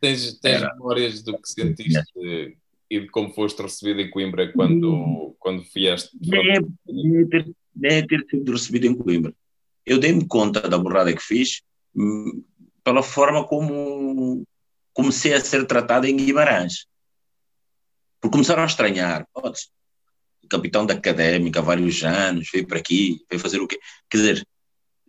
tens 0.00 0.38
tens 0.38 0.62
memórias 0.62 1.22
do 1.22 1.38
que 1.38 1.46
sentiste 1.46 2.58
e 2.90 3.00
de 3.00 3.08
como 3.08 3.32
foste 3.32 3.62
recebido 3.62 4.00
em 4.00 4.10
Coimbra 4.10 4.52
quando, 4.52 5.36
quando 5.38 5.64
vieste? 5.74 6.10
Deve 6.20 7.26
ter, 7.26 7.50
deve 7.74 8.06
ter 8.06 8.26
sido 8.30 8.52
recebido 8.52 8.86
em 8.86 8.94
Coimbra. 8.94 9.34
Eu 9.84 9.98
dei-me 9.98 10.26
conta 10.26 10.68
da 10.68 10.78
borrada 10.78 11.14
que 11.14 11.22
fiz 11.22 11.62
hum, 11.94 12.42
pela 12.82 13.02
forma 13.02 13.46
como 13.46 14.44
comecei 14.92 15.32
a 15.32 15.40
ser 15.40 15.66
tratado 15.66 16.06
em 16.06 16.16
Guimarães. 16.16 16.86
Porque 18.20 18.32
começaram 18.32 18.62
a 18.62 18.66
estranhar. 18.66 19.26
Oh, 19.34 19.52
capitão 20.48 20.86
da 20.86 20.94
académica 20.94 21.60
vários 21.60 22.02
anos, 22.02 22.48
veio 22.52 22.66
para 22.66 22.78
aqui, 22.78 23.24
veio 23.28 23.40
fazer 23.40 23.60
o 23.60 23.68
quê? 23.68 23.78
Quer 24.10 24.16
dizer, 24.16 24.48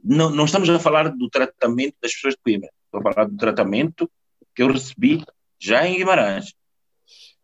não, 0.04 0.30
não 0.30 0.46
estamos 0.46 0.70
a 0.70 0.80
falar 0.80 1.10
do 1.10 1.30
tratamento 1.30 1.96
das 2.02 2.14
pessoas 2.14 2.36
de 2.36 2.42
Coimbra, 2.44 2.70
estou 2.86 3.00
a 3.00 3.14
falar 3.14 3.28
do 3.28 3.38
tratamento 3.38 4.10
que 4.54 4.62
eu 4.62 4.72
recebi 4.72 5.24
Já 5.60 5.88
em 5.88 5.98
Guimarães. 5.98 6.54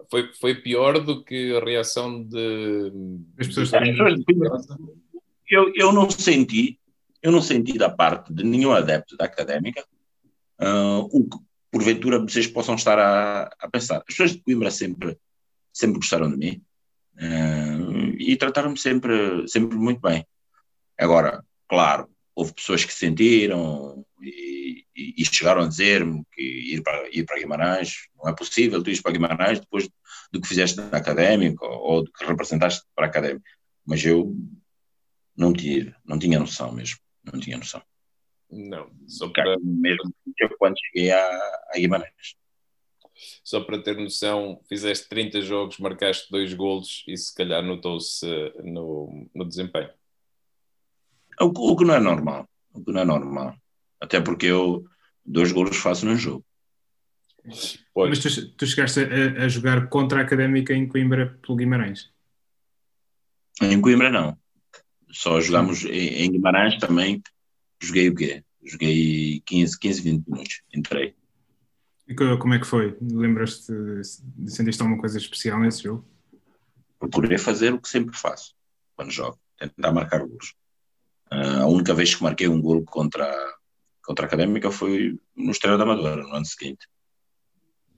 Foi, 0.09 0.31
foi 0.39 0.55
pior 0.55 0.99
do 0.99 1.23
que 1.23 1.55
a 1.55 1.63
reação 1.63 2.23
de. 2.23 2.91
As 3.39 3.47
pessoas 3.47 3.71
eu, 5.49 5.71
eu 5.75 5.91
não 5.91 6.09
senti, 6.09 6.79
eu 7.21 7.31
não 7.31 7.41
senti 7.41 7.77
da 7.77 7.89
parte 7.89 8.33
de 8.33 8.43
nenhum 8.43 8.71
adepto 8.71 9.15
da 9.15 9.25
académica 9.25 9.83
uh, 10.59 11.07
o 11.11 11.29
que 11.29 11.37
porventura 11.71 12.19
vocês 12.19 12.47
possam 12.47 12.75
estar 12.75 12.97
a, 12.97 13.49
a, 13.59 13.69
pensar. 13.69 13.97
As 13.97 14.03
pessoas 14.05 14.31
de 14.31 14.39
Coimbra 14.39 14.71
sempre, 14.71 15.17
sempre 15.73 15.97
gostaram 15.97 16.29
de 16.29 16.37
mim 16.37 16.61
uh, 17.17 18.15
e 18.17 18.35
trataram-me 18.37 18.77
sempre, 18.77 19.47
sempre 19.47 19.77
muito 19.77 20.01
bem. 20.01 20.25
Agora, 20.97 21.43
claro, 21.67 22.09
houve 22.33 22.53
pessoas 22.53 22.85
que 22.85 22.93
sentiram 22.93 24.05
e, 24.21 24.84
e, 24.95 25.21
e 25.21 25.25
chegaram 25.25 25.61
a 25.61 25.67
dizer-me 25.67 26.23
que 26.31 26.41
ir 26.41 26.81
para, 26.81 27.09
ir 27.09 27.25
para 27.25 27.39
Guimarães 27.39 28.07
não 28.15 28.29
é 28.29 28.35
possível, 28.35 28.81
tu 28.81 28.89
ires 28.89 29.01
para 29.01 29.11
Guimarães 29.11 29.59
depois 29.59 29.89
do 30.31 30.41
que 30.41 30.47
fizeste 30.47 30.77
na 30.77 30.97
académica 30.97 31.65
ou, 31.65 31.79
ou 31.79 32.03
do 32.03 32.11
que 32.11 32.25
representaste 32.25 32.83
para 32.95 33.05
a 33.05 33.09
académica. 33.09 33.49
Mas 33.85 34.03
eu 34.03 34.35
não 35.35 35.53
tinha, 35.53 35.95
não 36.05 36.17
tinha 36.17 36.39
noção 36.39 36.71
mesmo, 36.71 36.97
não 37.23 37.39
tinha 37.39 37.57
noção. 37.57 37.81
Não, 38.49 38.89
só 39.07 39.27
para... 39.29 39.57
Mesmo 39.59 40.13
quando 40.57 40.75
cheguei 40.77 41.11
a, 41.11 41.27
a 41.73 41.77
Guimarães. 41.77 42.35
Só 43.43 43.61
para 43.61 43.81
ter 43.81 43.97
noção, 43.97 44.61
fizeste 44.67 45.07
30 45.07 45.41
jogos, 45.41 45.77
marcaste 45.79 46.29
dois 46.29 46.53
golos 46.53 47.03
e 47.07 47.15
se 47.15 47.33
calhar 47.33 47.63
notou-se 47.63 48.25
no, 48.63 49.29
no 49.33 49.45
desempenho. 49.45 49.89
O, 51.39 51.45
o, 51.45 51.75
que 51.75 51.85
não 51.85 51.95
é 51.95 51.99
normal, 51.99 52.47
o 52.73 52.83
que 52.83 52.91
não 52.91 53.01
é 53.01 53.05
normal. 53.05 53.55
Até 53.99 54.19
porque 54.19 54.47
eu 54.47 54.85
dois 55.25 55.51
golos 55.51 55.77
faço 55.77 56.05
num 56.05 56.17
jogo. 56.17 56.45
Pois. 57.93 58.09
Mas 58.09 58.19
tu, 58.19 58.51
tu 58.53 58.65
chegaste 58.65 58.99
a, 59.01 59.43
a, 59.43 59.47
jogar 59.47 59.87
contra 59.87 60.19
a 60.19 60.23
Académica 60.23 60.73
em 60.73 60.87
Coimbra 60.87 61.37
pelo 61.41 61.55
Guimarães? 61.55 62.11
Em 63.61 63.79
Coimbra 63.79 64.09
não. 64.09 64.37
Só 65.11 65.39
jogamos 65.39 65.85
em, 65.85 66.23
em 66.23 66.31
Guimarães 66.31 66.77
também. 66.77 67.21
Joguei 67.81 68.09
o 68.09 68.15
quê? 68.15 68.43
Joguei 68.63 69.41
15, 69.45 69.79
15 69.79 70.01
20 70.01 70.27
minutos. 70.27 70.61
Entrei. 70.73 71.15
E 72.07 72.13
como 72.13 72.53
é 72.53 72.59
que 72.59 72.67
foi? 72.67 72.97
Lembras-te, 73.01 73.73
sentiste 74.47 74.81
alguma 74.81 74.99
coisa 74.99 75.17
especial 75.17 75.59
nesse 75.59 75.83
jogo? 75.83 76.05
Procurei 76.99 77.37
fazer 77.37 77.73
o 77.73 77.79
que 77.79 77.89
sempre 77.89 78.15
faço 78.15 78.55
quando 78.95 79.11
jogo, 79.11 79.39
tentar 79.57 79.91
marcar 79.91 80.19
gols. 80.19 80.53
Uh, 81.31 81.63
a 81.63 81.65
única 81.65 81.93
vez 81.93 82.13
que 82.13 82.23
marquei 82.23 82.47
um 82.47 82.61
gol 82.61 82.83
contra, 82.83 83.27
contra 84.05 84.25
a 84.25 84.27
Académica 84.27 84.71
foi 84.71 85.19
no 85.35 85.51
Estrela 85.51 85.77
da 85.77 85.83
Amadora, 85.83 86.23
no 86.23 86.33
ano 86.33 86.45
seguinte. 86.45 86.87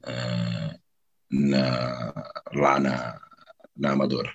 Uh, 0.04 0.80
na, 1.30 2.32
lá 2.54 2.80
na, 2.80 3.20
na 3.76 3.92
Amadora. 3.92 4.34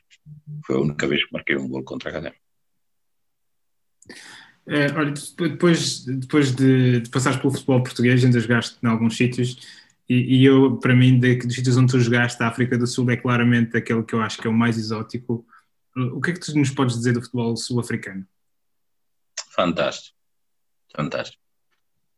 Foi 0.66 0.76
a 0.76 0.80
única 0.80 1.06
vez 1.06 1.24
que 1.24 1.32
marquei 1.32 1.56
um 1.56 1.68
gol 1.68 1.82
contra 1.82 2.10
a 2.10 2.12
Académica. 2.12 2.42
É, 4.66 4.86
olha, 4.92 5.12
depois, 5.38 6.04
depois 6.04 6.54
de, 6.54 7.00
de 7.00 7.10
passares 7.10 7.40
pelo 7.40 7.52
futebol 7.52 7.82
português, 7.82 8.24
ainda 8.24 8.38
jogaste 8.38 8.78
em 8.82 8.86
alguns 8.86 9.16
sítios, 9.16 9.56
e, 10.08 10.36
e 10.36 10.44
eu, 10.44 10.76
para 10.78 10.94
mim, 10.94 11.18
de, 11.18 11.36
dos 11.36 11.54
sítios 11.54 11.76
onde 11.76 11.90
tu 11.90 11.98
jogaste, 11.98 12.40
a 12.42 12.48
África 12.48 12.78
do 12.78 12.86
Sul 12.86 13.10
é 13.10 13.16
claramente 13.16 13.76
aquele 13.76 14.02
que 14.04 14.14
eu 14.14 14.20
acho 14.20 14.38
que 14.38 14.46
é 14.46 14.50
o 14.50 14.54
mais 14.54 14.78
exótico. 14.78 15.44
O 15.96 16.20
que 16.20 16.30
é 16.30 16.34
que 16.34 16.40
tu 16.40 16.56
nos 16.56 16.70
podes 16.70 16.96
dizer 16.96 17.12
do 17.12 17.22
futebol 17.22 17.56
sul-africano? 17.56 18.26
Fantástico, 19.54 20.16
fantástico. 20.94 21.41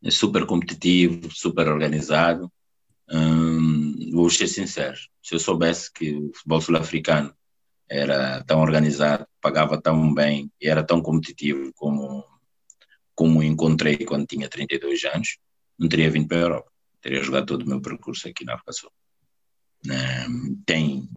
É 0.04 0.10
super 0.10 0.46
competitivo, 0.46 1.30
super 1.30 1.68
organizado. 1.68 2.52
Hum, 3.10 4.10
vou 4.12 4.30
ser 4.30 4.48
sincero, 4.48 4.96
se 5.22 5.34
eu 5.34 5.38
soubesse 5.38 5.92
que 5.92 6.12
o 6.14 6.32
futebol 6.34 6.60
sul-africano 6.60 7.34
era 7.88 8.42
tão 8.44 8.60
organizado, 8.60 9.26
pagava 9.40 9.80
tão 9.80 10.12
bem 10.14 10.50
e 10.60 10.68
era 10.68 10.82
tão 10.82 11.02
competitivo 11.02 11.70
como 11.74 12.24
como 13.14 13.42
encontrei 13.42 13.98
quando 13.98 14.26
tinha 14.26 14.48
32 14.48 15.04
anos, 15.04 15.38
não 15.78 15.88
teria 15.88 16.10
vindo 16.10 16.26
para 16.26 16.38
a 16.38 16.40
Europa. 16.40 16.72
Teria 17.00 17.22
jogado 17.22 17.46
todo 17.46 17.62
o 17.62 17.68
meu 17.68 17.80
percurso 17.80 18.28
aqui 18.28 18.44
na 18.44 18.54
África 18.54 18.72
Sul. 18.72 18.90
Um, 19.86 20.60
tem 20.66 21.08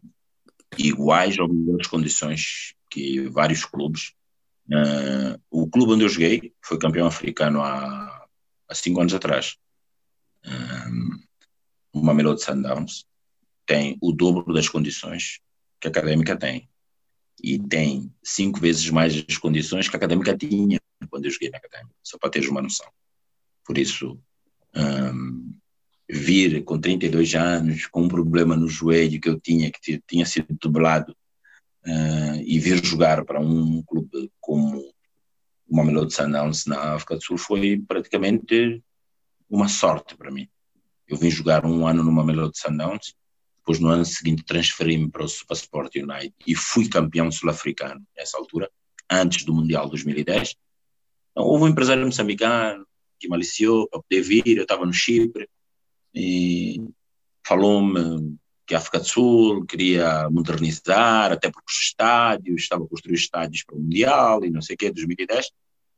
iguais 0.77 1.39
ou 1.39 1.47
melhores 1.51 1.87
condições 1.87 2.75
que 2.89 3.27
vários 3.29 3.65
clubes. 3.65 4.13
Uh, 4.69 5.41
o 5.49 5.67
clube 5.67 5.93
onde 5.93 6.03
eu 6.03 6.09
joguei 6.09 6.53
foi 6.61 6.77
campeão 6.77 7.07
africano 7.07 7.61
há, 7.63 8.16
há 8.69 8.75
cinco 8.75 9.01
anos 9.01 9.13
atrás. 9.13 9.57
Um, 10.45 11.19
o 11.93 12.01
Mamelodi 12.01 12.41
Sundowns 12.41 13.05
tem 13.65 13.97
o 14.01 14.11
dobro 14.11 14.53
das 14.53 14.69
condições 14.69 15.39
que 15.79 15.87
a 15.87 15.91
Académica 15.91 16.35
tem. 16.37 16.69
E 17.43 17.59
tem 17.59 18.11
cinco 18.23 18.59
vezes 18.59 18.89
mais 18.89 19.25
as 19.27 19.37
condições 19.37 19.87
que 19.87 19.95
a 19.95 19.97
Académica 19.97 20.35
tinha 20.35 20.79
quando 21.09 21.25
eu 21.25 21.31
joguei 21.31 21.49
na 21.49 21.57
Académica, 21.57 21.93
só 22.03 22.17
para 22.17 22.29
teres 22.29 22.49
uma 22.49 22.61
noção. 22.61 22.87
Por 23.63 23.77
isso, 23.77 24.19
um, 24.75 25.53
vir 26.09 26.63
com 26.63 26.79
32 26.79 27.35
anos, 27.35 27.85
com 27.87 28.03
um 28.03 28.07
problema 28.07 28.55
no 28.55 28.67
joelho 28.67 29.19
que 29.19 29.29
eu 29.29 29.39
tinha, 29.39 29.71
que 29.71 30.01
tinha 30.07 30.25
sido 30.25 30.57
dublado, 30.59 31.15
uh, 31.85 32.41
e 32.43 32.59
vir 32.59 32.83
jogar 32.83 33.23
para 33.25 33.39
um 33.39 33.83
clube 33.83 34.31
como 34.39 34.93
o 35.67 35.75
Mamelodi 35.75 36.13
Sundowns 36.13 36.65
na 36.65 36.95
África 36.95 37.15
do 37.15 37.23
Sul 37.23 37.37
foi 37.37 37.83
praticamente 37.87 38.83
uma 39.49 39.67
sorte 39.67 40.15
para 40.15 40.31
mim. 40.31 40.47
Eu 41.07 41.17
vim 41.17 41.29
jogar 41.29 41.65
um 41.65 41.87
ano 41.87 42.03
no 42.03 42.11
Mamelodi 42.11 42.57
Sundowns, 42.57 43.15
depois 43.57 43.79
no 43.79 43.89
ano 43.89 44.05
seguinte 44.05 44.43
transferi-me 44.43 45.09
para 45.09 45.23
o 45.23 45.27
Supersport 45.27 45.93
United 45.95 46.33
e 46.45 46.55
fui 46.55 46.87
campeão 46.87 47.31
sul-africano 47.31 48.05
nessa 48.15 48.37
altura, 48.37 48.69
antes 49.09 49.43
do 49.43 49.53
Mundial 49.53 49.89
2010, 49.89 50.55
então, 51.37 51.45
houve 51.45 51.65
um 51.65 51.67
empresário 51.67 52.03
moçambicano 52.03 52.83
que 53.19 53.29
me 53.29 53.35
aliciou 53.35 53.87
para 53.87 54.01
poder 54.01 54.21
vir, 54.23 54.57
eu 54.57 54.63
estava 54.63 54.87
no 54.87 54.91
Chipre, 54.91 55.47
e 56.11 56.83
falou-me 57.45 58.35
que 58.67 58.75
a 58.75 58.79
África 58.79 58.99
do 58.99 59.05
Sul 59.05 59.65
queria 59.65 60.29
modernizar, 60.29 61.31
até 61.31 61.49
porque 61.49 61.71
os 61.71 61.79
estádios, 61.79 62.63
estava 62.63 62.83
a 62.83 62.87
construir 62.87 63.15
estádios 63.15 63.63
para 63.63 63.77
o 63.77 63.79
Mundial 63.79 64.43
e 64.43 64.49
não 64.49 64.61
sei 64.61 64.75
o 64.75 64.77
que, 64.77 64.91
2010, 64.91 65.51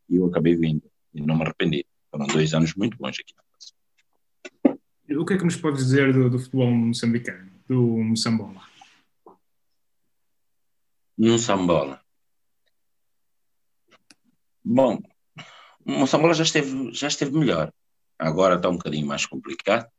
e 0.08 0.18
eu 0.18 0.28
acabei 0.28 0.56
vindo, 0.56 0.84
e 1.12 1.20
não 1.20 1.36
me 1.36 1.42
arrependi. 1.42 1.84
Foram 2.12 2.28
dois 2.28 2.54
anos 2.54 2.76
muito 2.76 2.96
bons 2.96 3.18
aqui 3.20 3.34
na 3.36 5.20
O 5.20 5.26
que 5.26 5.34
é 5.34 5.38
que 5.38 5.44
nos 5.44 5.58
pode 5.58 5.78
dizer 5.78 6.14
do, 6.14 6.30
do 6.30 6.38
futebol 6.38 6.70
moçambicano, 6.70 7.52
do 7.68 7.82
Moçambola? 7.82 8.62
Moçambola. 11.18 12.00
Bom, 14.64 15.02
Moçambola 15.84 16.36
já 16.36 16.44
esteve, 16.44 16.94
já 16.94 17.08
esteve 17.08 17.36
melhor. 17.36 17.74
Agora 18.20 18.56
está 18.56 18.70
um 18.70 18.78
bocadinho 18.78 19.08
mais 19.08 19.26
complicado, 19.26 19.90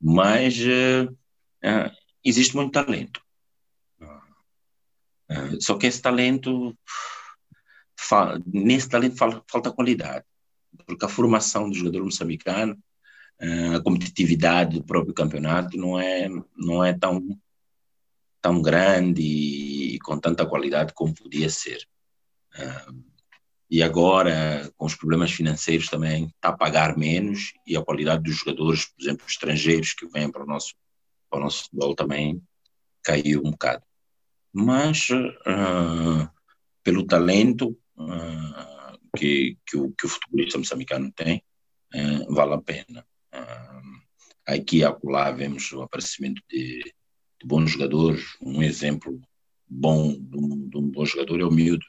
mas 0.00 0.56
uh, 0.60 1.18
uh, 1.64 1.90
existe 2.24 2.56
muito 2.56 2.72
talento. 2.72 3.20
Uh, 4.00 5.60
só 5.60 5.76
que 5.78 5.86
esse 5.86 6.02
talento, 6.02 6.76
nesse 8.46 8.88
talento 8.88 9.16
falta, 9.16 9.42
falta 9.48 9.72
qualidade, 9.72 10.24
porque 10.86 11.04
a 11.04 11.08
formação 11.08 11.68
do 11.68 11.76
jogador 11.76 12.04
moçambicano, 12.04 12.76
a 13.74 13.80
competitividade 13.80 14.78
do 14.78 14.84
próprio 14.84 15.14
campeonato 15.14 15.74
não 15.78 15.98
é, 15.98 16.28
não 16.54 16.84
é 16.84 16.92
tão, 16.92 17.26
tão 18.40 18.60
grande 18.60 19.22
e 19.22 19.98
com 20.00 20.18
tanta 20.18 20.44
qualidade 20.44 20.92
como 20.92 21.14
podia 21.14 21.48
ser. 21.48 21.86
Uh, 22.54 23.10
e 23.70 23.84
agora, 23.84 24.70
com 24.76 24.84
os 24.84 24.96
problemas 24.96 25.30
financeiros 25.30 25.88
também, 25.88 26.26
está 26.26 26.48
a 26.48 26.56
pagar 26.56 26.98
menos 26.98 27.52
e 27.64 27.76
a 27.76 27.82
qualidade 27.82 28.24
dos 28.24 28.36
jogadores, 28.36 28.86
por 28.86 29.00
exemplo, 29.00 29.24
estrangeiros 29.28 29.92
que 29.94 30.08
vêm 30.08 30.28
para 30.28 30.42
o 30.42 30.46
nosso, 30.46 30.74
o 31.38 31.40
nosso 31.40 31.64
futebol 31.64 31.94
também 31.94 32.42
caiu 33.02 33.40
um 33.44 33.50
bocado. 33.50 33.82
Mas, 34.52 35.08
uh, 35.10 36.28
pelo 36.82 37.06
talento 37.06 37.78
uh, 37.96 38.98
que, 39.16 39.56
que, 39.66 39.76
o, 39.76 39.92
que 39.92 40.06
o 40.06 40.08
futebolista 40.08 40.58
moçambicano 40.58 41.12
tem, 41.12 41.42
uh, 41.94 42.34
vale 42.34 42.54
a 42.54 42.60
pena. 42.60 43.06
aqui 44.46 44.78
e 44.78 44.84
acolá 44.84 45.30
vemos 45.30 45.70
o 45.72 45.82
aparecimento 45.82 46.42
de, 46.50 46.82
de 47.40 47.46
bons 47.46 47.70
jogadores. 47.70 48.24
Um 48.40 48.62
exemplo 48.62 49.20
bom 49.68 50.12
de 50.12 50.36
um, 50.36 50.68
de 50.68 50.76
um 50.76 50.90
bom 50.90 51.04
jogador 51.04 51.40
é 51.40 51.44
o 51.44 51.50
miúdo 51.50 51.86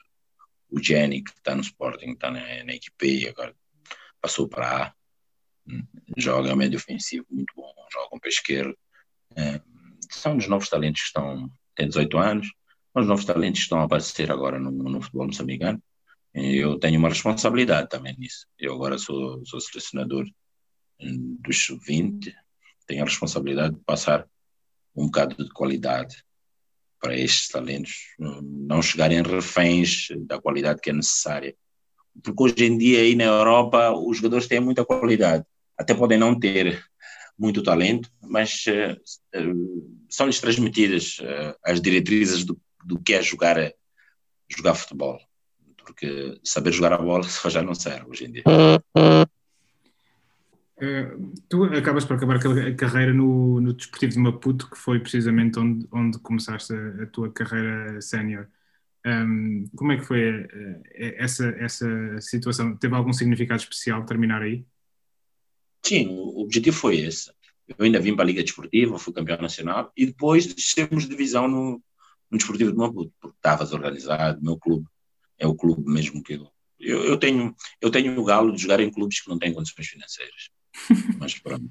o 0.72 0.82
Jenny, 0.82 1.22
que 1.22 1.32
está 1.32 1.54
no 1.54 1.62
Sporting, 1.62 2.12
está 2.12 2.32
na, 2.32 2.64
na 2.64 2.74
equipe 2.74 3.24
e 3.24 3.28
agora 3.28 3.54
passou 4.22 4.48
para 4.48 4.86
A, 4.86 4.94
hum, 5.68 5.86
joga 6.18 6.56
médio 6.56 6.78
ofensivo, 6.78 7.26
muito 7.30 7.54
bom, 7.56 7.74
joga 7.92 8.10
com 8.10 8.20
pé 8.20 8.30
esquerdo. 8.30 8.78
É, 9.36 9.62
são 10.10 10.38
os 10.38 10.48
novos 10.48 10.70
talentos 10.70 11.02
que 11.02 11.08
estão, 11.08 11.50
têm 11.76 11.88
18 11.88 12.18
anos, 12.18 12.48
os 12.94 13.08
novos 13.08 13.26
talentos 13.26 13.62
estão 13.62 13.80
a 13.80 13.84
aparecer 13.84 14.32
agora 14.32 14.60
no, 14.60 14.72
no 14.72 15.02
futebol 15.02 15.28
moçambicano. 15.28 15.82
Eu 16.34 16.80
tenho 16.80 17.00
uma 17.00 17.10
responsabilidade 17.10 17.90
também 17.90 18.16
nisso. 18.18 18.48
Eu 18.58 18.74
agora 18.74 18.98
sou, 18.98 19.46
sou 19.46 19.60
selecionador 19.60 20.26
hum, 21.00 21.38
dos 21.42 21.66
sub-20, 21.66 22.34
tenho 22.86 23.02
a 23.02 23.06
responsabilidade 23.06 23.76
de 23.76 23.82
passar 23.82 24.28
um 24.96 25.06
bocado 25.06 25.36
de 25.44 25.50
qualidade 25.52 26.24
para 27.00 27.18
estes 27.18 27.48
talentos, 27.48 27.94
não 28.20 28.82
chegarem 28.82 29.24
reféns 29.24 30.10
da 30.28 30.40
qualidade 30.40 30.82
que 30.82 30.92
é 30.92 30.94
necessária. 30.94 31.56
Porque 32.22 32.44
hoje 32.44 32.66
em 32.66 32.78
dia 32.78 33.00
aí 33.00 33.16
na 33.16 33.24
Europa 33.24 33.92
os 33.92 34.18
jogadores 34.18 34.48
têm 34.48 34.60
muita 34.60 34.86
qualidade, 34.86 35.44
até 35.78 35.96
podem 35.96 36.18
não 36.18 36.38
ter 36.38 36.84
muito 37.42 37.64
talento, 37.64 38.08
mas 38.22 38.66
uh, 38.68 38.94
uh, 39.39 40.06
são-lhes 40.08 40.39
transmitidas 40.39 41.18
uh, 41.20 41.58
as 41.66 41.82
diretrizes 41.82 42.46
do, 42.46 42.56
do 42.86 43.00
que 43.00 43.16
é 43.16 43.22
jogar, 43.24 43.58
jogar 44.48 44.76
futebol. 44.76 45.20
Porque 45.76 46.39
saber 46.44 46.72
jogar 46.72 46.94
a 46.94 47.00
bola 47.00 47.24
só 47.28 47.50
já 47.50 47.64
não 47.64 47.74
serve 47.74 48.12
hoje 48.12 48.26
em 48.26 48.32
dia. 48.32 48.44
Uh, 50.78 51.34
tu 51.50 51.64
acabas 51.64 52.06
por 52.06 52.16
acabar 52.16 52.36
a 52.36 52.76
carreira 52.76 53.12
no, 53.12 53.60
no 53.60 53.74
Desportivo 53.74 54.14
de 54.14 54.20
Maputo, 54.20 54.70
que 54.70 54.78
foi 54.78 55.00
precisamente 55.00 55.58
onde, 55.58 55.88
onde 55.92 56.20
começaste 56.20 56.74
a, 56.74 57.04
a 57.04 57.06
tua 57.08 57.32
carreira 57.32 58.00
sénior. 58.02 58.48
Um, 59.04 59.68
como 59.76 59.94
é 59.94 59.98
que 59.98 60.04
foi 60.04 60.48
essa, 61.18 61.50
essa 61.58 61.88
situação? 62.22 62.76
Teve 62.78 62.94
algum 62.94 63.12
significado 63.12 63.62
especial 63.62 64.06
terminar 64.06 64.44
aí? 64.44 64.64
Sim, 65.84 66.08
o 66.08 66.42
objetivo 66.42 66.76
foi 66.76 66.98
esse. 67.00 67.32
Eu 67.68 67.86
ainda 67.86 68.00
vim 68.00 68.16
para 68.16 68.24
a 68.24 68.28
Liga 68.28 68.44
Desportiva, 68.44 69.00
fui 69.00 69.14
campeão 69.14 69.42
nacional 69.42 69.92
e 69.96 70.06
depois 70.06 70.46
descemos 70.54 71.04
de 71.04 71.10
divisão 71.10 71.48
no, 71.48 71.82
no 72.30 72.38
Desportivo 72.38 72.72
de 72.72 72.78
Maputo, 72.78 73.14
porque 73.20 73.38
estava 73.38 73.64
desorganizado, 73.64 74.42
meu 74.42 74.58
clube 74.58 74.86
é 75.38 75.48
o 75.48 75.56
clube 75.56 75.84
mesmo 75.92 76.22
que 76.22 76.34
eu, 76.34 76.48
eu, 76.80 77.04
eu, 77.04 77.18
tenho, 77.18 77.56
eu 77.82 77.90
tenho 77.90 78.20
o 78.20 78.24
galo 78.24 78.54
de 78.54 78.62
jogar 78.62 78.80
em 78.80 78.92
clubes 78.92 79.22
que 79.22 79.30
não 79.30 79.40
têm 79.40 79.54
condições 79.54 79.88
financeiras. 79.88 80.50
Mas 81.20 81.38
pronto. 81.40 81.68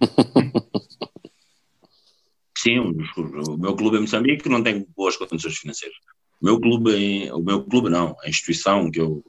Sim, 2.57 2.79
o, 2.79 3.57
meu 3.57 3.75
clube 3.75 3.97
em 3.97 4.01
Moçambique 4.01 4.49
não 4.49 4.63
tem 4.63 4.87
boas 4.97 5.17
condições 5.17 5.57
financeiras. 5.57 5.97
O 6.41 6.45
meu 6.45 6.61
clube, 6.61 7.31
o 7.33 7.43
meu 7.43 7.65
clube 7.65 7.89
não, 7.89 8.17
a 8.23 8.29
instituição 8.29 8.91
que 8.91 9.01
eu, 9.01 9.25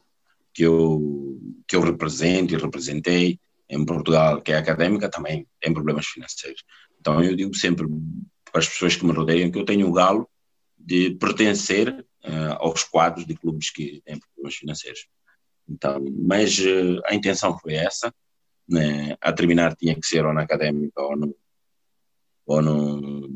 que 0.54 0.64
eu, 0.64 1.40
que 1.68 1.76
eu 1.76 1.82
represento 1.82 2.54
e 2.54 2.58
representei 2.58 3.40
em 3.72 3.86
Portugal, 3.86 4.41
que 4.41 4.51
é 4.51 4.57
académica, 4.57 5.09
também 5.09 5.47
tem 5.59 5.74
problemas 5.74 6.05
financeiros. 6.05 6.63
Então 6.99 7.24
eu 7.24 7.36
digo 7.36 7.55
sempre 7.55 7.88
para 8.51 8.59
as 8.59 8.67
pessoas 8.67 8.95
que 8.95 9.05
me 9.05 9.13
rodeiam 9.13 9.49
que 9.49 9.57
eu 9.57 9.65
tenho 9.65 9.88
o 9.88 9.93
galo 9.93 10.30
de 10.78 11.11
pertencer 11.11 12.05
uh, 12.26 12.53
aos 12.59 12.84
quadros 12.84 13.26
de 13.26 13.34
clubes 13.36 13.69
que 13.69 14.01
têm 14.03 14.19
problemas 14.19 14.55
financeiros. 14.55 15.07
Então, 15.67 16.03
mas 16.28 16.59
uh, 16.59 17.01
a 17.05 17.15
intenção 17.15 17.57
foi 17.57 17.76
essa, 17.76 18.13
né, 18.67 19.15
a 19.22 19.32
terminar 19.32 19.76
tinha 19.76 19.95
que 19.95 20.05
ser 20.05 20.26
ou 20.26 20.34
na 20.34 20.41
académica 20.41 21.01
ou 21.01 21.15
no, 21.15 21.36
ou 22.45 22.61
no, 22.61 23.28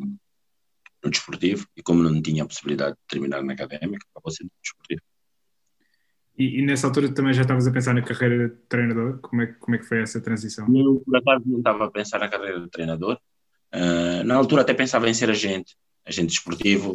no 1.04 1.10
desportivo, 1.10 1.66
e 1.78 1.82
como 1.82 2.04
não 2.04 2.22
tinha 2.22 2.44
a 2.44 2.48
possibilidade 2.48 2.96
de 2.96 3.02
terminar 3.08 3.42
na 3.42 3.54
académica, 3.54 4.06
acabou 4.12 4.32
sendo 4.32 4.48
no 4.48 4.62
desportivo. 4.62 5.02
E, 6.38 6.60
e, 6.60 6.62
nessa 6.66 6.88
altura 6.88 7.14
também 7.14 7.34
já 7.34 7.44
estavas 7.44 7.66
a 7.66 7.72
pensar 7.72 7.94
na 7.94 8.02
carreira 8.02 8.50
de 8.50 8.56
treinador? 8.68 9.20
Como 9.20 9.42
é, 9.42 9.48
como 9.48 9.76
é 9.76 9.80
que 9.80 9.86
foi 9.86 10.02
essa 10.02 10.20
transição? 10.20 10.68
Eu, 10.76 11.02
por 11.06 11.16
acaso, 11.16 11.44
não 11.46 11.60
estava 11.60 11.86
a 11.86 11.92
pensar 11.92 12.20
na 12.20 12.28
carreira 12.28 12.60
de 12.60 12.70
treinador. 12.70 13.18
Uh, 13.74 14.24
na 14.26 14.36
altura 14.36 14.62
até 14.62 14.74
pensava 14.74 15.10
em 15.10 15.14
ser 15.14 15.30
agente, 15.30 15.76
agente 16.06 16.28
desportivo, 16.28 16.92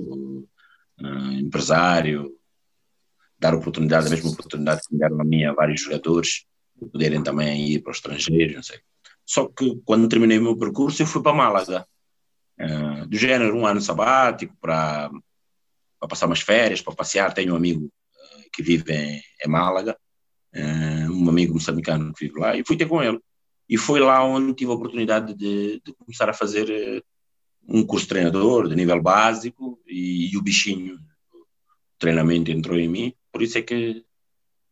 uh, 1.01 1.32
empresário, 1.32 2.34
dar 3.38 3.55
oportunidade, 3.55 4.07
a 4.07 4.11
mesma 4.11 4.30
oportunidade 4.30 4.82
que 4.86 4.93
me 4.93 5.01
deram 5.01 5.20
a 5.20 5.24
mim 5.24 5.45
a 5.45 5.55
vários 5.55 5.82
jogadores, 5.82 6.45
poderem 6.93 7.22
também 7.22 7.70
ir 7.70 7.80
para 7.80 7.91
o 7.91 7.95
estrangeiro, 7.95 8.55
não 8.55 8.62
sei. 8.62 8.78
Só 9.24 9.47
que 9.47 9.80
quando 9.84 10.09
terminei 10.09 10.38
o 10.38 10.43
meu 10.43 10.57
percurso, 10.57 11.03
eu 11.03 11.07
fui 11.07 11.22
para 11.22 11.32
Málaga, 11.32 11.86
uh, 12.61 13.07
do 13.07 13.16
género 13.16 13.57
um 13.57 13.66
ano 13.66 13.80
sabático, 13.80 14.55
para, 14.61 15.11
para 15.99 16.09
passar 16.09 16.26
umas 16.26 16.41
férias, 16.41 16.82
para 16.82 16.95
passear. 16.95 17.32
Tenho 17.32 17.55
um 17.55 17.57
amigo 17.57 17.91
que 18.53 18.62
vive 18.62 18.93
em, 18.93 19.22
em 19.45 19.49
Málaga, 19.49 19.97
uh, 20.55 21.12
um 21.12 21.28
amigo 21.28 21.55
moçambicano 21.55 22.12
que 22.12 22.26
vive 22.26 22.38
lá, 22.38 22.57
e 22.57 22.64
fui 22.64 22.76
ter 22.76 22.86
com 22.86 23.03
ele. 23.03 23.20
E 23.68 23.76
foi 23.76 24.01
lá 24.01 24.24
onde 24.24 24.55
tive 24.55 24.70
a 24.70 24.74
oportunidade 24.74 25.34
de, 25.34 25.80
de 25.84 25.93
começar 25.95 26.28
a 26.28 26.34
fazer 26.34 27.05
um 27.68 27.84
curso 27.86 28.07
de 28.07 28.11
treinador 28.11 28.68
de 28.68 28.74
nível 28.74 29.01
básico, 29.01 29.80
e, 29.86 30.32
e 30.32 30.36
o 30.36 30.43
bichinho 30.43 30.99
treinamento 31.99 32.51
entrou 32.51 32.78
em 32.78 32.88
mim, 32.88 33.14
por 33.30 33.43
isso 33.43 33.59
é 33.59 33.62
que 33.62 34.05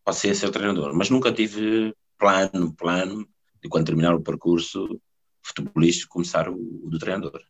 passei 0.03 0.31
a 0.31 0.35
ser 0.35 0.51
treinador, 0.51 0.95
mas 0.95 1.11
nunca 1.11 1.31
tive 1.31 1.95
plano, 2.19 2.75
plano 2.75 3.29
de 3.63 3.69
quando 3.69 3.87
terminar 3.87 4.15
o 4.15 4.23
percurso 4.23 5.01
futebolístico 5.43 6.15
começar 6.15 6.49
o, 6.49 6.57
o 6.57 6.89
do 6.91 6.99
treinador. 6.99 7.41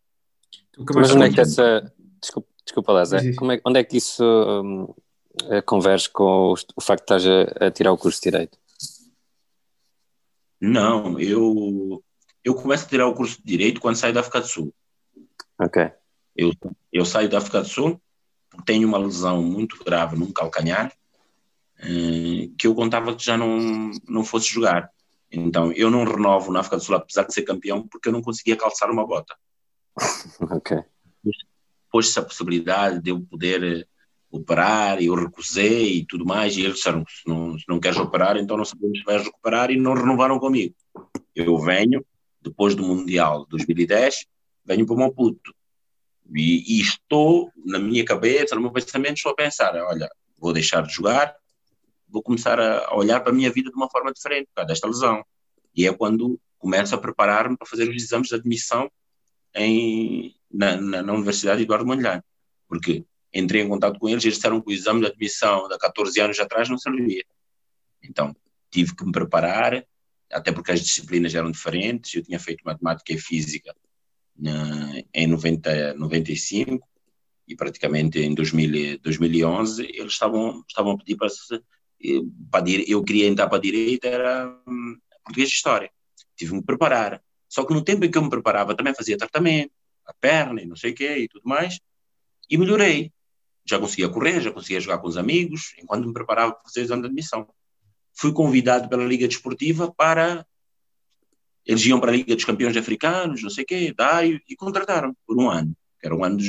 Mas 0.93 1.11
onde 1.11 1.25
é 1.25 1.33
que 1.33 1.41
essa. 1.41 1.91
Desculpa, 2.21 2.49
desculpa 2.65 2.91
Lázaro, 2.91 3.25
é, 3.25 3.61
onde 3.65 3.79
é 3.79 3.83
que 3.83 3.97
isso 3.97 4.23
um, 4.23 4.83
eh, 4.83 4.93
converge 5.65 6.09
com 6.09 6.53
o, 6.53 6.55
o, 6.75 6.81
facto 6.81 7.07
de 7.07 7.15
estás 7.15 7.25
a, 7.25 7.67
a, 7.67 7.71
tirar 7.71 7.91
o 7.91 7.97
curso 7.97 8.19
de 8.21 8.31
Direito? 8.31 8.57
Não, 10.59 11.19
eu, 11.19 12.03
eu 12.43 12.55
começo 12.55 12.85
a 12.85 12.89
tirar 12.89 13.07
o 13.07 13.13
curso 13.13 13.37
de 13.37 13.43
Direito 13.45 13.79
quando 13.79 13.95
saio 13.95 14.13
da 14.13 14.19
África 14.19 14.41
do 14.41 14.47
Sul. 14.47 14.73
Ok. 15.59 15.91
Eu, 16.35 16.51
eu 16.91 17.05
saio 17.05 17.29
da 17.29 17.37
África 17.37 17.61
do 17.61 17.67
Sul, 17.67 18.01
tenho 18.65 18.87
uma 18.87 18.97
lesão 18.97 19.41
muito 19.41 19.83
grave 19.83 20.17
num 20.17 20.31
calcanhar 20.31 20.91
eh, 21.79 22.49
que 22.57 22.67
eu 22.67 22.75
contava 22.75 23.15
que 23.15 23.23
já 23.23 23.37
não, 23.37 23.91
não 24.07 24.23
fosse 24.23 24.49
jogar. 24.49 24.89
Então 25.31 25.71
eu 25.73 25.89
não 25.89 26.03
renovo 26.03 26.51
na 26.51 26.59
África 26.59 26.77
do 26.77 26.83
Sul, 26.83 26.95
apesar 26.95 27.23
de 27.23 27.33
ser 27.33 27.43
campeão, 27.43 27.87
porque 27.87 28.09
eu 28.09 28.13
não 28.13 28.21
conseguia 28.21 28.57
calçar 28.57 28.89
uma 28.89 29.05
bota. 29.05 29.35
Ok. 30.51 30.77
Pôs-se 31.91 32.19
a 32.19 32.23
possibilidade 32.23 33.01
de 33.01 33.09
eu 33.09 33.19
poder 33.21 33.63
eh, 33.63 33.85
operar, 34.31 35.01
eu 35.01 35.15
recusei 35.15 35.97
e 35.97 36.05
tudo 36.05 36.25
mais, 36.25 36.55
e 36.55 36.61
eles 36.61 36.75
disseram: 36.75 37.03
se 37.07 37.27
não, 37.27 37.57
se 37.57 37.65
não 37.67 37.79
queres 37.79 37.97
operar, 37.97 38.37
então 38.37 38.57
não 38.57 38.65
sabemos 38.65 38.99
se 38.99 39.03
vais 39.03 39.23
recuperar, 39.23 39.71
e 39.71 39.77
não 39.77 39.93
renovaram 39.93 40.39
comigo. 40.39 40.75
Eu 41.35 41.57
venho, 41.57 42.05
depois 42.41 42.75
do 42.75 42.83
Mundial 42.83 43.43
de 43.43 43.49
2010, 43.51 44.25
venho 44.65 44.85
para 44.85 44.95
o 44.95 44.99
Maputo. 44.99 45.53
E, 46.31 46.77
e, 46.77 46.81
estou, 46.81 47.51
na 47.65 47.79
minha 47.79 48.05
cabeça, 48.05 48.53
no 48.53 48.61
meu 48.61 48.71
pensamento, 48.71 49.17
estou 49.17 49.31
a 49.31 49.35
pensar: 49.35 49.75
olha, 49.75 50.07
vou 50.37 50.53
deixar 50.53 50.83
de 50.83 50.93
jogar, 50.93 51.35
vou 52.07 52.21
começar 52.21 52.59
a, 52.59 52.95
olhar 52.95 53.19
para 53.21 53.31
a 53.31 53.35
minha 53.35 53.51
vida 53.51 53.69
de 53.69 53.75
uma 53.75 53.89
forma 53.89 54.13
diferente, 54.13 54.47
por 54.47 54.55
causa 54.55 54.67
desta 54.67 54.87
lesão. 54.87 55.23
E 55.75 55.87
é 55.87 55.93
quando 55.93 56.39
começo 56.57 56.93
a 56.93 56.97
preparar-me 56.97 57.57
para 57.57 57.67
fazer 57.67 57.89
os 57.89 57.95
exames 57.95 58.27
de 58.27 58.35
admissão 58.35 58.91
em, 59.55 60.35
na, 60.51 60.75
na, 60.75 61.01
na 61.01 61.13
Universidade 61.13 61.63
Eduardo 61.63 61.85
Mondlane. 61.85 62.21
Porque 62.67 63.05
entrei 63.33 63.61
em 63.61 63.69
contato 63.69 63.99
com 63.99 64.09
eles 64.09 64.23
eles 64.23 64.35
disseram 64.35 64.61
que 64.61 64.69
o 64.69 64.73
exame 64.73 65.01
de 65.01 65.07
admissão 65.07 65.67
de 65.67 65.77
14 65.77 66.19
anos 66.19 66.39
atrás 66.39 66.69
não 66.69 66.77
servia. 66.77 67.23
Então, 68.03 68.35
tive 68.69 68.95
que 68.95 69.05
me 69.05 69.11
preparar, 69.11 69.85
até 70.31 70.51
porque 70.51 70.71
as 70.71 70.81
disciplinas 70.81 71.33
eram 71.35 71.51
diferentes. 71.51 72.13
Eu 72.13 72.23
tinha 72.23 72.39
feito 72.39 72.61
matemática 72.63 73.13
e 73.13 73.17
física 73.17 73.75
em 75.13 75.27
90, 75.27 75.95
95 75.95 76.87
e 77.47 77.55
praticamente 77.55 78.19
em 78.19 78.33
2000, 78.33 78.99
2011 78.99 79.83
eles 79.83 80.13
estavam, 80.13 80.63
estavam 80.67 80.93
a 80.93 80.97
pedir 80.97 81.17
para 81.17 81.29
se 81.29 81.61
para, 82.49 82.69
eu 82.69 83.03
queria 83.03 83.27
entrar 83.27 83.47
para 83.47 83.57
a 83.57 83.61
direita, 83.61 84.07
era 84.07 84.47
hum, 84.67 84.97
português 85.23 85.49
de 85.49 85.55
história. 85.55 85.91
Tive 86.35 86.51
que 86.51 86.57
me 86.57 86.63
preparar. 86.63 87.21
Só 87.47 87.65
que 87.65 87.73
no 87.73 87.83
tempo 87.83 88.05
em 88.05 88.11
que 88.11 88.17
eu 88.17 88.21
me 88.21 88.29
preparava, 88.29 88.75
também 88.75 88.95
fazia 88.95 89.17
tratamento, 89.17 89.73
a 90.05 90.13
perna 90.13 90.61
e 90.61 90.65
não 90.65 90.75
sei 90.75 90.91
o 90.91 90.95
quê 90.95 91.17
e 91.17 91.27
tudo 91.27 91.43
mais, 91.45 91.79
e 92.49 92.57
melhorei. 92.57 93.11
Já 93.69 93.77
conseguia 93.77 94.09
correr, 94.09 94.41
já 94.41 94.51
conseguia 94.51 94.79
jogar 94.79 94.97
com 94.97 95.07
os 95.07 95.15
amigos, 95.15 95.73
enquanto 95.77 96.07
me 96.07 96.13
preparava 96.13 96.53
para 96.53 96.63
fazer 96.63 96.81
o 96.81 96.83
exame 96.83 97.03
de 97.03 97.07
admissão. 97.07 97.47
Fui 98.13 98.33
convidado 98.33 98.89
pela 98.89 99.05
Liga 99.05 99.27
Desportiva 99.27 99.93
para. 99.93 100.43
Eles 101.63 101.85
iam 101.85 101.99
para 101.99 102.11
a 102.11 102.15
Liga 102.15 102.35
dos 102.35 102.45
Campeões 102.45 102.75
Africanos, 102.75 103.43
não 103.43 103.49
sei 103.49 103.63
o 103.63 103.67
quê, 103.67 103.93
Dário, 103.95 104.41
e 104.49 104.55
contrataram 104.55 105.15
por 105.27 105.39
um 105.39 105.51
ano, 105.51 105.71
que 105.99 106.07
era 106.07 106.15
um 106.15 106.23
ano. 106.23 106.39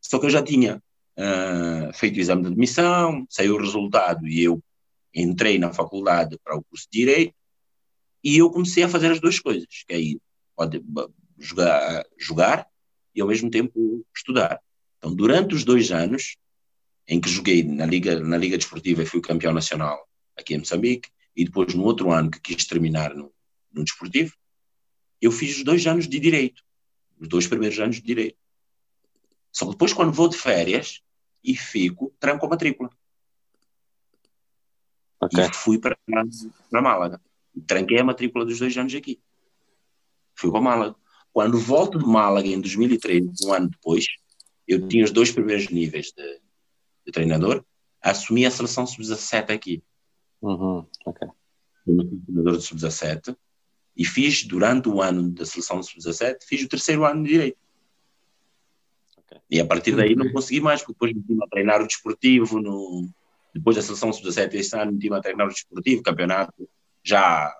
Só 0.00 0.18
que 0.18 0.26
eu 0.26 0.30
já 0.30 0.42
tinha 0.42 0.82
uh, 1.16 1.92
feito 1.94 2.16
o 2.16 2.20
exame 2.20 2.42
de 2.42 2.48
admissão, 2.48 3.24
saiu 3.30 3.54
o 3.54 3.60
resultado 3.60 4.26
e 4.26 4.42
eu 4.42 4.60
entrei 5.14 5.58
na 5.60 5.72
faculdade 5.72 6.36
para 6.42 6.56
o 6.56 6.64
curso 6.64 6.88
de 6.90 6.98
Direito 6.98 7.34
e 8.22 8.38
eu 8.38 8.50
comecei 8.50 8.82
a 8.82 8.88
fazer 8.88 9.12
as 9.12 9.20
duas 9.20 9.38
coisas, 9.38 9.84
que 9.86 9.94
aí 9.94 10.18
pode 10.56 10.82
jogar, 11.38 12.04
jogar 12.18 12.66
e 13.14 13.20
ao 13.20 13.28
mesmo 13.28 13.48
tempo 13.48 14.04
estudar. 14.14 14.60
Então, 14.98 15.14
durante 15.14 15.54
os 15.54 15.62
dois 15.62 15.92
anos 15.92 16.36
em 17.06 17.20
que 17.20 17.28
joguei 17.28 17.62
na 17.62 17.86
Liga, 17.86 18.18
na 18.20 18.36
Liga 18.36 18.56
Desportiva 18.56 19.02
e 19.02 19.06
fui 19.06 19.20
campeão 19.20 19.52
nacional 19.52 20.08
aqui 20.36 20.54
em 20.54 20.58
Moçambique, 20.58 21.08
e 21.36 21.44
depois 21.44 21.74
no 21.74 21.84
outro 21.84 22.10
ano 22.10 22.30
que 22.30 22.40
quis 22.40 22.64
terminar 22.64 23.14
no, 23.14 23.32
no 23.72 23.84
Desportivo, 23.84 24.34
eu 25.20 25.30
fiz 25.30 25.58
os 25.58 25.64
dois 25.64 25.86
anos 25.86 26.08
de 26.08 26.18
Direito, 26.18 26.62
os 27.18 27.28
dois 27.28 27.46
primeiros 27.46 27.78
anos 27.78 27.96
de 27.96 28.02
Direito. 28.02 28.38
Só 29.52 29.66
que 29.66 29.72
depois, 29.72 29.92
quando 29.92 30.12
vou 30.12 30.28
de 30.28 30.36
férias 30.36 31.00
e 31.42 31.56
fico, 31.56 32.14
tranco 32.18 32.46
a 32.46 32.48
matrícula. 32.48 32.90
Okay. 35.20 35.44
E 35.44 35.54
fui 35.54 35.78
para, 35.78 35.96
para 36.70 36.82
Málaga. 36.82 37.20
Tranquei 37.66 37.98
a 37.98 38.04
matrícula 38.04 38.44
dos 38.44 38.58
dois 38.58 38.76
anos 38.76 38.94
aqui. 38.94 39.20
Fui 40.34 40.50
para 40.50 40.60
Málaga. 40.60 40.96
Quando 41.32 41.58
volto 41.58 41.98
de 41.98 42.04
Málaga 42.04 42.48
em 42.48 42.60
2013, 42.60 43.30
um 43.44 43.52
ano 43.52 43.70
depois, 43.70 44.06
eu 44.66 44.86
tinha 44.88 45.04
os 45.04 45.10
dois 45.10 45.30
primeiros 45.30 45.68
níveis 45.68 46.12
de, 46.16 46.40
de 47.04 47.12
treinador, 47.12 47.64
assumi 48.00 48.46
a 48.46 48.50
seleção 48.50 48.86
sub-17 48.86 49.50
aqui. 49.50 49.82
Uhum. 50.40 50.86
Ok. 51.06 51.28
Fui 51.84 52.20
treinador 52.26 52.58
de 52.58 52.64
sub-17 52.64 53.36
e 53.96 54.04
fiz, 54.04 54.44
durante 54.44 54.88
o 54.88 55.00
ano 55.00 55.30
da 55.30 55.46
seleção 55.46 55.82
sub-17, 55.82 56.38
fiz 56.44 56.62
o 56.62 56.68
terceiro 56.68 57.04
ano 57.04 57.22
de 57.22 57.30
Direito. 57.30 57.58
Ok. 59.18 59.38
E 59.50 59.60
a 59.60 59.66
partir 59.66 59.94
daí 59.94 60.14
não 60.14 60.32
consegui 60.32 60.60
mais, 60.60 60.80
porque 60.80 60.92
depois 60.92 61.14
meti-me 61.14 61.44
a 61.44 61.48
treinar 61.48 61.80
o 61.80 61.86
desportivo, 61.86 62.60
no, 62.60 63.08
depois 63.54 63.76
da 63.76 63.82
seleção 63.82 64.12
sub-17 64.12 64.54
este 64.54 64.76
ano 64.76 64.92
meti-me 64.92 65.16
a 65.16 65.20
treinar 65.20 65.46
o 65.46 65.50
desportivo, 65.50 66.02
campeonato, 66.02 66.68
já 67.02 67.54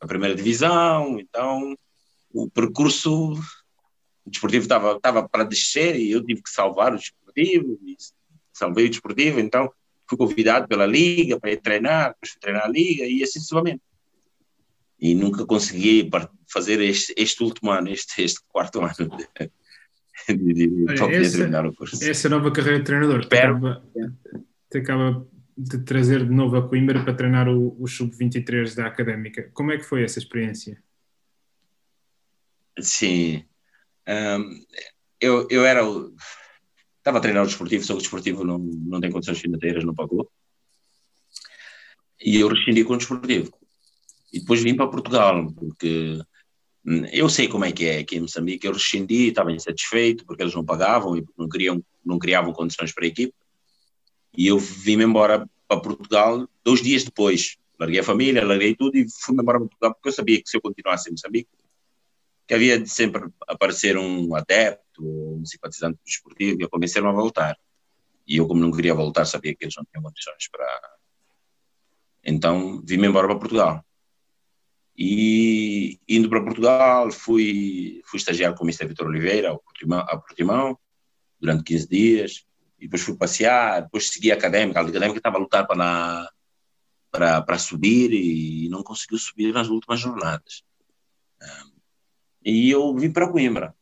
a 0.00 0.06
primeira 0.06 0.34
divisão, 0.34 1.18
então 1.18 1.76
o 2.32 2.48
percurso 2.50 3.34
o 4.24 4.30
desportivo 4.30 4.62
estava, 4.62 4.96
estava 4.96 5.28
para 5.28 5.44
descer 5.44 5.96
e 5.96 6.10
eu 6.10 6.24
tive 6.24 6.42
que 6.42 6.50
salvar 6.50 6.94
o 6.94 6.98
desportivo, 6.98 7.78
e 7.84 7.96
salvei 8.54 8.86
o 8.86 8.90
desportivo, 8.90 9.40
então 9.40 9.70
fui 10.08 10.16
convidado 10.16 10.66
pela 10.68 10.86
liga 10.86 11.38
para 11.38 11.52
ir 11.52 11.60
treinar, 11.60 12.10
depois 12.14 12.30
fui 12.32 12.40
treinar 12.40 12.64
a 12.64 12.68
liga 12.68 13.04
e 13.04 13.22
assim 13.22 13.34
sucessivamente. 13.40 13.82
E 15.00 15.14
nunca 15.14 15.44
consegui 15.44 16.08
fazer 16.46 16.80
este, 16.80 17.12
este 17.16 17.42
último 17.42 17.70
ano, 17.72 17.90
este, 17.90 18.22
este 18.22 18.40
quarto 18.48 18.80
ano 18.80 18.94
de, 18.94 20.34
de, 20.34 20.54
de, 20.54 20.68
de, 20.68 20.84
Olha, 20.88 21.16
essa- 21.16 21.38
terminar 21.38 21.66
o 21.66 21.74
curso. 21.74 22.02
Essa 22.02 22.28
nova 22.28 22.50
carreira 22.52 22.78
de 22.78 22.84
treinador 22.84 23.26
te 23.26 23.36
acaba, 23.36 23.84
te 24.70 24.78
acaba 24.78 25.26
de 25.56 25.78
trazer 25.84 26.24
de 26.24 26.32
novo 26.34 26.56
a 26.56 26.68
Coimbra 26.68 27.02
para 27.04 27.14
treinar 27.14 27.48
o, 27.48 27.76
o 27.80 27.86
sub-23 27.86 28.74
da 28.74 28.86
Académica. 28.86 29.50
Como 29.52 29.72
é 29.72 29.76
que 29.78 29.84
foi 29.84 30.02
essa 30.04 30.18
experiência? 30.18 30.82
Sim. 32.80 33.44
Ahm, 34.06 34.60
eu, 35.20 35.46
eu 35.50 35.64
era. 35.64 35.84
o- 35.88 36.14
Estava 37.04 37.18
a 37.18 37.20
treinar 37.20 37.42
o 37.42 37.46
desportivo, 37.46 37.84
só 37.84 37.92
que 37.92 37.98
o 37.98 38.00
desportivo 38.00 38.44
não, 38.44 38.56
não 38.56 38.98
tem 38.98 39.12
condições 39.12 39.38
financeiras, 39.38 39.84
não 39.84 39.94
pagou. 39.94 40.26
E 42.18 42.40
eu 42.40 42.48
rescindi 42.48 42.82
com 42.82 42.94
o 42.94 42.96
desportivo. 42.96 43.52
E 44.32 44.40
depois 44.40 44.62
vim 44.62 44.74
para 44.74 44.88
Portugal, 44.88 45.52
porque 45.52 46.18
hum, 46.82 47.04
eu 47.12 47.28
sei 47.28 47.46
como 47.46 47.66
é 47.66 47.72
que 47.72 47.84
é 47.84 47.98
aqui 47.98 48.16
em 48.16 48.20
Moçambique. 48.20 48.66
Eu 48.66 48.72
rescindi, 48.72 49.28
estava 49.28 49.52
insatisfeito, 49.52 50.24
porque 50.24 50.42
eles 50.42 50.54
não 50.54 50.64
pagavam 50.64 51.14
e 51.14 51.22
não, 51.36 51.46
queriam, 51.46 51.84
não 52.02 52.18
criavam 52.18 52.54
condições 52.54 52.90
para 52.90 53.04
a 53.04 53.08
equipe. 53.08 53.34
E 54.34 54.46
eu 54.46 54.58
vim-me 54.58 55.04
embora 55.04 55.46
para 55.68 55.82
Portugal 55.82 56.48
dois 56.64 56.80
dias 56.80 57.04
depois. 57.04 57.58
Larguei 57.78 58.00
a 58.00 58.04
família, 58.04 58.42
larguei 58.46 58.74
tudo 58.74 58.96
e 58.96 59.06
fui-me 59.10 59.42
embora 59.42 59.58
para 59.58 59.68
Portugal, 59.68 59.92
porque 59.92 60.08
eu 60.08 60.12
sabia 60.14 60.42
que 60.42 60.48
se 60.48 60.56
eu 60.56 60.62
continuasse 60.62 61.10
em 61.10 61.12
Moçambique, 61.12 61.50
que 62.48 62.54
havia 62.54 62.80
de 62.80 62.88
sempre 62.88 63.28
aparecer 63.46 63.98
um 63.98 64.34
adepto 64.34 64.83
ou 65.02 65.38
um 65.38 65.44
simpatizante 65.44 65.96
do 65.96 66.04
desportivo 66.04 66.60
e 66.60 66.64
a 66.64 66.68
convencer-me 66.68 67.08
a 67.08 67.12
voltar. 67.12 67.56
E 68.26 68.36
eu, 68.36 68.46
como 68.46 68.60
não 68.60 68.72
queria 68.72 68.94
voltar, 68.94 69.24
sabia 69.24 69.54
que 69.54 69.64
eles 69.64 69.74
não 69.76 69.84
tinham 69.84 70.02
condições 70.02 70.48
para. 70.50 70.96
Então, 72.24 72.82
vim-me 72.84 73.06
embora 73.06 73.26
para 73.26 73.38
Portugal. 73.38 73.84
E 74.96 75.98
indo 76.08 76.28
para 76.28 76.42
Portugal, 76.42 77.10
fui, 77.10 78.00
fui 78.06 78.18
estagiar 78.18 78.54
com 78.54 78.64
o 78.64 78.66
Mr. 78.66 78.86
Vitor 78.86 79.08
Oliveira, 79.08 79.50
ao 79.50 79.58
Portimão, 79.58 80.00
a 80.00 80.16
Portimão, 80.16 80.78
durante 81.38 81.64
15 81.64 81.88
dias. 81.88 82.46
E 82.78 82.86
depois 82.86 83.02
fui 83.02 83.16
passear, 83.16 83.82
depois 83.82 84.08
segui 84.08 84.30
a 84.30 84.34
académica. 84.34 84.80
A 84.80 84.82
académica 84.82 85.18
estava 85.18 85.36
a 85.36 85.40
lutar 85.40 85.66
para, 85.66 86.30
para, 87.10 87.42
para 87.42 87.58
subir 87.58 88.12
e 88.12 88.68
não 88.68 88.82
conseguiu 88.82 89.18
subir 89.18 89.52
nas 89.52 89.68
últimas 89.68 90.00
jornadas. 90.00 90.62
E 92.44 92.70
eu 92.70 92.94
vim 92.94 93.10
para 93.10 93.30
Coimbra. 93.30 93.74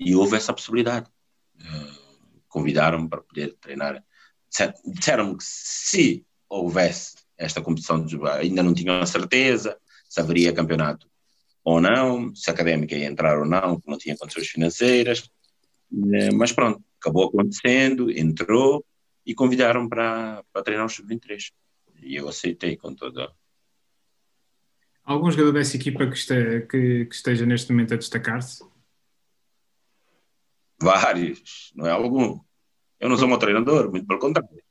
E 0.00 0.14
houve 0.16 0.36
essa 0.36 0.52
possibilidade. 0.52 1.06
Uh, 1.60 2.00
Convidaram-me 2.48 3.08
para 3.08 3.20
poder 3.22 3.54
treinar. 3.60 4.02
Disser- 4.48 4.74
Disseram-me 4.84 5.36
que 5.36 5.44
se 5.44 6.26
houvesse 6.48 7.14
esta 7.38 7.60
competição, 7.62 8.04
ainda 8.32 8.62
não 8.62 8.74
tinham 8.74 8.98
a 9.00 9.06
certeza 9.06 9.78
se 10.08 10.20
haveria 10.20 10.52
campeonato 10.52 11.08
ou 11.62 11.80
não, 11.80 12.34
se 12.34 12.50
a 12.50 12.52
académica 12.54 12.96
ia 12.96 13.06
entrar 13.06 13.38
ou 13.38 13.44
não, 13.44 13.76
porque 13.76 13.90
não 13.90 13.98
tinha 13.98 14.16
condições 14.16 14.48
financeiras. 14.48 15.30
Eh, 16.14 16.32
Mas 16.32 16.50
pronto, 16.52 16.82
acabou 16.98 17.28
acontecendo, 17.28 18.10
entrou 18.10 18.84
e 19.24 19.34
convidaram 19.34 19.88
para, 19.88 20.42
para 20.52 20.62
treinar 20.62 20.86
o 20.86 20.88
sub-23. 20.88 21.52
E 22.02 22.16
eu 22.16 22.28
aceitei 22.28 22.76
com 22.76 22.94
toda. 22.94 23.30
Algum 25.04 25.30
jogador 25.30 25.52
dessa 25.52 25.76
equipa 25.76 26.06
que, 26.06 26.14
este- 26.14 26.66
que- 26.68 27.04
que 27.06 27.14
esteja 27.14 27.44
neste 27.46 27.70
momento 27.72 27.94
a 27.94 27.96
destacar-se? 27.96 28.64
Vários, 30.82 31.72
não 31.74 31.86
é 31.86 31.90
algum. 31.90 32.40
Eu 32.98 33.08
não 33.08 33.16
sou 33.16 33.28
um 33.28 33.38
treinador, 33.38 33.90
muito 33.90 34.06
pelo 34.06 34.20
contrário. 34.20 34.62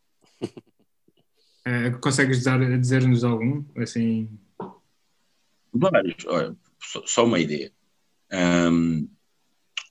Eh, 1.65 1.91
consegues 2.01 2.39
dizer- 2.39 2.79
dizer-nos 2.79 3.23
algum? 3.23 3.63
Assim, 3.77 4.39
Vários. 5.73 6.25
Olha, 6.25 6.55
só, 6.81 7.05
só 7.05 7.25
uma 7.25 7.39
ideia. 7.39 7.71
Ahm, 8.31 9.07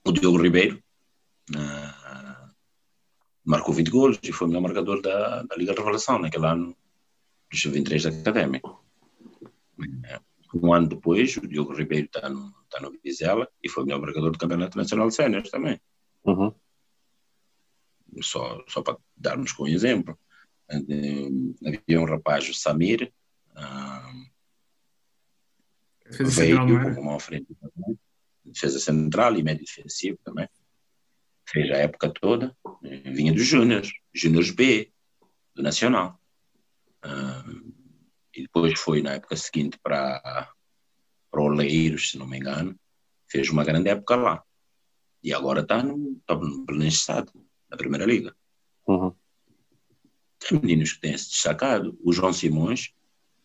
o 0.05 0.11
Diogo 0.11 0.41
Ribeiro 0.41 0.81
ah, 1.55 2.51
marcou 3.43 3.73
20 3.73 3.89
golos 3.89 4.19
e 4.23 4.31
foi 4.31 4.47
o 4.47 4.49
melhor 4.49 4.61
marcador 4.61 5.01
da, 5.01 5.43
da 5.43 5.55
Liga 5.55 5.73
de 5.73 5.79
Revelação 5.79 6.19
naquele 6.19 6.45
ano 6.45 6.75
dos 7.51 7.63
23 7.63 8.03
da 8.03 8.09
Académica. 8.09 8.69
Um 10.53 10.73
ano 10.73 10.87
depois, 10.87 11.37
o 11.37 11.47
Diogo 11.47 11.73
Ribeiro 11.73 12.05
está 12.05 12.27
no, 12.29 12.53
está 12.63 12.79
no 12.81 12.91
Vizela 13.03 13.47
e 13.63 13.69
foi 13.69 13.83
o 13.83 13.85
melhor 13.85 14.01
marcador 14.01 14.31
do 14.31 14.37
Campeonato 14.37 14.77
Nacional 14.77 15.07
de 15.07 15.15
Séniores 15.15 15.49
também. 15.49 15.79
Uhum. 16.25 16.53
Só, 18.21 18.63
só 18.67 18.81
para 18.81 18.97
darmos 19.15 19.51
com 19.51 19.63
um 19.63 19.67
exemplo. 19.67 20.17
Eh, 20.69 20.77
Havia 21.65 22.01
um 22.01 22.05
rapaz, 22.05 22.47
o 22.49 22.53
Samir, 22.53 23.11
ah, 23.55 24.11
defesa 26.05 26.41
veio 26.41 26.57
central, 26.57 26.81
era? 26.81 26.95
como 26.95 27.09
uma 27.09 27.19
frente 27.19 27.55
também, 27.55 27.99
defesa 28.45 28.79
central 28.79 29.35
e 29.37 29.43
médio 29.43 29.65
defensivo 29.65 30.17
também. 30.23 30.47
Fez 31.47 31.71
a 31.71 31.77
época 31.77 32.11
toda, 32.11 32.55
eh, 32.83 33.11
vinha 33.11 33.33
dos 33.33 33.45
Júniors, 33.45 33.91
Júniors 34.13 34.51
B, 34.51 34.91
do 35.55 35.63
Nacional. 35.63 36.19
Ah, 37.01 37.43
e 38.35 38.43
depois 38.43 38.79
foi 38.79 39.01
na 39.01 39.13
época 39.13 39.35
seguinte 39.35 39.79
para, 39.81 40.51
para 41.31 41.41
Oleiros, 41.41 42.11
se 42.11 42.17
não 42.17 42.27
me 42.27 42.37
engano. 42.37 42.79
Fez 43.27 43.49
uma 43.49 43.63
grande 43.63 43.89
época 43.89 44.15
lá. 44.15 44.43
E 45.23 45.33
agora 45.33 45.61
está 45.61 45.83
no, 45.83 46.17
está 46.19 46.35
no 46.35 46.65
pleno 46.65 46.85
estado, 46.85 47.31
na 47.69 47.77
Primeira 47.77 48.05
Liga. 48.05 48.35
Uhum. 48.87 49.13
Tem 50.39 50.59
meninos 50.59 50.93
que 50.93 51.01
têm 51.01 51.17
se 51.17 51.29
destacado. 51.29 51.97
O 52.03 52.13
João 52.13 52.31
Simões 52.31 52.93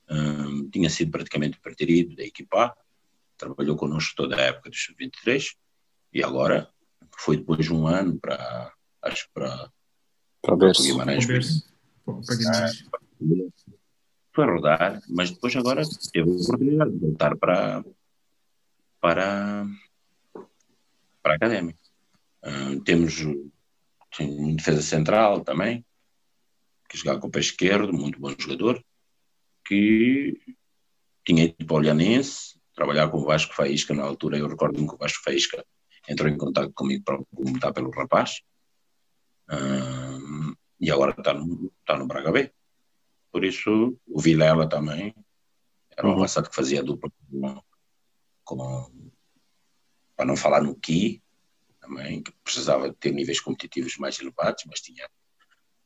hum, 0.09 0.69
tinha 0.71 0.89
sido 0.89 1.11
praticamente 1.11 1.59
preferido 1.61 2.15
da 2.15 2.23
equipa 2.23 2.75
trabalhou 3.37 3.77
connosco 3.77 4.15
toda 4.17 4.37
a 4.37 4.41
época 4.41 4.71
dos 4.71 4.95
23 4.99 5.57
e 6.13 6.23
agora 6.23 6.69
foi 7.19 7.37
depois 7.37 7.65
de 7.65 7.73
um 7.73 7.87
ano 7.87 8.19
para, 8.19 8.73
acho 9.03 9.27
que 9.27 9.35
para, 9.35 9.71
para 10.43 10.73
Guimarães. 10.73 11.27
Foi 14.33 14.47
rodar, 14.47 15.01
mas 15.09 15.31
depois 15.31 15.55
agora 15.55 15.83
teve 16.13 16.29
a 16.29 16.35
oportunidade 16.35 16.91
de 16.91 16.99
voltar 16.99 17.37
para, 17.37 17.85
para, 19.01 19.67
para 21.25 21.33
a 21.33 21.37
académica. 21.37 21.79
Hum, 22.45 22.81
temos 22.85 23.17
tem 24.17 24.29
um 24.29 24.55
defesa 24.55 24.83
central 24.83 25.41
também, 25.43 25.85
que 26.89 26.99
jogava 26.99 27.19
com 27.19 27.27
o 27.27 27.31
pé 27.31 27.41
esquerdo, 27.41 27.93
muito 27.93 28.21
bom 28.21 28.33
jogador, 28.39 28.81
que 29.67 30.39
tinha 31.27 31.45
ido 31.45 31.67
para 31.67 31.75
o 31.75 31.79
Olhanense, 31.79 32.61
trabalhar 32.75 33.09
com 33.09 33.19
o 33.19 33.25
Vasco 33.25 33.55
Faísca 33.55 33.95
na 33.95 34.05
altura, 34.05 34.39
eu 34.39 34.47
recordo-me 34.47 34.87
que 34.87 34.95
o 34.95 34.99
Vasco 34.99 35.23
Faísca 35.25 35.65
entrou 36.09 36.29
em 36.29 36.37
contato 36.37 36.71
comigo 36.75 37.03
para 37.03 37.19
perguntar 37.35 37.73
pelo 37.73 37.91
rapaz, 37.91 38.41
Hum, 39.51 40.55
e 40.81 40.91
agora 40.91 41.15
está 41.17 41.35
no, 41.35 41.71
está 41.81 41.99
no 41.99 42.07
Braga 42.07 42.33
B. 42.33 42.51
Por 43.31 43.45
isso, 43.45 43.99
o 44.07 44.21
Vilela 44.21 44.69
também 44.69 45.15
era 45.91 46.07
um 46.07 46.11
Uhum. 46.13 46.17
avançado 46.17 46.49
que 46.49 46.57
fazia 46.57 46.83
dupla 46.83 47.11
com, 47.31 47.63
com- 48.43 49.13
para 50.17 50.27
não 50.27 50.37
falar 50.37 50.63
no 50.63 50.75
Ki, 50.77 51.23
também, 51.81 52.23
que 52.23 52.33
precisava 52.43 52.93
ter 52.95 53.13
níveis 53.13 53.41
competitivos 53.41 53.97
mais 53.99 54.19
elevados, 54.19 54.65
mas 54.67 54.81
tinha, 54.81 55.09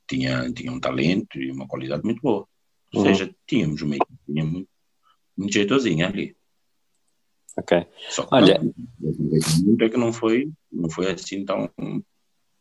tinha, 0.08 0.52
tinha 0.52 0.70
um 0.72 0.78
talento 0.80 1.38
e 1.38 1.50
uma 1.50 1.66
qualidade 1.66 2.04
muito 2.04 2.20
boa. 2.22 2.46
Ou 2.92 3.00
Uhum. 3.00 3.06
seja, 3.08 3.34
tínhamos 3.46 3.82
uma 3.82 3.96
equipe 3.96 4.12
muito, 4.28 4.68
muito 5.36 5.52
jeitosinha 5.52 6.06
ali. 6.08 6.36
Ok. 7.56 7.86
Só 8.10 8.22
que 8.24 8.34
Olha- 8.34 8.60
muito 8.60 9.84
é 9.84 9.88
que 9.88 9.96
não 9.96 10.12
foi, 10.12 10.50
não 10.70 10.88
foi 10.88 11.10
assim 11.10 11.44
tão, 11.44 11.68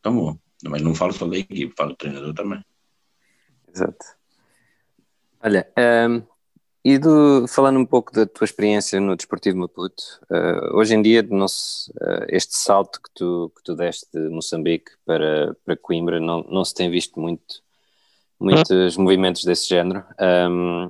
tão 0.02 0.16
bom. 0.16 0.40
Mas 0.64 0.82
não 0.82 0.96
falo 0.96 1.14
só 1.14 1.28
da 1.28 1.38
equipe, 1.38 1.76
falo 1.78 1.92
do 1.92 1.96
treinador 1.96 2.34
também. 2.34 2.64
Exato. 3.72 4.06
Olha, 5.40 5.72
hum, 6.10 6.24
E 6.84 6.98
do, 6.98 7.48
falando 7.48 7.80
um 7.80 7.86
pouco 7.86 8.14
da 8.14 8.26
tua 8.26 8.46
experiência 8.46 9.00
no 9.00 9.16
Desportivo 9.16 9.58
Maputo, 9.58 10.04
uh, 10.32 10.78
hoje 10.78 10.96
em 10.96 11.02
dia 11.02 11.22
se, 11.22 11.90
uh, 11.90 12.26
este 12.30 12.56
salto 12.56 13.02
que 13.02 13.10
tu, 13.14 13.52
que 13.56 13.64
tu 13.64 13.76
deste 13.76 14.08
de 14.14 14.30
Moçambique 14.30 14.92
para, 15.06 15.56
para 15.66 15.76
Coimbra 15.76 16.20
não, 16.20 16.44
não 16.44 16.64
se 16.64 16.74
tem 16.74 16.90
visto 16.90 17.20
muito, 17.20 17.62
muitos 18.40 18.96
movimentos 18.96 19.44
desse 19.44 19.68
género. 19.68 20.06
Um, 20.20 20.86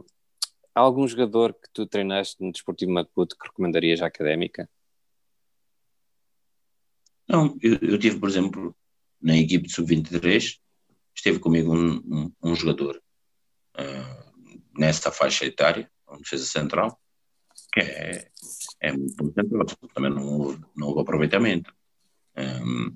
há 0.75 0.79
algum 0.79 1.07
jogador 1.07 1.53
que 1.53 1.69
tu 1.73 1.87
treinaste 1.87 2.43
no 2.43 2.51
Desportivo 2.51 2.91
Maputo 2.91 3.35
que 3.35 3.47
recomendarias 3.47 4.01
à 4.01 4.05
Académica? 4.05 4.69
Não, 7.27 7.57
eu, 7.61 7.77
eu 7.81 7.97
tive, 7.97 8.19
por 8.19 8.29
exemplo, 8.29 8.75
na 9.21 9.35
equipe 9.35 9.67
de 9.67 9.73
sub-23, 9.73 10.59
esteve 11.15 11.39
comigo 11.39 11.75
um, 11.75 11.95
um, 11.95 12.31
um 12.43 12.55
jogador 12.55 13.01
uh, 13.77 14.26
nessa 14.77 15.11
faixa 15.11 15.45
etária, 15.45 15.89
uma 16.07 16.17
defesa 16.17 16.45
central, 16.45 16.99
que 17.73 17.81
é, 17.81 18.29
é 18.81 18.91
muito 18.91 19.33
central, 19.33 19.65
também 19.93 20.13
não 20.13 20.25
houve, 20.25 20.65
não 20.75 20.87
houve 20.87 21.01
aproveitamento. 21.01 21.73
Um, 22.37 22.95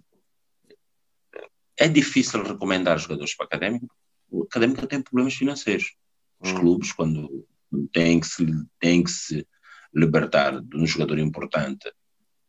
é 1.78 1.88
difícil 1.88 2.44
recomendar 2.44 3.00
jogadores 3.00 3.36
para 3.36 3.46
a 3.46 3.48
académica. 3.48 3.88
O 4.30 4.44
académica 4.44 4.88
tem 4.88 5.02
problemas 5.02 5.34
financeiros. 5.34 5.96
Os 6.40 6.52
hum. 6.52 6.56
clubes, 6.56 6.92
quando 6.92 7.48
têm 7.92 8.20
que, 8.20 8.28
se, 8.28 8.46
têm 8.80 9.04
que 9.04 9.12
se 9.12 9.48
libertar 9.94 10.62
de 10.62 10.78
um 10.78 10.86
jogador 10.86 11.18
importante 11.20 11.92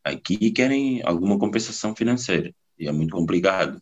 aqui, 0.03 0.51
querem 0.51 1.01
alguma 1.03 1.39
compensação 1.39 1.95
financeira. 1.95 2.53
E 2.77 2.87
é 2.87 2.91
muito 2.91 3.15
complicado 3.15 3.81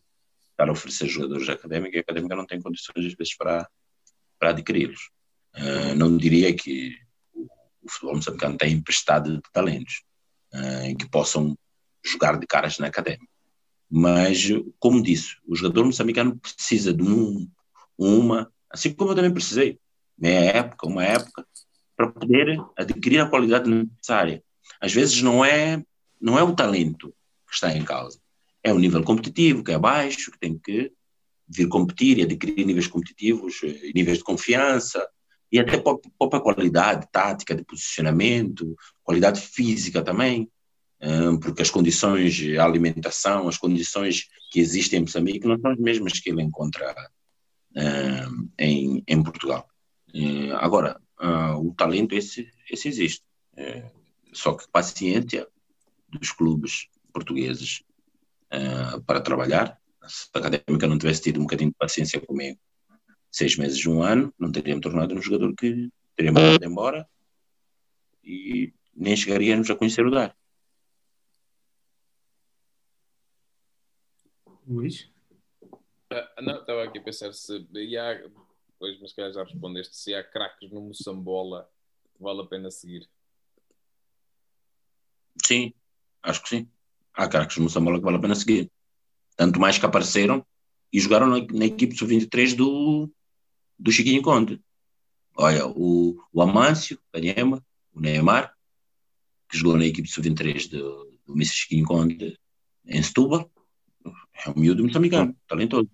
estar 0.50 0.68
a 0.68 0.72
oferecer 0.72 1.08
jogadores 1.08 1.48
académicos 1.48 1.94
e 1.94 1.98
a 1.98 2.00
académica 2.00 2.36
não 2.36 2.46
tem 2.46 2.60
condições, 2.60 3.06
às 3.06 3.14
vezes, 3.14 3.36
para, 3.36 3.68
para 4.38 4.50
adquiri-los. 4.50 5.10
Uh, 5.54 5.94
não 5.96 6.16
diria 6.16 6.54
que 6.54 6.96
o, 7.34 7.46
futebol 7.88 8.16
moçambicano 8.16 8.56
tem 8.56 8.72
emprestado 8.72 9.36
de 9.36 9.42
talentos 9.52 10.02
uh, 10.54 10.96
que 10.96 11.08
possam 11.10 11.56
jogar 12.04 12.38
de 12.38 12.46
caras 12.46 12.78
na 12.78 12.86
académica. 12.86 13.30
Mas, 13.90 14.48
como 14.78 15.02
disse, 15.02 15.36
o 15.46 15.54
jogador 15.54 15.84
moçambicano 15.84 16.38
precisa 16.38 16.94
de 16.94 17.02
um, 17.02 17.46
uma, 17.98 18.50
assim 18.70 18.92
como 18.94 19.10
eu 19.10 19.14
também 19.14 19.32
precisei, 19.32 19.78
meia 20.16 20.50
época, 20.56 20.86
uma 20.86 21.04
época, 21.04 21.46
para 21.96 22.08
poder 22.08 22.58
adquirir 22.76 23.20
a 23.20 23.28
qualidade 23.28 23.68
necessária. 23.68 24.42
Às 24.80 24.92
vezes 24.92 25.20
não 25.20 25.44
é, 25.44 25.84
não 26.20 26.38
é 26.38 26.42
o 26.42 26.54
talento 26.54 27.14
que 27.46 27.54
está 27.54 27.76
em 27.76 27.84
causa, 27.84 28.18
é 28.62 28.72
o 28.72 28.78
nível 28.78 29.02
competitivo 29.02 29.62
que 29.62 29.72
é 29.72 29.78
baixo, 29.78 30.30
que 30.30 30.38
tem 30.38 30.58
que 30.58 30.92
vir 31.48 31.68
competir 31.68 32.18
e 32.18 32.22
adquirir 32.22 32.64
níveis 32.64 32.86
competitivos, 32.86 33.60
eh, 33.62 33.92
níveis 33.94 34.18
de 34.18 34.24
confiança, 34.24 35.06
e 35.52 35.58
até 35.58 35.76
própria 35.78 36.40
qualidade 36.40 37.06
tática 37.12 37.54
de 37.54 37.62
posicionamento, 37.62 38.74
qualidade 39.04 39.38
física 39.38 40.02
também, 40.02 40.50
porque 41.42 41.60
as 41.60 41.68
condições 41.68 42.34
de 42.34 42.58
alimentação, 42.58 43.48
as 43.48 43.58
condições 43.58 44.28
que 44.50 44.58
existem 44.58 45.00
em 45.00 45.02
Moçambique 45.02 45.46
não 45.46 45.60
são 45.60 45.72
as 45.72 45.78
mesmas 45.78 46.18
que 46.18 46.30
ele 46.30 46.42
encontra 46.42 46.94
em, 48.58 49.04
em 49.06 49.22
Portugal. 49.22 49.68
Agora, 50.58 50.98
o 51.58 51.74
talento 51.76 52.14
esse, 52.14 52.48
esse 52.70 52.88
existe, 52.88 53.22
é, 53.54 53.90
só 54.32 54.54
que 54.54 54.66
paciência 54.72 55.46
dos 56.08 56.32
clubes 56.32 56.88
portugueses 57.12 57.82
para 59.06 59.20
trabalhar, 59.20 59.78
se 60.08 60.28
a 60.32 60.38
académica 60.38 60.86
não 60.86 60.98
tivesse 60.98 61.22
tido 61.22 61.38
um 61.38 61.42
bocadinho 61.42 61.70
de 61.70 61.76
paciência 61.76 62.20
comigo, 62.20 62.58
seis 63.32 63.56
meses 63.56 63.78
de 63.78 63.88
um 63.88 64.02
ano, 64.02 64.32
não 64.38 64.52
teria 64.52 64.74
me 64.74 64.80
tornado 64.80 65.14
um 65.14 65.22
jogador 65.22 65.54
que 65.56 65.90
teria 66.14 66.30
mandado 66.30 66.64
embora 66.64 67.08
e 68.22 68.72
nem 68.94 69.16
chegaríamos 69.16 69.70
a 69.70 69.74
conhecer 69.74 70.06
o 70.06 70.10
Dar. 70.10 70.36
Luís? 74.66 75.10
Ah, 76.10 76.42
não, 76.42 76.60
estava 76.60 76.84
aqui 76.84 76.98
a 76.98 77.02
pensar 77.02 77.32
se 77.32 77.66
há, 77.98 78.30
pois, 78.78 79.00
mas 79.00 79.12
calhar 79.14 79.32
já 79.32 79.42
respondeste, 79.42 79.96
se 79.96 80.14
há 80.14 80.22
craques 80.22 80.70
no 80.70 80.82
Moçambola 80.82 81.68
vale 82.20 82.42
a 82.42 82.46
pena 82.46 82.70
seguir. 82.70 83.08
Sim, 85.44 85.72
acho 86.22 86.42
que 86.42 86.48
sim. 86.50 86.68
Há 87.14 87.26
craques 87.26 87.56
no 87.56 87.64
Moçambola 87.64 87.98
que 87.98 88.04
vale 88.04 88.18
a 88.18 88.20
pena 88.20 88.34
seguir. 88.34 88.70
Tanto 89.36 89.58
mais 89.58 89.78
que 89.78 89.86
apareceram 89.86 90.46
e 90.92 91.00
jogaram 91.00 91.26
na, 91.26 91.38
na 91.38 91.64
equipe 91.64 91.96
sub-23 91.96 92.54
do, 92.54 93.10
do 93.78 93.92
Chiquinho 93.92 94.22
Conde. 94.22 94.60
Olha, 95.36 95.66
o, 95.66 96.20
o 96.32 96.42
Amâncio, 96.42 96.98
Canhema, 97.12 97.64
o 97.92 98.00
Neymar, 98.00 98.54
que 99.48 99.56
jogou 99.58 99.76
na 99.76 99.86
equipe 99.86 100.08
sub-23 100.08 100.68
do, 100.68 101.18
do 101.26 101.34
Mr. 101.34 101.54
Chiquinho 101.54 101.84
Conde 101.84 102.38
em 102.84 103.02
Setúbal, 103.02 103.50
é 104.44 104.50
um 104.50 104.58
miúdo 104.60 104.84
moçambicano, 104.84 105.36
talentoso. 105.46 105.90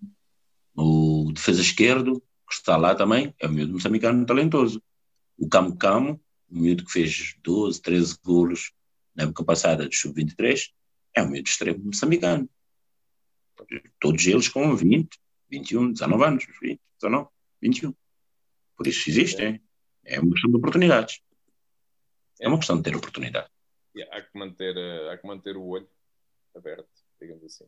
O 0.74 1.32
defesa 1.34 1.60
esquerdo, 1.60 2.22
que 2.48 2.54
está 2.54 2.76
lá 2.76 2.94
também, 2.94 3.34
é 3.38 3.46
um 3.46 3.52
miúdo 3.52 3.74
moçambicano, 3.74 4.24
talentoso. 4.24 4.82
O 5.36 5.48
Camo 5.48 5.76
Camo, 5.76 6.20
um 6.50 6.60
miúdo 6.60 6.84
que 6.84 6.92
fez 6.92 7.36
12, 7.42 7.80
13 7.82 8.16
golos 8.24 8.72
na 9.14 9.24
época 9.24 9.44
passada 9.44 9.86
do 9.86 9.94
sub-23, 9.94 10.70
é 11.14 11.22
um 11.22 11.30
miúdo 11.30 11.48
extremo 11.48 11.84
moçambicano. 11.84 12.48
Todos 14.00 14.26
eles 14.26 14.48
com 14.48 14.74
20, 14.74 15.18
21, 15.50 15.92
19 15.92 16.24
anos, 16.24 16.46
20, 16.62 16.80
19. 17.00 17.28
21. 17.60 17.94
Por 18.76 18.86
isso 18.86 19.08
existem. 19.08 19.60
É. 20.04 20.16
é 20.16 20.20
uma 20.20 20.32
questão 20.32 20.50
de 20.50 20.56
oportunidades. 20.56 21.20
É 22.40 22.48
uma 22.48 22.58
questão 22.58 22.76
de 22.76 22.82
ter 22.82 22.96
oportunidade. 22.96 23.48
há, 24.12 24.22
que 24.22 24.38
manter, 24.38 24.76
há 25.10 25.18
que 25.18 25.26
manter 25.26 25.56
o 25.56 25.64
olho 25.64 25.88
aberto, 26.54 26.88
digamos 27.20 27.44
assim. 27.44 27.64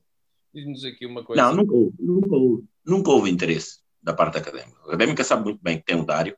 Diz-nos 0.53 0.85
aqui 0.85 1.07
uma 1.07 1.25
coisa. 1.25 1.43
Não, 1.43 1.55
nunca 1.55 1.75
houve, 1.75 1.97
nunca 1.99 2.35
houve, 2.35 2.69
nunca 2.85 3.11
houve 3.11 3.31
interesse 3.31 3.81
da 4.03 4.13
parte 4.13 4.39
académica. 4.39 4.79
A 4.83 4.87
académica 4.87 5.25
sabe 5.25 5.45
muito 5.45 5.63
bem 5.63 5.79
que 5.79 5.85
tem 5.85 5.97
o 5.97 6.05
Dário 6.05 6.37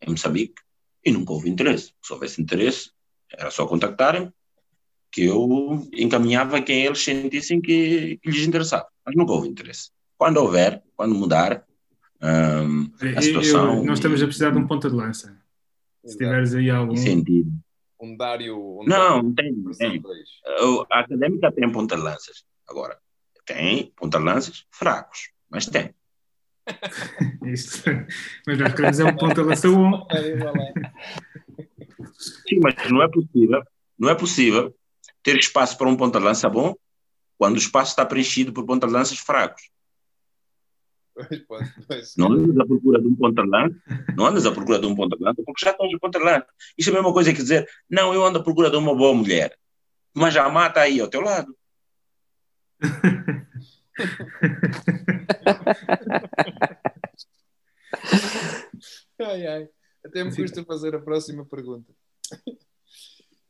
em 0.00 0.10
Moçambique 0.10 0.60
e 1.04 1.10
nunca 1.12 1.32
houve 1.32 1.48
interesse. 1.48 1.92
Se 2.02 2.12
houvesse 2.12 2.40
interesse, 2.40 2.90
era 3.30 3.50
só 3.50 3.66
contactarem 3.66 4.32
que 5.10 5.24
eu 5.24 5.86
encaminhava 5.92 6.62
quem 6.62 6.86
eles 6.86 7.04
sentissem 7.04 7.60
que, 7.60 8.18
que 8.18 8.30
lhes 8.30 8.46
interessava. 8.46 8.88
Mas 9.04 9.14
nunca 9.14 9.32
houve 9.32 9.48
interesse. 9.48 9.90
Quando 10.16 10.38
houver, 10.38 10.82
quando 10.96 11.14
mudar, 11.14 11.66
um, 12.22 12.92
a 13.16 13.22
situação. 13.22 13.78
Eu, 13.78 13.84
nós 13.84 13.98
estamos 13.98 14.22
a 14.22 14.26
precisar 14.26 14.50
de 14.50 14.58
um 14.58 14.66
ponta 14.66 14.88
de 14.88 14.94
lança. 14.94 15.36
Se 16.04 16.16
tiveres 16.16 16.54
aí 16.54 16.70
algum. 16.70 16.96
Sentido. 16.96 17.50
Um 18.00 18.16
Dário. 18.16 18.80
Um 18.80 18.84
não, 18.84 19.22
não 19.22 19.34
tem. 19.34 19.54
tem. 19.78 20.02
A 20.90 21.00
académica 21.00 21.52
tem 21.52 21.70
ponta 21.70 21.96
de 21.96 22.02
lanças. 22.02 22.44
Agora, 22.68 22.98
tem 23.44 23.92
ponta 23.96 24.18
de 24.18 24.24
lanças 24.24 24.66
fracos, 24.70 25.30
mas 25.50 25.66
tem. 25.66 25.94
Isto. 27.44 27.90
Mas 28.46 28.58
nós 28.58 28.74
queremos 28.74 29.00
é 29.00 29.04
um 29.04 29.16
ponta 29.16 29.42
de 29.42 29.48
lança 29.48 29.68
bom. 29.68 30.06
Sim, 32.18 32.60
mas 32.62 32.90
não 32.90 33.02
é 33.02 33.08
possível. 33.08 33.62
Não 33.98 34.08
é 34.08 34.14
possível 34.14 34.74
ter 35.22 35.36
espaço 35.36 35.76
para 35.78 35.88
um 35.88 35.96
ponta 35.96 36.18
de 36.18 36.24
lança 36.24 36.48
bom 36.48 36.74
quando 37.38 37.54
o 37.54 37.58
espaço 37.58 37.90
está 37.90 38.04
preenchido 38.06 38.52
por 38.52 38.64
ponta 38.64 38.86
de 38.86 38.92
lanças 38.92 39.18
fracos. 39.18 39.70
Não 42.16 42.32
andas 42.32 42.58
à 42.58 42.66
procura 42.66 43.00
de 43.00 43.06
um 43.08 43.14
ponta-lança, 43.14 43.76
não 44.16 44.26
andas 44.26 44.46
à 44.46 44.52
procura 44.52 44.78
de 44.78 44.86
um 44.86 44.94
ponta-lança, 44.94 45.42
porque 45.44 45.64
já 45.64 45.70
estás 45.70 45.90
de 45.90 45.98
ponta-lança. 45.98 46.46
Isso 46.76 46.90
é 46.90 46.92
a 46.92 46.96
mesma 46.96 47.12
coisa 47.12 47.32
que 47.32 47.38
dizer, 47.38 47.68
não, 47.88 48.12
eu 48.14 48.24
ando 48.24 48.38
à 48.38 48.42
procura 48.42 48.70
de 48.70 48.76
uma 48.76 48.94
boa 48.94 49.14
mulher, 49.14 49.58
mas 50.14 50.34
já 50.34 50.48
mata 50.48 50.80
aí 50.80 51.00
ao 51.00 51.08
teu 51.08 51.20
lado. 51.20 51.56
ai, 59.20 59.46
ai. 59.46 59.68
Até 60.04 60.24
me 60.24 60.34
custa 60.34 60.64
fazer 60.64 60.94
a 60.94 61.00
próxima 61.00 61.44
pergunta. 61.46 61.92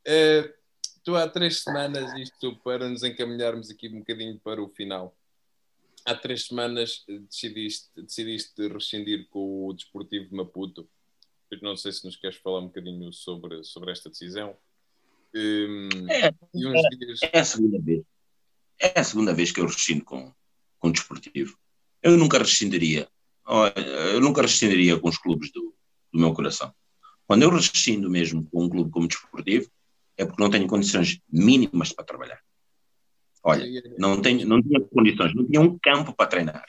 Uh, 0.07 0.53
tu 1.03 1.17
há 1.17 1.27
três 1.29 1.63
semanas, 1.63 2.13
isto 2.19 2.57
para 2.63 2.89
nos 2.89 3.03
encaminharmos 3.03 3.71
aqui 3.71 3.89
um 3.89 4.01
bocadinho 4.01 4.39
para 4.41 4.63
o 4.63 4.69
final, 4.69 5.17
há 6.05 6.15
três 6.15 6.47
semanas 6.47 7.05
decidiste, 7.07 7.89
decidiste 7.97 8.69
rescindir 8.69 9.29
com 9.29 9.69
o 9.69 9.73
Desportivo 9.73 10.29
de 10.29 10.35
Maputo. 10.35 10.89
Não 11.61 11.77
sei 11.77 11.93
se 11.93 12.05
nos 12.05 12.17
queres 12.17 12.39
falar 12.39 12.61
um 12.61 12.67
bocadinho 12.67 13.13
sobre, 13.13 13.63
sobre 13.63 13.93
esta 13.93 14.09
decisão. 14.09 14.57
Um, 15.35 15.89
é, 16.09 16.29
é, 16.29 16.35
dias... 16.55 17.21
é, 17.23 17.39
a 17.39 17.45
segunda 17.45 17.79
vez. 17.79 18.05
É 18.79 19.01
a 19.01 19.05
segunda 19.05 19.35
vez 19.35 19.53
que 19.53 19.61
eu 19.61 19.67
rescindo 19.67 20.05
com, 20.05 20.33
com 20.79 20.89
o 20.89 20.93
Desportivo. 20.93 21.57
Eu 22.03 22.17
nunca 22.17 22.39
rescindiria. 22.39 23.09
Eu 24.13 24.21
nunca 24.21 24.43
rescindiria 24.43 24.99
com 24.99 25.09
os 25.09 25.19
clubes 25.19 25.53
do, 25.53 25.75
do 26.13 26.19
meu 26.19 26.33
coração. 26.33 26.75
Quando 27.27 27.43
eu 27.43 27.51
rescindo 27.51 28.11
mesmo 28.11 28.45
com 28.51 28.65
um 28.65 28.69
clube 28.69 28.91
como 28.91 29.09
Desportivo, 29.09 29.71
é 30.17 30.25
porque 30.25 30.43
não 30.43 30.51
tenho 30.51 30.67
condições 30.67 31.21
mínimas 31.31 31.93
para 31.93 32.05
trabalhar. 32.05 32.41
Olha, 33.43 33.67
não, 33.99 34.21
tenho, 34.21 34.47
não 34.47 34.63
tinha 34.63 34.81
condições, 34.81 35.35
não 35.35 35.45
tinha 35.45 35.61
um 35.61 35.79
campo 35.79 36.15
para 36.15 36.29
treinar. 36.29 36.67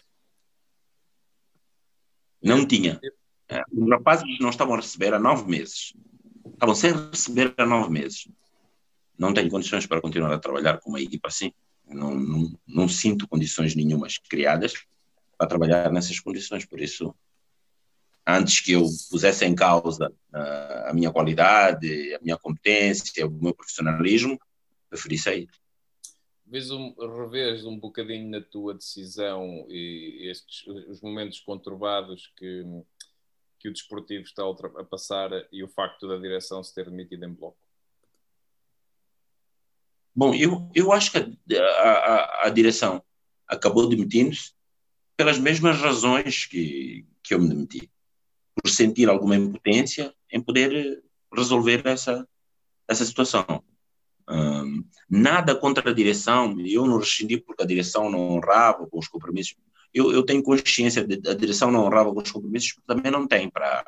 Não 2.41 2.65
tinha. 2.65 2.99
Os 3.71 3.89
rapazes 3.89 4.39
não 4.39 4.49
estavam 4.49 4.73
a 4.73 4.77
receber 4.77 5.13
há 5.13 5.19
nove 5.19 5.49
meses. 5.49 5.93
Estavam 6.45 6.75
sem 6.75 6.91
receber 6.91 7.53
há 7.57 7.65
nove 7.65 7.91
meses. 7.91 8.27
Não 9.17 9.33
tenho 9.33 9.49
condições 9.49 9.85
para 9.85 10.01
continuar 10.01 10.33
a 10.33 10.39
trabalhar 10.39 10.79
com 10.79 10.89
uma 10.89 10.99
equipa 10.99 11.27
assim. 11.27 11.53
Não, 11.87 12.15
não, 12.15 12.59
não 12.67 12.87
sinto 12.87 13.27
condições 13.27 13.75
nenhumas 13.75 14.17
criadas 14.17 14.73
para 15.37 15.47
trabalhar 15.47 15.91
nessas 15.91 16.19
condições. 16.19 16.65
Por 16.65 16.81
isso, 16.81 17.13
antes 18.25 18.61
que 18.61 18.71
eu 18.71 18.83
pusesse 19.11 19.45
em 19.45 19.53
causa 19.53 20.09
uh, 20.09 20.89
a 20.89 20.91
minha 20.93 21.11
qualidade, 21.11 22.15
a 22.15 22.19
minha 22.19 22.37
competência, 22.37 23.27
o 23.27 23.31
meu 23.31 23.53
profissionalismo, 23.53 24.39
preferi 24.89 25.17
sair. 25.17 25.49
Vês 26.53 26.69
um, 26.69 26.93
revês 26.99 27.65
um 27.65 27.79
bocadinho 27.79 28.29
na 28.29 28.39
tua 28.39 28.75
decisão 28.75 29.65
e 29.71 30.29
estes 30.29 30.67
os 30.67 31.01
momentos 31.01 31.39
conturbados 31.39 32.31
que, 32.37 32.63
que 33.57 33.69
o 33.69 33.73
desportivo 33.73 34.21
está 34.21 34.43
a 34.43 34.83
passar 34.83 35.31
e 35.51 35.63
o 35.63 35.67
facto 35.67 36.07
da 36.07 36.15
direção 36.15 36.63
se 36.63 36.71
ter 36.71 36.85
demitido 36.91 37.25
em 37.25 37.33
bloco? 37.33 37.57
Bom, 40.15 40.35
eu, 40.35 40.69
eu 40.75 40.91
acho 40.91 41.11
que 41.11 41.17
a, 41.57 41.89
a, 41.89 42.45
a 42.45 42.49
direção 42.49 43.03
acabou 43.47 43.89
demitindo-se 43.89 44.53
pelas 45.17 45.39
mesmas 45.39 45.77
razões 45.77 46.45
que, 46.45 47.03
que 47.23 47.33
eu 47.33 47.39
me 47.39 47.49
demiti 47.49 47.91
por 48.53 48.69
sentir 48.69 49.09
alguma 49.09 49.35
impotência 49.35 50.13
em 50.31 50.39
poder 50.39 51.03
resolver 51.35 51.81
essa, 51.87 52.29
essa 52.87 53.03
situação. 53.03 53.63
Um, 54.29 54.83
nada 55.09 55.55
contra 55.55 55.89
a 55.89 55.93
direção, 55.93 56.57
eu 56.59 56.85
não 56.85 56.97
rescindi 56.97 57.37
porque 57.37 57.63
a 57.63 57.65
direção 57.65 58.09
não 58.09 58.31
honrava 58.31 58.87
com 58.87 58.97
os 58.97 59.07
compromissos. 59.07 59.55
Eu, 59.93 60.11
eu 60.11 60.23
tenho 60.23 60.41
consciência 60.41 61.05
de 61.05 61.29
a 61.29 61.33
direção 61.33 61.69
não 61.69 61.85
honrava 61.85 62.13
com 62.13 62.21
os 62.21 62.31
compromissos, 62.31 62.75
também 62.87 63.11
não 63.11 63.27
tem 63.27 63.49
para, 63.49 63.83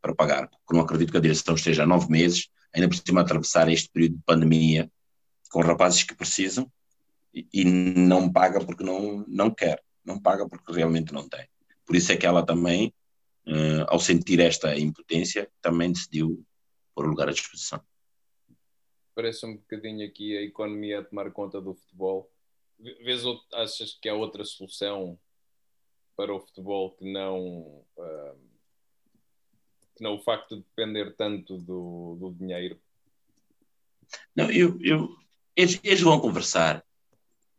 para 0.00 0.14
pagar. 0.14 0.48
Porque 0.48 0.74
não 0.74 0.80
acredito 0.80 1.10
que 1.10 1.16
a 1.16 1.20
direção 1.20 1.54
esteja 1.54 1.82
há 1.82 1.86
nove 1.86 2.08
meses, 2.10 2.48
ainda 2.72 2.88
por 2.88 2.96
cima 2.96 3.20
atravessar 3.20 3.68
este 3.68 3.88
período 3.90 4.16
de 4.16 4.22
pandemia 4.24 4.90
com 5.50 5.60
rapazes 5.60 6.04
que 6.04 6.14
precisam 6.14 6.70
e, 7.34 7.46
e 7.52 7.64
não 7.64 8.30
paga 8.30 8.64
porque 8.64 8.84
não, 8.84 9.24
não 9.26 9.50
quer, 9.50 9.82
não 10.04 10.20
paga 10.20 10.48
porque 10.48 10.72
realmente 10.72 11.12
não 11.12 11.28
tem. 11.28 11.46
Por 11.84 11.96
isso 11.96 12.12
é 12.12 12.16
que 12.16 12.26
ela 12.26 12.44
também 12.44 12.94
uh, 13.46 13.84
ao 13.88 13.98
sentir 13.98 14.40
esta 14.40 14.78
impotência, 14.78 15.50
também 15.60 15.92
decidiu 15.92 16.44
pôr 16.94 17.06
o 17.06 17.08
lugar 17.08 17.28
à 17.28 17.32
disposição. 17.32 17.80
Parece 19.20 19.44
um 19.44 19.54
bocadinho 19.54 20.06
aqui 20.06 20.34
a 20.34 20.40
economia 20.40 21.00
a 21.00 21.04
tomar 21.04 21.30
conta 21.30 21.60
do 21.60 21.74
futebol. 21.74 22.32
Vês, 22.78 23.20
achas 23.52 23.92
que 23.92 24.08
há 24.08 24.14
outra 24.14 24.46
solução 24.46 25.20
para 26.16 26.34
o 26.34 26.40
futebol 26.40 26.92
que 26.92 27.04
não, 27.04 27.84
uh, 27.98 28.40
que 29.94 30.02
não 30.02 30.14
o 30.14 30.22
facto 30.22 30.56
de 30.56 30.62
depender 30.62 31.14
tanto 31.16 31.58
do, 31.58 32.16
do 32.18 32.32
dinheiro? 32.32 32.80
Não, 34.34 34.50
eu, 34.50 34.78
eu, 34.80 35.14
eles, 35.54 35.78
eles 35.84 36.00
vão 36.00 36.18
conversar. 36.18 36.82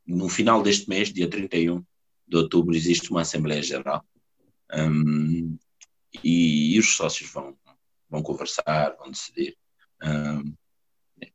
No 0.04 0.30
final 0.30 0.64
deste 0.64 0.90
mês, 0.90 1.14
dia 1.14 1.30
31 1.30 1.86
de 2.28 2.38
outubro, 2.38 2.76
existe 2.76 3.12
uma 3.12 3.22
Assembleia 3.22 3.62
Geral. 3.62 4.04
Um, 4.74 5.60
e, 6.24 6.74
e 6.74 6.80
os 6.80 6.96
sócios 6.96 7.32
vão, 7.32 7.56
vão 8.10 8.24
conversar, 8.24 8.96
vão 8.98 9.12
decidir. 9.12 9.56
Uh, 10.02 10.60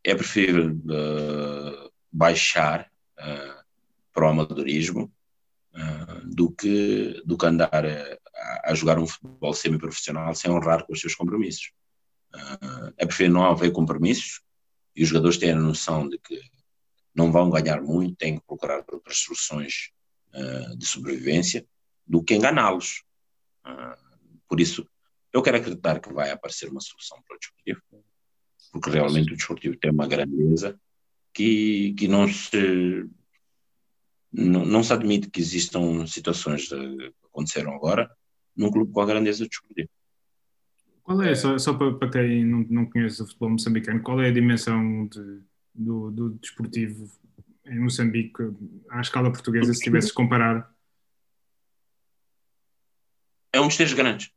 é 0.02 0.14
preferível 0.14 0.72
uh, 0.72 1.92
baixar 2.10 2.90
uh, 3.18 3.64
para 4.12 4.26
o 4.26 4.28
amadorismo 4.28 5.12
do, 6.24 6.50
que, 6.50 7.22
do 7.26 7.36
que 7.36 7.44
andar 7.44 7.84
a, 7.84 8.70
a 8.70 8.74
jogar 8.74 8.98
um 8.98 9.06
futebol 9.06 9.52
semi-profissional 9.52 10.34
sem 10.34 10.50
honrar 10.50 10.86
com 10.86 10.94
os 10.94 11.00
seus 11.00 11.14
compromissos. 11.14 11.70
é 12.96 13.04
preferível 13.04 13.34
não 13.34 13.44
haver 13.44 13.72
compromissos 13.72 14.40
e 14.94 15.02
os 15.02 15.10
jogadores 15.10 15.36
têm 15.36 15.50
a 15.50 15.56
noção 15.56 16.08
de 16.08 16.18
que 16.18 16.40
não 17.14 17.30
vão 17.30 17.50
ganhar 17.50 17.82
muito, 17.82 18.16
têm 18.16 18.38
que 18.38 18.46
procurar 18.46 18.82
outras 18.90 19.18
soluções 19.18 19.90
de 20.78 20.86
sobrevivência 20.86 21.66
do 22.06 22.22
que 22.22 22.34
enganá-los. 22.34 23.04
Por 24.48 24.60
isso, 24.60 24.88
eu 25.30 25.42
quero 25.42 25.58
acreditar 25.58 26.00
que 26.00 26.10
vai 26.10 26.30
aparecer 26.30 26.70
uma 26.70 26.80
solução 26.80 27.20
para 27.22 27.36
o 27.36 27.38
desportivo, 27.38 27.82
porque 28.80 28.90
realmente 28.90 29.32
o 29.32 29.36
desportivo 29.36 29.76
tem 29.76 29.90
uma 29.90 30.06
grandeza 30.06 30.78
que, 31.32 31.94
que 31.94 32.08
não 32.08 32.28
se 32.28 33.08
não, 34.32 34.64
não 34.64 34.82
se 34.82 34.92
admite 34.92 35.30
que 35.30 35.40
existam 35.40 36.06
situações 36.06 36.68
que 36.68 37.12
aconteceram 37.24 37.74
agora 37.74 38.10
num 38.56 38.70
clube 38.70 38.92
com 38.92 39.00
a 39.00 39.06
grandeza 39.06 39.44
do 39.44 39.48
desportivo. 39.48 39.88
Qual 41.02 41.22
é, 41.22 41.34
só, 41.34 41.56
só 41.58 41.72
para, 41.74 41.94
para 41.94 42.10
quem 42.10 42.44
não, 42.44 42.66
não 42.68 42.86
conhece 42.86 43.22
o 43.22 43.26
futebol 43.26 43.50
moçambicano, 43.50 44.02
qual 44.02 44.20
é 44.20 44.28
a 44.28 44.32
dimensão 44.32 45.06
de, 45.06 45.40
do, 45.74 46.10
do 46.10 46.30
desportivo 46.30 47.10
em 47.64 47.78
Moçambique 47.78 48.34
à 48.90 49.00
escala 49.00 49.30
portuguesa, 49.30 49.72
se 49.72 49.80
tivesses 49.80 50.12
comparar? 50.12 50.72
É 53.52 53.60
um 53.60 53.68
dos 53.68 53.76
três 53.76 53.92
grandes. 53.92 54.30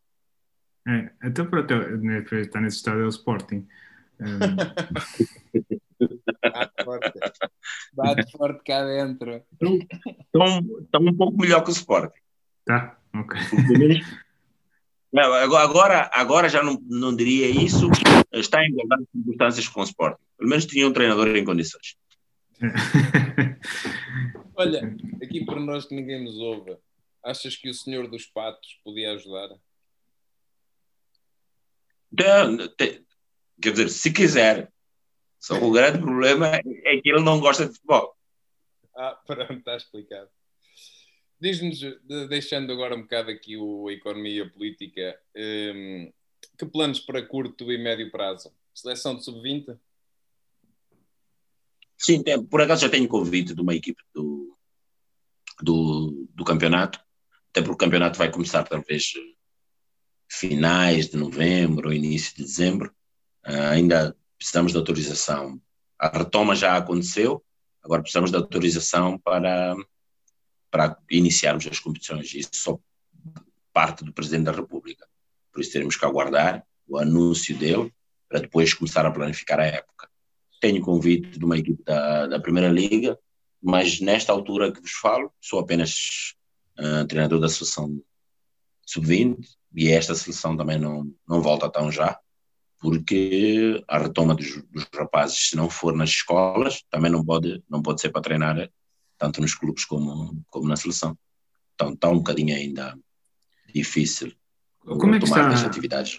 É, 0.87 1.29
pronto, 1.43 1.73
né, 1.97 2.23
está 2.31 2.61
nesse 2.61 2.77
estado 2.77 3.01
é 3.01 3.05
o 3.05 3.09
Sporting. 3.09 3.67
Bate 6.41 6.83
forte. 6.83 7.19
Bate 7.93 8.31
forte 8.31 8.63
cá 8.63 8.85
dentro. 8.85 9.43
Estão 9.53 11.01
um 11.01 11.15
pouco 11.15 11.37
melhor 11.37 11.63
que 11.63 11.69
o 11.69 11.73
Sporting. 11.73 12.19
Tá, 12.65 12.99
ok. 13.15 13.39
Agora, 15.13 16.09
agora 16.13 16.49
já 16.49 16.61
não, 16.61 16.79
não 16.87 17.15
diria 17.15 17.49
isso. 17.49 17.89
Está 18.31 18.63
em 18.63 18.69
igualdade 18.69 19.03
de 19.03 19.09
circunstâncias 19.11 19.67
com 19.67 19.81
o 19.81 19.83
Sporting. 19.83 20.23
Pelo 20.37 20.49
menos 20.49 20.65
tinha 20.65 20.87
um 20.87 20.93
treinador 20.93 21.35
em 21.35 21.45
condições. 21.45 21.97
Olha, 24.55 24.95
aqui 25.23 25.45
para 25.45 25.59
nós 25.59 25.85
que 25.85 25.95
ninguém 25.95 26.23
nos 26.23 26.35
ouve, 26.37 26.77
achas 27.23 27.55
que 27.55 27.69
o 27.69 27.73
senhor 27.73 28.09
dos 28.09 28.25
patos 28.25 28.79
podia 28.83 29.13
ajudar? 29.13 29.49
Quer 33.61 33.71
dizer, 33.71 33.89
se 33.89 34.11
quiser. 34.11 34.71
Só 35.39 35.55
o 35.55 35.71
grande 35.71 35.99
problema 35.99 36.47
é 36.55 36.61
que 37.01 37.09
ele 37.09 37.21
não 37.21 37.39
gosta 37.39 37.65
de 37.65 37.73
futebol. 37.73 38.15
Ah, 38.95 39.17
pronto, 39.25 39.53
está 39.53 39.75
explicado. 39.77 40.29
Diz-nos, 41.39 41.79
deixando 42.27 42.73
agora 42.73 42.95
um 42.95 43.03
bocado 43.03 43.31
aqui 43.31 43.55
o, 43.55 43.87
a 43.87 43.93
economia 43.93 44.49
política, 44.49 45.17
um, 45.33 46.11
que 46.57 46.65
planos 46.65 46.99
para 46.99 47.25
curto 47.25 47.71
e 47.71 47.77
médio 47.77 48.11
prazo? 48.11 48.53
Seleção 48.73 49.15
de 49.15 49.23
sub-20? 49.23 49.79
Sim, 51.97 52.21
tem, 52.23 52.43
por 52.43 52.61
acaso 52.61 52.81
já 52.81 52.89
tenho 52.89 53.07
convite 53.07 53.53
de 53.53 53.61
uma 53.61 53.73
equipe 53.73 54.01
do, 54.13 54.57
do, 55.61 56.27
do 56.33 56.43
campeonato, 56.43 56.99
até 57.49 57.61
porque 57.61 57.73
o 57.73 57.77
campeonato 57.77 58.17
vai 58.17 58.29
começar 58.29 58.63
talvez 58.63 59.13
finais 60.29 61.09
de 61.09 61.17
novembro, 61.17 61.93
início 61.93 62.35
de 62.35 62.43
dezembro. 62.43 62.93
Uh, 63.47 63.71
ainda 63.71 64.15
precisamos 64.37 64.71
de 64.71 64.77
autorização. 64.77 65.59
A 65.97 66.17
retoma 66.17 66.55
já 66.55 66.77
aconteceu, 66.77 67.43
agora 67.83 68.01
precisamos 68.01 68.31
de 68.31 68.37
autorização 68.37 69.17
para, 69.17 69.75
para 70.71 70.97
iniciarmos 71.09 71.67
as 71.67 71.79
competições. 71.79 72.33
Isso 72.33 72.49
só 72.53 72.79
parte 73.73 74.03
do 74.03 74.13
Presidente 74.13 74.45
da 74.45 74.51
República. 74.51 75.07
Por 75.51 75.61
isso 75.61 75.71
teremos 75.71 75.95
que 75.95 76.05
aguardar 76.05 76.65
o 76.87 76.97
anúncio 76.97 77.57
dele 77.57 77.93
para 78.27 78.39
depois 78.39 78.73
começar 78.73 79.05
a 79.05 79.11
planificar 79.11 79.59
a 79.59 79.65
época. 79.65 80.09
Tenho 80.61 80.81
convite 80.81 81.37
de 81.37 81.45
uma 81.45 81.57
equipe 81.57 81.83
da, 81.83 82.27
da 82.27 82.39
Primeira 82.39 82.69
Liga, 82.69 83.17
mas 83.61 83.99
nesta 83.99 84.31
altura 84.31 84.71
que 84.71 84.81
vos 84.81 84.91
falo, 84.91 85.31
sou 85.39 85.59
apenas 85.59 86.35
uh, 86.77 87.05
treinador 87.07 87.39
da 87.39 87.49
Seleção 87.49 88.01
Sub-20 88.85 89.37
e 89.75 89.89
esta 89.89 90.15
seleção 90.15 90.57
também 90.57 90.79
não, 90.79 91.11
não 91.27 91.41
volta 91.41 91.69
tão 91.69 91.91
já, 91.91 92.19
porque 92.79 93.83
a 93.87 93.99
retoma 93.99 94.33
dos, 94.33 94.63
dos, 94.71 94.87
rapazes, 94.93 95.49
se 95.49 95.55
não 95.55 95.69
for 95.69 95.95
nas 95.95 96.09
escolas, 96.09 96.83
também 96.89 97.11
não 97.11 97.23
pode, 97.23 97.61
não 97.69 97.81
pode 97.81 97.99
ser 97.99 98.09
para 98.09 98.21
treinar 98.21 98.69
tanto 99.17 99.41
nos 99.41 99.53
clubes 99.53 99.83
como, 99.83 100.41
como 100.49 100.67
na 100.67 100.77
seleção. 100.77 101.17
Então 101.75 101.93
está 101.93 102.09
um 102.09 102.17
bocadinho 102.17 102.55
ainda 102.55 102.97
difícil. 103.73 104.33
Como 104.79 105.13
é 105.13 105.19
que 105.19 105.25
está 105.25 105.49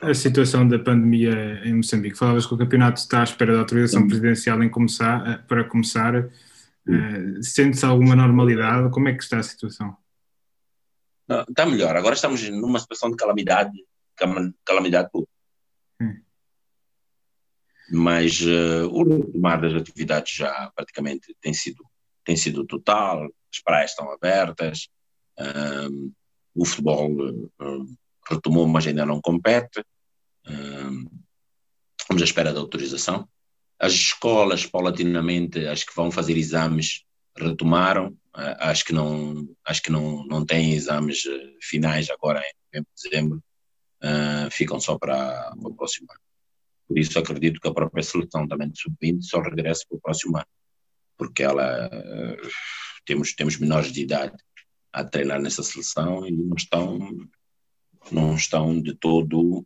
a 0.02 0.14
situação 0.14 0.68
da 0.68 0.78
pandemia 0.78 1.62
em 1.64 1.74
Moçambique? 1.74 2.16
Falavas 2.16 2.46
que 2.46 2.54
o 2.54 2.58
campeonato 2.58 3.00
está 3.00 3.20
à 3.20 3.24
espera 3.24 3.54
da 3.54 3.60
autorização 3.60 4.06
presidencial 4.06 4.62
em 4.62 4.68
começar, 4.68 5.26
eh, 5.26 5.38
para 5.38 5.64
começar. 5.64 6.14
Uh, 6.86 7.42
Sente-se 7.42 7.84
alguma 7.84 8.14
normalidade? 8.14 8.90
Como 8.90 9.08
é 9.08 9.14
que 9.14 9.22
está 9.22 9.38
a 9.38 9.42
situação? 9.42 9.96
Não, 11.26 11.42
está 11.42 11.64
melhor. 11.64 11.96
Agora 11.96 12.14
estamos 12.14 12.48
numa 12.50 12.78
situação 12.78 13.10
de 13.10 13.16
calamidade, 13.16 13.72
calamidade 14.64 15.10
pública. 15.10 15.39
Mas 17.90 18.40
uh, 18.40 18.88
o 18.90 19.02
retomar 19.02 19.60
das 19.60 19.74
atividades 19.74 20.34
já 20.34 20.70
praticamente 20.74 21.34
tem 21.40 21.52
sido, 21.52 21.84
tem 22.24 22.36
sido 22.36 22.64
total, 22.64 23.24
as 23.52 23.60
praias 23.62 23.90
estão 23.90 24.10
abertas, 24.12 24.88
um, 25.38 26.12
o 26.54 26.64
futebol 26.64 27.10
uh, 27.10 27.86
retomou, 28.28 28.66
mas 28.66 28.86
ainda 28.86 29.06
não 29.06 29.20
compete. 29.20 29.80
Uh, 30.46 31.10
estamos 32.00 32.22
à 32.22 32.24
espera 32.24 32.52
da 32.52 32.60
autorização. 32.60 33.28
As 33.78 33.92
escolas, 33.92 34.66
paulatinamente, 34.66 35.66
acho 35.66 35.86
que 35.86 35.96
vão 35.96 36.10
fazer 36.10 36.36
exames, 36.36 37.04
retomaram. 37.36 38.08
Uh, 38.36 38.56
acho 38.60 38.84
que 38.84 38.92
não, 38.92 39.48
acho 39.64 39.82
que 39.82 39.90
não, 39.90 40.24
não 40.26 40.44
têm 40.44 40.74
exames 40.74 41.22
finais 41.62 42.10
agora 42.10 42.42
em 42.74 42.84
dezembro. 42.94 43.42
Uh, 44.02 44.50
ficam 44.50 44.80
só 44.80 44.98
para 44.98 45.52
o 45.56 45.74
próximo 45.74 46.06
ano. 46.10 46.20
Por 46.90 46.98
isso 46.98 47.16
acredito 47.20 47.60
que 47.60 47.68
a 47.68 47.72
própria 47.72 48.02
seleção 48.02 48.48
também 48.48 48.68
de 48.68 48.80
sub-20 48.80 49.22
só 49.22 49.40
regresse 49.40 49.86
para 49.86 49.96
o 49.96 50.00
próximo 50.00 50.36
ano, 50.36 50.46
porque 51.16 51.40
ela 51.40 51.86
uh, 51.86 52.48
temos 53.06 53.32
temos 53.32 53.58
menores 53.58 53.92
de 53.92 54.02
idade 54.02 54.36
a 54.92 55.04
treinar 55.04 55.40
nessa 55.40 55.62
seleção 55.62 56.26
e 56.26 56.32
não 56.32 56.56
estão 56.56 56.98
não 58.10 58.34
estão 58.34 58.82
de 58.82 58.92
todo 58.96 59.64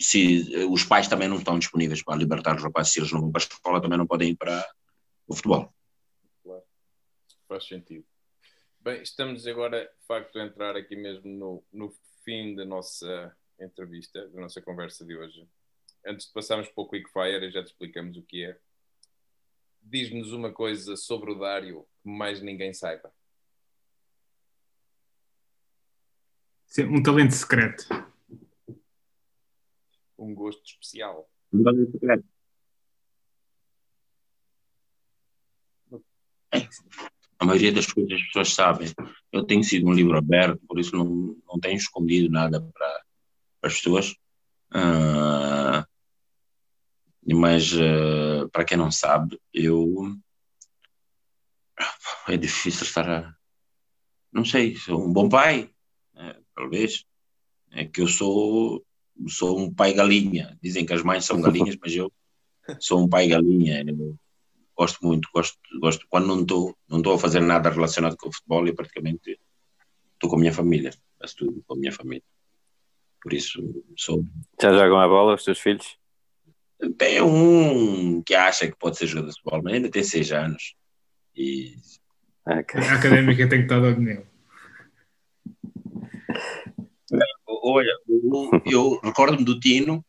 se 0.00 0.46
os 0.70 0.84
pais 0.84 1.08
também 1.08 1.26
não 1.26 1.38
estão 1.38 1.58
disponíveis 1.58 2.04
para 2.04 2.16
libertar 2.16 2.54
os 2.54 2.62
rapazes 2.62 2.92
se 2.92 3.00
eles 3.00 3.10
não 3.10 3.22
vão 3.22 3.32
para 3.32 3.42
a 3.42 3.44
escola 3.44 3.82
também 3.82 3.98
não 3.98 4.06
podem 4.06 4.30
ir 4.30 4.36
para 4.36 4.64
o 5.26 5.34
futebol. 5.34 5.74
Claro. 6.44 6.62
faz 7.48 7.66
sentido. 7.66 8.06
Bem 8.78 9.02
estamos 9.02 9.48
agora 9.48 9.80
de 9.84 10.06
facto 10.06 10.38
a 10.38 10.44
entrar 10.44 10.76
aqui 10.76 10.94
mesmo 10.94 11.28
no, 11.28 11.64
no 11.72 11.92
fim 12.24 12.54
da 12.54 12.64
nossa 12.64 13.36
entrevista 13.60 14.28
da 14.28 14.42
nossa 14.42 14.62
conversa 14.62 15.04
de 15.04 15.16
hoje 15.16 15.44
antes 16.06 16.26
de 16.26 16.32
passarmos 16.32 16.68
para 16.68 16.82
o 16.82 16.88
Quickfire 16.88 17.50
já 17.50 17.62
te 17.62 17.68
explicamos 17.68 18.16
o 18.16 18.22
que 18.22 18.44
é 18.44 18.58
diz-nos 19.82 20.32
uma 20.32 20.52
coisa 20.52 20.96
sobre 20.96 21.32
o 21.32 21.38
Dário 21.38 21.86
que 22.02 22.08
mais 22.08 22.40
ninguém 22.40 22.72
saiba 22.72 23.12
Um 26.78 27.02
talento 27.02 27.32
secreto. 27.32 27.86
Um 30.18 30.34
gosto 30.34 30.62
especial. 30.64 31.28
Um 31.52 31.62
talento 31.62 31.92
secreto. 31.92 32.24
A 37.38 37.44
maioria 37.44 37.72
das 37.72 37.86
coisas 37.86 38.12
as 38.12 38.26
pessoas 38.26 38.54
sabem. 38.54 38.88
Eu 39.32 39.44
tenho 39.44 39.62
sido 39.62 39.86
um 39.86 39.92
livro 39.92 40.16
aberto, 40.16 40.60
por 40.66 40.78
isso 40.78 40.94
não, 40.96 41.36
não 41.46 41.60
tenho 41.60 41.76
escondido 41.76 42.30
nada 42.30 42.60
para, 42.60 43.04
para 43.60 43.70
as 43.70 43.76
pessoas. 43.76 44.10
Uh, 44.74 45.35
mas 47.34 47.72
uh, 47.72 48.48
para 48.52 48.64
quem 48.64 48.76
não 48.76 48.90
sabe, 48.90 49.40
eu 49.52 50.16
é 52.28 52.36
difícil 52.36 52.82
estar 52.82 53.08
a 53.08 53.36
não 54.32 54.44
sei, 54.44 54.76
sou 54.76 55.02
um 55.02 55.10
bom 55.10 55.30
pai, 55.30 55.70
talvez, 56.54 57.04
é 57.70 57.86
que 57.86 58.02
eu 58.02 58.06
sou, 58.06 58.84
sou 59.28 59.58
um 59.58 59.72
pai 59.72 59.94
galinha. 59.94 60.58
Dizem 60.62 60.84
que 60.84 60.92
as 60.92 61.02
mães 61.02 61.24
são 61.24 61.40
galinhas, 61.40 61.76
mas 61.80 61.94
eu 61.94 62.12
sou 62.78 63.02
um 63.02 63.08
pai 63.08 63.28
galinha. 63.28 63.82
Eu 63.86 64.14
gosto 64.76 64.98
muito, 65.02 65.28
gosto, 65.32 65.58
gosto. 65.80 66.06
Quando 66.10 66.26
não 66.26 66.42
estou 66.42 66.76
não 66.86 66.98
estou 66.98 67.14
a 67.14 67.18
fazer 67.18 67.40
nada 67.40 67.70
relacionado 67.70 68.16
com 68.18 68.28
o 68.28 68.32
futebol, 68.32 68.66
eu 68.66 68.74
praticamente 68.74 69.40
estou 70.14 70.28
com 70.28 70.36
a 70.36 70.40
minha 70.40 70.52
família, 70.52 70.92
faço 71.18 71.36
tudo 71.36 71.64
com 71.66 71.74
a 71.74 71.78
minha 71.78 71.92
família. 71.92 72.24
Por 73.22 73.32
isso 73.32 73.62
sou. 73.96 74.22
Já 74.60 74.72
jogam 74.72 75.00
a 75.00 75.08
bola 75.08 75.34
os 75.34 75.44
teus 75.44 75.58
filhos? 75.58 75.98
Tem 76.98 77.22
um 77.22 78.22
que 78.22 78.34
acha 78.34 78.66
que 78.66 78.76
pode 78.76 78.98
ser 78.98 79.06
jogador 79.06 79.30
de 79.30 79.38
futebol, 79.38 79.62
mas 79.62 79.74
ainda 79.74 79.90
tem 79.90 80.02
seis 80.02 80.30
anos. 80.32 80.74
E... 81.34 81.76
Okay. 82.46 82.80
A 82.80 82.94
académica 82.94 83.48
tem 83.48 83.60
que 83.60 83.64
estar 83.64 83.80
dando 83.80 84.00
nele. 84.00 84.26
Olha, 87.46 87.92
eu, 88.64 89.00
recordo-me 89.02 89.44
do 89.44 89.58
Tino, 89.58 90.04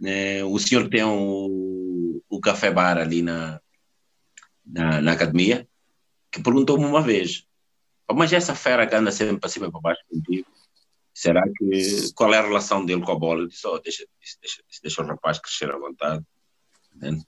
né, 0.00 0.42
o 0.44 0.58
senhor 0.58 0.84
que 0.84 0.90
tem 0.90 1.04
o, 1.04 2.20
o 2.28 2.40
café 2.40 2.70
bar 2.70 2.98
ali 2.98 3.22
na, 3.22 3.60
na, 4.64 5.00
na 5.00 5.12
academia, 5.12 5.68
que 6.30 6.42
perguntou-me 6.42 6.84
uma 6.84 7.02
vez: 7.02 7.46
oh, 8.08 8.14
Mas 8.14 8.32
essa 8.32 8.54
fera 8.54 8.86
que 8.86 8.94
anda 8.94 9.12
sempre 9.12 9.38
para 9.38 9.48
cima 9.48 9.66
e 9.66 9.70
para 9.70 9.80
baixo 9.80 10.02
contigo, 10.10 10.48
será 11.16 11.42
que. 11.48 12.12
Qual 12.14 12.32
é 12.34 12.38
a 12.38 12.42
relação 12.42 12.84
dele 12.84 13.00
com 13.00 13.12
a 13.12 13.18
bola? 13.18 13.40
Eu 13.40 13.48
disse: 13.48 13.66
oh, 13.66 13.78
deixa, 13.78 14.04
deixa, 14.40 14.62
deixa 14.82 15.02
o 15.02 15.06
rapaz 15.06 15.38
crescer 15.38 15.70
à 15.70 15.78
vontade. 15.78 16.22
Né? 16.94 17.18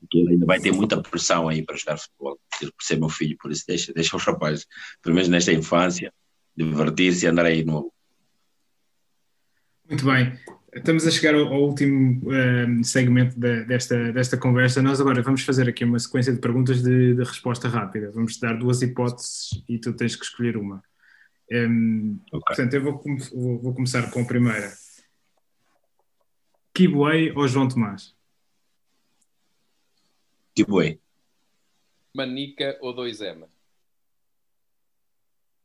Porque 0.00 0.18
ele 0.18 0.32
ainda 0.32 0.46
vai 0.46 0.60
ter 0.60 0.72
muita 0.72 1.00
pressão 1.00 1.48
aí 1.48 1.64
para 1.64 1.76
jogar 1.76 1.98
futebol, 1.98 2.38
por 2.60 2.82
ser 2.82 2.98
meu 2.98 3.08
filho, 3.08 3.36
por 3.40 3.50
isso 3.50 3.64
deixa, 3.66 3.92
deixa 3.92 4.16
os 4.16 4.24
rapazes, 4.24 4.66
pelo 5.02 5.14
menos 5.14 5.28
nesta 5.28 5.52
infância, 5.52 6.12
divertir-se 6.56 7.26
e 7.26 7.28
andar 7.28 7.46
aí 7.46 7.64
no. 7.64 7.92
Muito 9.88 10.04
bem. 10.04 10.36
Estamos 10.74 11.06
a 11.06 11.10
chegar 11.10 11.34
ao, 11.34 11.46
ao 11.46 11.62
último 11.62 12.20
um, 12.28 12.32
ehm, 12.32 12.82
segmento 12.82 13.38
de, 13.38 13.64
desta, 13.64 14.12
desta 14.12 14.36
conversa. 14.36 14.82
Nós 14.82 15.00
agora 15.00 15.22
vamos 15.22 15.42
fazer 15.42 15.68
aqui 15.68 15.84
uma 15.84 15.98
sequência 15.98 16.32
de 16.32 16.40
perguntas 16.40 16.82
de, 16.82 17.14
de 17.14 17.24
resposta 17.24 17.68
rápida. 17.68 18.10
Vamos 18.12 18.34
te 18.34 18.40
dar 18.40 18.58
duas 18.58 18.82
hipóteses 18.82 19.62
e 19.68 19.78
tu 19.78 19.92
tens 19.92 20.14
que 20.14 20.24
escolher 20.24 20.56
uma. 20.56 20.82
Um, 21.50 22.20
okay. 22.26 22.40
Portanto, 22.40 22.74
eu 22.74 22.82
vou, 22.82 23.02
vou, 23.32 23.58
vou, 23.58 23.74
começar 23.74 24.10
com 24.10 24.20
a 24.20 24.26
primeira. 24.26 24.70
Kibuei 26.74 27.32
ou 27.32 27.48
João 27.48 27.68
Tomás? 27.68 28.14
Kibuei. 30.54 31.00
Manica 32.14 32.78
ou 32.82 32.94
2M? 32.94 33.48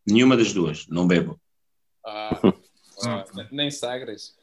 Nenhuma 0.05 0.37
das 0.37 0.53
duas, 0.53 0.87
não 0.87 1.07
bebo. 1.07 1.39
Ah, 2.05 2.39
ah 3.05 3.25
nem 3.51 3.69
Sagres. 3.71 4.37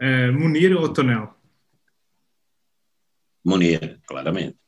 uh, 0.00 0.32
Munir 0.38 0.76
ou 0.76 0.92
Tonel? 0.92 1.34
Munir, 3.44 4.00
claramente. 4.06 4.58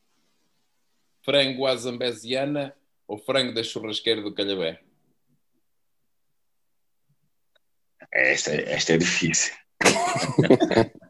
Frango 1.23 1.65
à 1.65 1.75
zambesiana 1.75 2.75
ou 3.07 3.17
frango 3.17 3.53
da 3.53 3.63
churrasqueira 3.63 4.21
do 4.21 4.33
Calhabé? 4.33 4.81
Esta, 8.11 8.51
esta 8.51 8.93
é 8.93 8.97
difícil. 8.97 9.53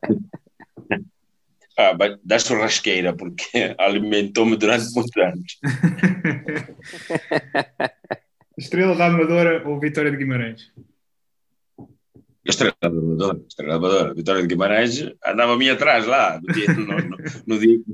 Ah, 1.75 1.97
da 2.23 2.37
churrasqueira, 2.37 3.15
porque 3.15 3.45
alimentou-me 3.79 4.55
durante 4.55 4.93
muitos 4.93 5.17
anos. 5.17 5.59
Estrela 8.55 8.95
da 8.95 9.07
Amadora 9.07 9.67
ou 9.67 9.79
Vitória 9.79 10.11
de 10.11 10.17
Guimarães? 10.17 10.71
Estrela 12.45 12.75
da 12.79 12.89
Amadora, 12.89 13.41
Estrela 13.47 13.71
da 13.71 13.77
Amadora. 13.77 14.13
Vitória 14.13 14.43
de 14.43 14.47
Guimarães 14.47 15.01
andava 15.25 15.53
a 15.53 15.57
mim 15.57 15.69
atrás 15.69 16.05
lá, 16.05 16.39
no 16.39 16.53
dia, 16.53 16.71
no, 16.73 16.85
no, 16.85 17.17
no 17.47 17.59
dia 17.59 17.79
que 17.79 17.91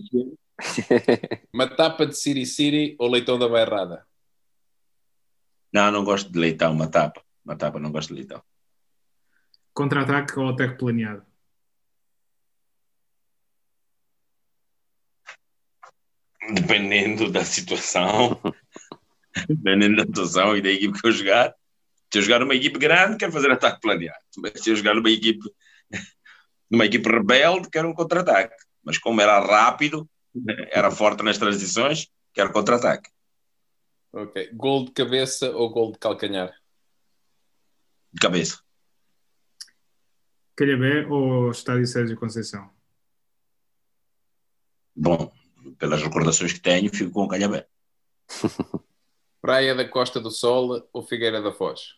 Matapa 1.54 2.06
de 2.06 2.16
Siri 2.16 2.46
Siri 2.46 2.96
ou 3.00 3.10
leitão 3.10 3.40
da 3.40 3.48
Bairrada? 3.48 4.06
Não, 5.72 5.92
não 5.92 6.04
gosto 6.04 6.32
de 6.32 6.40
leitão, 6.40 6.74
matapa. 6.74 7.22
Matapa, 7.46 7.80
não 7.80 7.92
gosto 7.92 8.10
de 8.10 8.16
leitão. 8.16 8.42
Contra-ataque 9.74 10.38
ou 10.40 10.50
ataque 10.50 10.78
planeado? 10.78 11.30
dependendo 16.54 17.32
da 17.32 17.44
situação, 17.44 18.40
dependendo 19.48 19.98
da 19.98 20.04
situação 20.04 20.58
e 20.58 20.62
da 20.62 20.70
equipe 20.70 21.00
que 21.00 21.08
eu 21.08 21.12
jogar. 21.12 21.56
Se 22.12 22.20
eu 22.20 22.22
jogar 22.24 22.40
numa 22.40 22.56
equipe 22.56 22.80
grande, 22.80 23.18
quero 23.18 23.32
fazer 23.32 23.52
ataque 23.52 23.82
planeado. 23.82 24.20
Mas 24.38 24.54
se 24.56 24.72
eu 24.72 24.76
jogar 24.76 24.96
numa 24.96 25.12
equipe, 25.12 25.48
numa 26.70 26.86
equipe 26.86 27.08
rebelde, 27.08 27.70
quero 27.70 27.88
um 27.88 27.94
contra-ataque. 27.94 28.56
Mas 28.84 28.98
como 28.98 29.22
era 29.22 29.40
rápido, 29.40 30.10
era 30.72 30.92
forte 30.92 31.24
nas 31.24 31.38
transições, 31.38 32.12
quero 32.34 32.52
contra-ataque. 32.52 33.10
Ok. 34.12 34.52
Gol 34.54 34.86
de 34.86 34.92
cabeça 34.92 35.52
ou 35.52 35.70
gol 35.70 35.92
de 35.92 36.00
calcanhar? 36.00 36.54
De 38.12 38.20
cabeça. 38.20 38.62
Calhabé 40.56 41.06
ou 41.08 41.52
Estádio 41.52 41.88
Sérgio 41.88 42.18
Conceição? 42.18 42.70
Bom, 44.96 45.32
pelas 45.78 46.02
recordações 46.02 46.52
que 46.52 46.60
tenho, 46.60 46.94
fico 46.94 47.12
com 47.12 47.24
o 47.24 47.28
Calhabé. 47.28 47.68
Praia 49.42 49.74
da 49.74 49.88
Costa 49.88 50.20
do 50.20 50.30
Sol 50.30 50.90
ou 50.92 51.04
Figueira 51.04 51.42
da 51.42 51.54
Foz? 51.54 51.98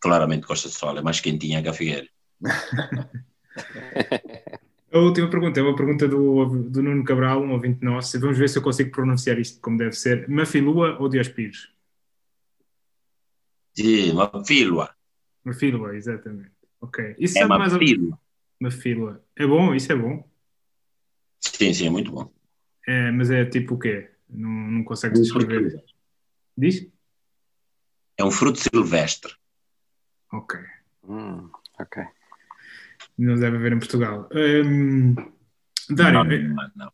Claramente 0.00 0.46
Costa 0.46 0.68
do 0.68 0.74
Sol, 0.74 0.98
é 0.98 1.02
mais 1.02 1.20
quentinha 1.20 1.62
que 1.62 1.68
a 1.68 1.72
Figueira. 1.72 2.08
a 4.92 4.98
última 4.98 5.28
pergunta 5.28 5.60
é 5.60 5.62
uma 5.62 5.76
pergunta 5.76 6.08
do, 6.08 6.46
do 6.46 6.82
Nuno 6.82 7.04
Cabral, 7.04 7.42
um 7.42 7.52
ouvinte 7.52 7.84
nosso. 7.84 8.18
Vamos 8.20 8.38
ver 8.38 8.48
se 8.48 8.58
eu 8.58 8.62
consigo 8.62 8.90
pronunciar 8.90 9.38
isto 9.38 9.60
como 9.60 9.76
deve 9.76 9.92
ser. 9.92 10.28
Mafilua 10.28 10.96
ou 10.98 11.08
Diospires? 11.08 11.68
Sim, 13.74 14.14
Mafilua. 14.14 14.94
Mafilua, 15.44 15.96
exatamente. 15.96 16.52
Ok. 16.80 17.16
Isso 17.18 17.38
é 17.38 17.46
Mafilua. 17.46 18.10
Mais... 18.60 18.72
Mafilua. 18.74 19.24
É 19.36 19.46
bom? 19.46 19.74
Isso 19.74 19.92
é 19.92 19.96
bom? 19.96 20.28
Sim, 21.40 21.72
sim, 21.72 21.86
é 21.86 21.90
muito 21.90 22.10
bom. 22.10 22.30
É, 22.86 23.10
mas 23.12 23.30
é 23.30 23.44
tipo 23.44 23.74
o 23.74 23.78
quê? 23.78 24.10
Não, 24.28 24.50
não 24.50 24.84
consegues 24.84 25.20
descrever? 25.20 25.84
Diz? 26.56 26.90
É 28.16 28.24
um 28.24 28.30
fruto 28.30 28.58
silvestre. 28.58 29.32
Ok. 30.32 30.58
Hum, 31.04 31.50
ok. 31.78 32.02
Não 33.18 33.34
deve 33.34 33.56
haver 33.56 33.72
em 33.72 33.78
Portugal. 33.78 34.28
Hum, 34.32 35.14
Dário, 35.90 36.24
não, 36.24 36.30
eh, 36.30 36.38
não, 36.38 36.70
não. 36.76 36.92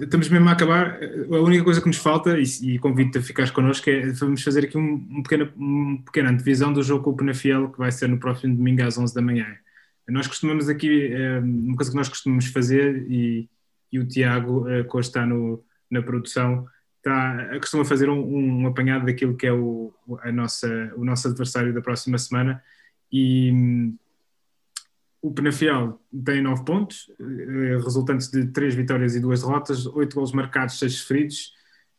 estamos 0.00 0.28
mesmo 0.28 0.48
a 0.48 0.52
acabar. 0.52 0.98
A 1.30 1.40
única 1.40 1.64
coisa 1.64 1.80
que 1.80 1.86
nos 1.86 1.98
falta, 1.98 2.38
e, 2.38 2.44
e 2.62 2.78
convido-te 2.78 3.18
a 3.18 3.22
ficares 3.22 3.50
connosco, 3.50 3.90
é 3.90 4.10
vamos 4.12 4.42
fazer 4.42 4.64
aqui 4.64 4.78
um, 4.78 4.94
um 5.10 5.22
pequena, 5.22 5.52
uma 5.56 6.02
pequena 6.02 6.30
antevisão 6.30 6.72
do 6.72 6.82
jogo 6.82 7.04
com 7.04 7.10
o 7.10 7.16
Penafiel, 7.16 7.70
que 7.70 7.78
vai 7.78 7.92
ser 7.92 8.08
no 8.08 8.18
próximo 8.18 8.56
domingo 8.56 8.82
às 8.82 8.96
11 8.96 9.14
da 9.14 9.20
manhã. 9.20 9.46
Nós 10.08 10.26
costumamos 10.26 10.68
aqui, 10.68 11.12
uma 11.42 11.76
coisa 11.76 11.90
que 11.90 11.96
nós 11.96 12.08
costumamos 12.08 12.46
fazer, 12.46 13.06
e, 13.08 13.48
e 13.92 13.98
o 13.98 14.06
Tiago, 14.06 14.68
eh, 14.68 14.82
que 14.82 14.96
hoje 14.96 15.08
está 15.08 15.26
no, 15.26 15.62
na 15.90 16.02
produção, 16.02 16.66
está, 16.96 17.58
costuma 17.58 17.84
fazer 17.84 18.08
um, 18.08 18.62
um 18.62 18.66
apanhado 18.66 19.06
daquilo 19.06 19.36
que 19.36 19.46
é 19.46 19.52
o, 19.52 19.92
a 20.22 20.32
nossa, 20.32 20.92
o 20.96 21.04
nosso 21.04 21.28
adversário 21.28 21.72
da 21.74 21.80
próxima 21.80 22.18
semana. 22.18 22.62
E 23.12 23.92
o 25.22 25.32
Penafiel 25.32 26.00
tem 26.24 26.42
9 26.42 26.64
pontos, 26.64 27.10
eh, 27.20 27.76
resultantes 27.82 28.30
de 28.30 28.46
3 28.46 28.74
vitórias 28.74 29.14
e 29.14 29.20
2 29.20 29.42
derrotas, 29.42 29.86
8 29.86 30.14
gols 30.14 30.32
marcados, 30.32 30.78
6 30.78 30.94
sofridos. 30.94 31.52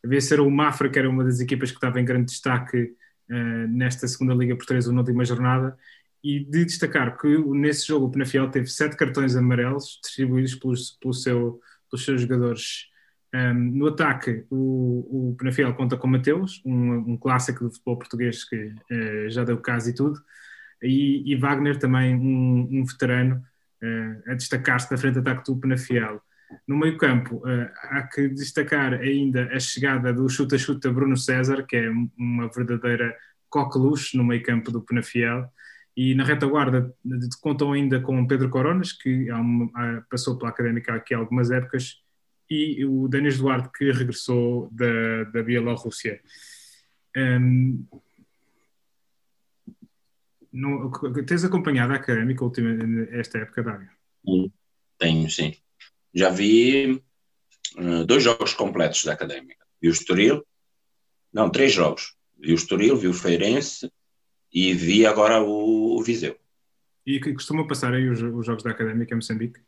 A 0.04 0.08
ver 0.08 0.20
se 0.20 0.32
era 0.32 0.42
o 0.42 0.50
Mafra, 0.50 0.88
que 0.88 0.98
era 0.98 1.08
uma 1.08 1.22
das 1.22 1.38
equipas 1.38 1.70
que 1.70 1.76
estava 1.76 2.00
em 2.00 2.04
grande 2.04 2.26
destaque 2.26 2.94
uh, 3.30 3.68
nesta 3.68 4.08
segunda 4.08 4.34
Liga 4.34 4.56
Portuguesa, 4.56 4.92
na 4.92 5.00
última 5.00 5.24
jornada. 5.24 5.76
E 6.24 6.40
de 6.40 6.64
destacar 6.64 7.16
que 7.16 7.38
nesse 7.38 7.86
jogo 7.86 8.06
o 8.06 8.10
Penafiel 8.10 8.50
teve 8.50 8.66
7 8.66 8.96
cartões 8.96 9.36
amarelos 9.36 10.00
distribuídos 10.02 10.56
pelos, 10.56 10.90
pelo 11.00 11.14
seu, 11.14 11.60
pelos 11.90 12.04
seus 12.04 12.20
jogadores. 12.22 12.88
Um, 13.34 13.54
no 13.54 13.86
ataque, 13.86 14.44
o, 14.50 15.30
o 15.30 15.36
Penafiel 15.38 15.72
conta 15.74 15.96
com 15.96 16.08
Mateus, 16.08 16.60
um, 16.66 17.12
um 17.12 17.16
clássico 17.16 17.64
do 17.64 17.70
futebol 17.70 17.98
português 17.98 18.44
que 18.44 18.56
uh, 18.56 19.30
já 19.30 19.44
deu 19.44 19.58
caso 19.58 19.90
e 19.90 19.94
tudo 19.94 20.20
e, 20.82 21.32
e 21.32 21.36
Wagner 21.36 21.78
também 21.78 22.14
um, 22.14 22.68
um 22.70 22.84
veterano 22.84 23.42
uh, 23.82 24.30
a 24.30 24.34
destacar-se 24.34 24.90
na 24.90 24.98
frente 24.98 25.14
de 25.14 25.20
ataque 25.20 25.50
do 25.50 25.58
Penafiel. 25.58 26.20
No 26.66 26.76
meio 26.76 26.98
campo, 26.98 27.36
uh, 27.36 27.70
há 27.90 28.02
que 28.02 28.28
destacar 28.28 28.94
ainda 28.94 29.48
a 29.52 29.60
chegada 29.60 30.12
do 30.12 30.28
chuta-chuta 30.28 30.92
Bruno 30.92 31.16
César, 31.16 31.64
que 31.66 31.76
é 31.76 31.90
uma 32.18 32.48
verdadeira 32.48 33.16
coqueluche 33.48 34.16
no 34.16 34.24
meio 34.24 34.42
campo 34.42 34.70
do 34.70 34.82
Penafiel, 34.82 35.48
e 35.96 36.14
na 36.14 36.24
retaguarda 36.24 36.92
contam 37.40 37.72
ainda 37.72 38.00
com 38.00 38.26
Pedro 38.26 38.48
Coronas, 38.48 38.92
que 38.92 39.30
uma, 39.30 40.04
passou 40.10 40.38
pela 40.38 40.50
Académica 40.50 40.94
aqui 40.94 41.14
há 41.14 41.18
algumas 41.18 41.50
épocas, 41.50 42.02
e 42.50 42.84
o 42.84 43.08
Denis 43.08 43.38
Duarte, 43.38 43.70
que 43.74 43.90
regressou 43.90 44.68
da, 44.72 45.24
da 45.24 45.42
Bielorrússia. 45.42 46.20
Um, 47.16 47.86
não, 50.52 50.90
tens 51.26 51.44
acompanhado 51.44 51.92
a 51.92 51.96
académica 51.96 52.44
última, 52.44 52.70
esta 53.10 53.38
época, 53.38 53.62
Dário? 53.62 53.88
Tenho, 54.98 55.30
sim. 55.30 55.54
Já 56.14 56.28
vi 56.28 57.02
uh, 57.78 58.04
dois 58.04 58.22
jogos 58.22 58.52
completos 58.52 59.04
da 59.04 59.12
académica. 59.12 59.64
Vi 59.80 59.88
o 59.88 59.92
Estoril, 59.92 60.46
não, 61.32 61.50
três 61.50 61.72
jogos. 61.72 62.14
Vi 62.38 62.52
o 62.52 62.54
Estoril, 62.54 62.96
vi 62.96 63.08
o 63.08 63.14
Feirense 63.14 63.90
e 64.52 64.74
vi 64.74 65.06
agora 65.06 65.42
o, 65.42 65.98
o 65.98 66.02
Viseu. 66.02 66.36
E 67.06 67.18
que 67.18 67.32
costuma 67.32 67.66
passar 67.66 67.94
aí 67.94 68.08
os, 68.08 68.20
os, 68.20 68.46
jogos 68.46 68.62
da 68.62 68.70
académica 68.70 69.12
em 69.12 69.16
Moçambique? 69.16 69.60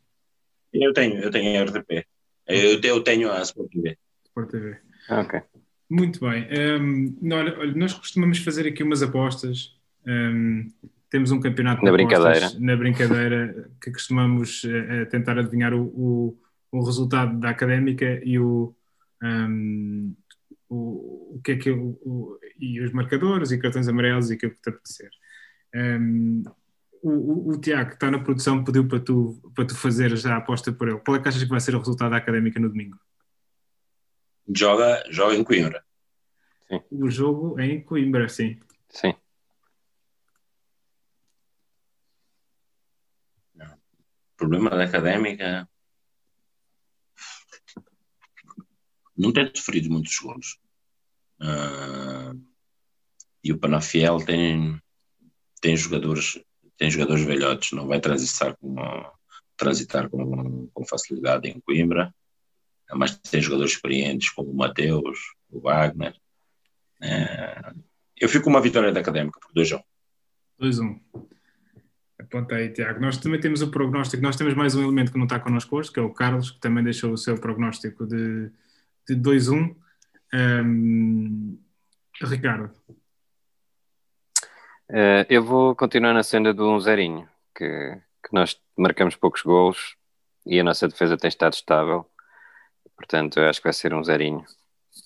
Eu 0.71 0.93
tenho, 0.93 1.19
eu 1.19 1.31
tenho 1.31 1.59
a 1.59 1.65
RTP. 1.65 2.05
Eu, 2.47 2.79
eu 2.81 3.03
tenho 3.03 3.31
a 3.31 3.41
Sport 3.41 3.71
TV. 3.71 3.97
Sport 4.25 4.51
TV. 4.51 4.77
Ah, 5.09 5.21
ok. 5.21 5.41
Muito 5.89 6.19
bem. 6.19 6.47
Um, 6.79 7.17
nós 7.75 7.93
costumamos 7.93 8.37
fazer 8.39 8.67
aqui 8.67 8.83
umas 8.83 9.01
apostas 9.01 9.75
um, 10.07 10.71
temos 11.09 11.31
um 11.31 11.39
campeonato 11.39 11.83
na 11.83 11.91
brincadeira. 11.91 12.51
na 12.59 12.75
brincadeira 12.75 13.69
que 13.81 13.91
costumamos 13.91 14.63
uh, 14.63 15.05
tentar 15.09 15.37
adivinhar 15.37 15.73
o, 15.73 15.83
o, 15.83 16.37
o, 16.71 16.83
resultado 16.83 17.39
da 17.39 17.49
académica 17.49 18.21
e 18.23 18.37
o, 18.37 18.75
um, 19.23 20.15
o, 20.69 21.35
o 21.35 21.41
que 21.43 21.53
é 21.53 21.55
que 21.57 21.71
o, 21.71 22.39
e 22.59 22.81
os 22.81 22.91
marcadores 22.91 23.51
e 23.51 23.57
cartões 23.57 23.87
amarelos 23.87 24.29
e 24.29 24.33
aquilo 24.33 24.53
que 24.53 24.61
te 24.61 24.69
apetecer. 24.69 25.09
Um, 25.73 26.43
o, 27.01 27.51
o, 27.51 27.57
Tiago 27.59 27.89
que 27.89 27.95
está 27.95 28.09
na 28.09 28.19
produção 28.19 28.63
pediu 28.63 28.87
para 28.87 28.99
tu, 28.99 29.39
para 29.53 29.65
tu 29.65 29.75
fazer 29.75 30.15
já 30.17 30.33
a 30.33 30.37
aposta 30.37 30.71
por 30.71 30.87
ele. 30.87 30.99
Qual 30.99 31.15
é 31.15 31.21
que 31.21 31.27
achas 31.27 31.43
que 31.43 31.49
vai 31.49 31.59
ser 31.59 31.75
o 31.75 31.79
resultado 31.79 32.11
da 32.11 32.17
académica 32.17 32.59
no 32.59 32.69
domingo? 32.69 32.97
Joga, 34.53 35.03
joga 35.09 35.35
em 35.35 35.43
Coimbra. 35.43 35.83
Sim. 36.67 36.81
O 36.91 37.09
jogo 37.09 37.59
é 37.59 37.65
em 37.65 37.81
Coimbra, 37.81 38.27
sim. 38.27 38.57
Sim. 38.89 39.13
Problema 44.35 44.69
da 44.69 44.83
académica 44.83 45.67
não 49.17 49.31
tem 49.31 49.49
sofrido 49.53 49.89
muitos 49.89 50.17
gols. 50.19 50.59
Uh, 51.41 52.41
e 53.43 53.51
o 53.51 53.59
Panafiel 53.59 54.17
tem, 54.25 54.81
tem 55.61 55.75
jogadores 55.75 56.39
tem 56.77 56.91
jogadores 56.91 57.23
velhotes, 57.23 57.71
não 57.71 57.87
vai 57.87 57.99
transitar 57.99 58.55
com, 58.57 58.75
transitar 59.55 60.09
com, 60.09 60.67
com 60.73 60.85
facilidade 60.85 61.47
em 61.47 61.59
Coimbra, 61.61 62.13
mas 62.93 63.17
tem 63.17 63.41
jogadores 63.41 63.73
experientes 63.73 64.29
como 64.31 64.51
o 64.51 64.55
Mateus, 64.55 65.19
o 65.49 65.61
Wagner. 65.61 66.15
Uh, 67.01 67.83
eu 68.17 68.29
fico 68.29 68.45
com 68.45 68.49
uma 68.49 68.61
vitória 68.61 68.91
da 68.91 68.99
Académica 68.99 69.39
por 69.39 69.53
2 69.53 69.71
1 69.71 69.79
2-1. 70.61 70.99
Aponta 72.35 72.55
aí, 72.55 72.69
Tiago. 72.69 72.99
Nós 72.99 73.15
também 73.15 73.39
temos 73.39 73.61
o 73.61 73.71
prognóstico, 73.71 74.21
nós 74.21 74.35
temos 74.35 74.53
mais 74.55 74.75
um 74.75 74.83
elemento 74.83 75.09
que 75.09 75.17
não 75.17 75.23
está 75.23 75.39
connosco 75.39 75.77
hoje, 75.77 75.89
que 75.89 76.01
é 76.01 76.03
o 76.03 76.13
Carlos, 76.13 76.51
que 76.51 76.59
também 76.59 76.83
deixou 76.83 77.13
o 77.13 77.17
seu 77.17 77.39
prognóstico 77.39 78.05
de, 78.05 78.51
de 79.07 79.15
2-1. 79.15 79.73
Um, 80.33 81.57
Ricardo. 82.21 82.69
Uh, 84.89 85.23
eu 85.29 85.45
vou 85.45 85.73
continuar 85.77 86.13
na 86.13 86.23
senda 86.23 86.53
do 86.53 86.67
1 86.67 86.75
um 86.75 87.25
que, 87.55 88.01
que 88.21 88.33
nós 88.33 88.59
marcamos 88.77 89.15
poucos 89.15 89.41
gols 89.41 89.95
e 90.45 90.59
a 90.59 90.63
nossa 90.63 90.89
defesa 90.89 91.15
tem 91.15 91.29
estado 91.29 91.53
estável. 91.53 92.05
Portanto, 92.97 93.39
eu 93.39 93.47
acho 93.47 93.61
que 93.61 93.67
vai 93.67 93.73
ser 93.73 93.93
um 93.93 94.03
zerinho. 94.03 94.43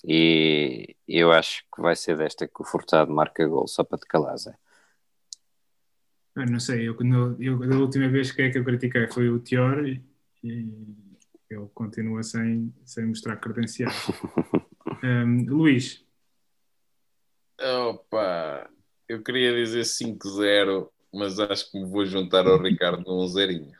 E 0.04 0.96
eu 1.06 1.30
acho 1.30 1.62
que 1.72 1.80
vai 1.80 1.94
ser 1.94 2.16
desta 2.16 2.48
que 2.48 2.60
o 2.60 2.64
Furtado 2.64 3.12
marca 3.12 3.46
gol, 3.46 3.68
só 3.68 3.84
para 3.84 3.98
te 3.98 4.06
calar, 4.06 4.36
Zé. 4.36 4.52
Eu 6.36 6.46
não 6.46 6.60
sei, 6.60 6.88
eu, 6.88 6.96
eu, 7.40 7.58
da 7.58 7.76
última 7.76 8.08
vez 8.08 8.30
que 8.30 8.42
é 8.42 8.50
que 8.50 8.58
eu 8.58 8.64
critiquei 8.64 9.08
foi 9.08 9.28
o 9.28 9.40
Tior 9.40 9.84
e, 9.84 10.02
e 10.44 10.68
ele 11.50 11.68
continua 11.74 12.22
sem, 12.22 12.72
sem 12.84 13.06
mostrar 13.06 13.36
credenciais. 13.36 14.06
um, 15.02 15.44
Luís. 15.48 16.04
Opa, 17.60 18.70
eu 19.08 19.22
queria 19.22 19.52
dizer 19.52 19.82
5-0, 19.82 20.88
mas 21.12 21.38
acho 21.40 21.70
que 21.70 21.78
me 21.78 21.86
vou 21.86 22.06
juntar 22.06 22.46
ao 22.46 22.62
Ricardo 22.62 23.02
num 23.04 23.26
zerinho. 23.26 23.76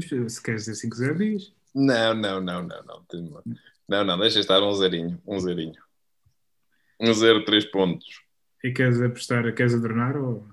Se 0.00 0.42
queres 0.42 0.64
dizer 0.64 0.88
5-0, 0.88 1.16
diz. 1.18 1.52
Não, 1.74 2.14
não, 2.14 2.40
não, 2.40 2.62
não, 2.62 2.82
não. 2.82 3.04
Não, 3.86 4.04
não, 4.04 4.18
deixa 4.18 4.40
estar 4.40 4.62
um 4.62 4.72
zerinho, 4.72 5.20
um 5.26 5.38
zerinho. 5.38 5.80
Um 6.98 7.12
zero, 7.12 7.44
três 7.44 7.64
pontos. 7.66 8.23
E 8.64 8.72
queres 8.72 8.98
apostar, 9.02 9.54
queres 9.54 9.74
adornar 9.74 10.16
ou... 10.16 10.48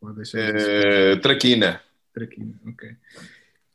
Pode 0.00 0.16
deixar 0.16 0.52
uh, 0.52 1.20
traquina. 1.20 1.80
Traquina, 2.12 2.60
ok. 2.66 2.96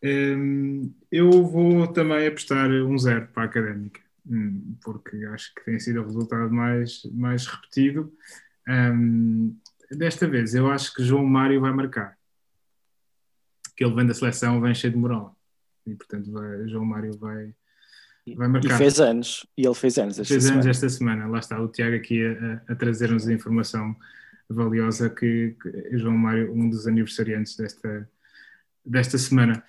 Um, 0.03 0.93
eu 1.09 1.31
vou 1.31 1.87
também 1.87 2.27
apostar 2.27 2.69
um 2.69 2.97
zero 2.97 3.27
para 3.27 3.43
a 3.43 3.45
académica, 3.45 4.01
hum, 4.29 4.75
porque 4.83 5.15
acho 5.27 5.55
que 5.55 5.63
tem 5.63 5.79
sido 5.79 6.01
o 6.01 6.05
resultado 6.05 6.51
mais, 6.51 7.01
mais 7.13 7.47
repetido. 7.47 8.13
Um, 8.67 9.57
desta 9.89 10.27
vez, 10.27 10.53
eu 10.53 10.69
acho 10.69 10.93
que 10.93 11.01
João 11.01 11.25
Mário 11.25 11.61
vai 11.61 11.71
marcar. 11.71 12.17
Que 13.73 13.85
ele 13.85 13.95
vem 13.95 14.05
da 14.05 14.13
seleção, 14.13 14.59
vem 14.59 14.75
cheio 14.75 14.91
de 14.91 14.99
moral. 14.99 15.33
E 15.85 15.95
portanto, 15.95 16.29
vai, 16.29 16.67
João 16.67 16.83
Mário 16.83 17.17
vai, 17.17 17.55
vai 18.35 18.47
marcar. 18.47 18.75
E 18.75 18.77
fez 18.77 18.99
anos, 18.99 19.45
e 19.57 19.65
ele 19.65 19.75
fez 19.75 19.97
anos 19.97 20.19
esta 20.19 20.33
fez 20.33 20.43
semana. 20.43 20.61
anos 20.61 20.75
esta 20.75 20.89
semana. 20.89 21.27
Lá 21.27 21.39
está 21.39 21.61
o 21.61 21.67
Tiago 21.67 21.95
aqui 21.95 22.25
a, 22.25 22.61
a 22.71 22.75
trazer-nos 22.75 23.27
a 23.27 23.33
informação 23.33 23.95
valiosa 24.49 25.09
que, 25.09 25.55
que 25.61 25.97
João 25.97 26.17
Mário, 26.17 26.53
um 26.53 26.69
dos 26.69 26.87
aniversariantes 26.87 27.55
desta, 27.55 28.09
desta 28.85 29.17
semana. 29.17 29.63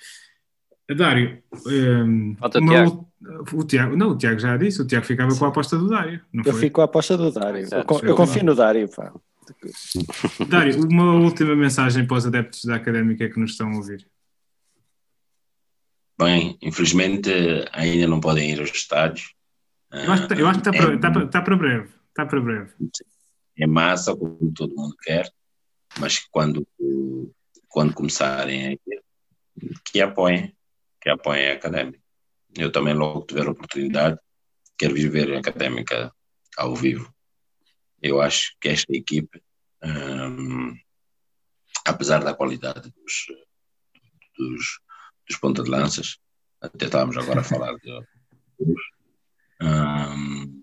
Dário, 0.97 1.43
um, 1.67 2.35
o, 2.41 2.49
Tiago. 2.49 3.09
o 3.53 3.65
Tiago, 3.65 3.97
não, 3.97 4.11
o 4.11 4.17
Tiago 4.17 4.39
já 4.41 4.57
disse, 4.57 4.81
o 4.81 4.87
Tiago 4.87 5.05
ficava 5.05 5.31
Sim. 5.33 5.39
com 5.39 5.45
a 5.45 5.49
aposta 5.49 5.77
do 5.77 5.89
Dário. 5.89 6.21
Não 6.33 6.43
eu 6.45 6.53
foi? 6.53 6.63
fico 6.63 6.77
com 6.77 6.81
a 6.81 6.85
aposta 6.85 7.17
do 7.17 7.31
Dário. 7.31 7.61
Exato, 7.61 7.95
eu, 8.03 8.09
eu 8.09 8.15
confio 8.15 8.45
no 8.45 8.55
Dário. 8.55 8.89
Pá. 8.89 9.13
Dário, 10.49 10.87
uma 10.87 11.15
última 11.15 11.55
mensagem 11.55 12.07
para 12.07 12.17
os 12.17 12.27
adeptos 12.27 12.65
da 12.65 12.77
académica 12.77 13.29
que 13.29 13.39
nos 13.39 13.51
estão 13.51 13.71
a 13.71 13.77
ouvir. 13.77 14.07
Bem, 16.19 16.59
infelizmente 16.61 17.31
ainda 17.73 18.09
não 18.09 18.21
podem 18.21 18.51
ir 18.51 18.59
aos 18.59 18.71
estádios. 18.71 19.35
Eu 19.93 20.13
acho 20.13 20.27
que, 20.27 20.35
eu 20.35 20.49
acho 20.49 20.61
que 20.61 20.69
está, 20.69 20.83
para, 20.83 20.95
está, 20.95 21.11
para, 21.11 21.25
está 21.25 21.43
para 21.43 21.57
breve. 21.57 21.89
Está 22.09 22.27
para 22.27 22.41
breve. 22.41 22.75
Em 23.57 23.67
massa, 23.67 24.17
como 24.17 24.53
todo 24.53 24.75
mundo 24.75 24.97
quer, 25.03 25.31
mas 25.99 26.19
quando, 26.19 26.67
quando 27.69 27.95
começarem 27.95 28.67
a 28.67 28.73
ir, 28.73 29.03
que 29.85 30.01
apoiem, 30.01 30.55
que 31.01 31.09
apoiem 31.09 31.51
a 31.51 31.55
académica. 31.55 32.01
Eu 32.57 32.73
também, 32.73 32.95
logo 32.95 33.25
tiver 33.27 33.47
a 33.47 33.51
oportunidade, 33.51 34.19
quero 34.77 34.95
viver 34.95 35.33
a 35.35 35.39
académica 35.39 36.13
ao 36.57 36.75
vivo. 36.75 37.13
Eu 38.03 38.21
acho 38.21 38.57
que 38.61 38.69
esta 38.69 38.93
equipe, 38.93 39.43
hum, 39.83 40.77
apesar 41.85 42.23
da 42.25 42.35
qualidade 42.35 42.91
dos, 42.91 43.27
dos, 44.37 44.81
dos 45.29 45.39
ponta 45.39 45.63
de 45.63 45.71
lanças, 45.71 46.19
até 46.61 46.87
estávamos 46.87 47.17
agora 47.17 47.41
a 47.41 47.45
falar 47.45 47.75
de. 47.77 48.01
Um, 49.61 50.63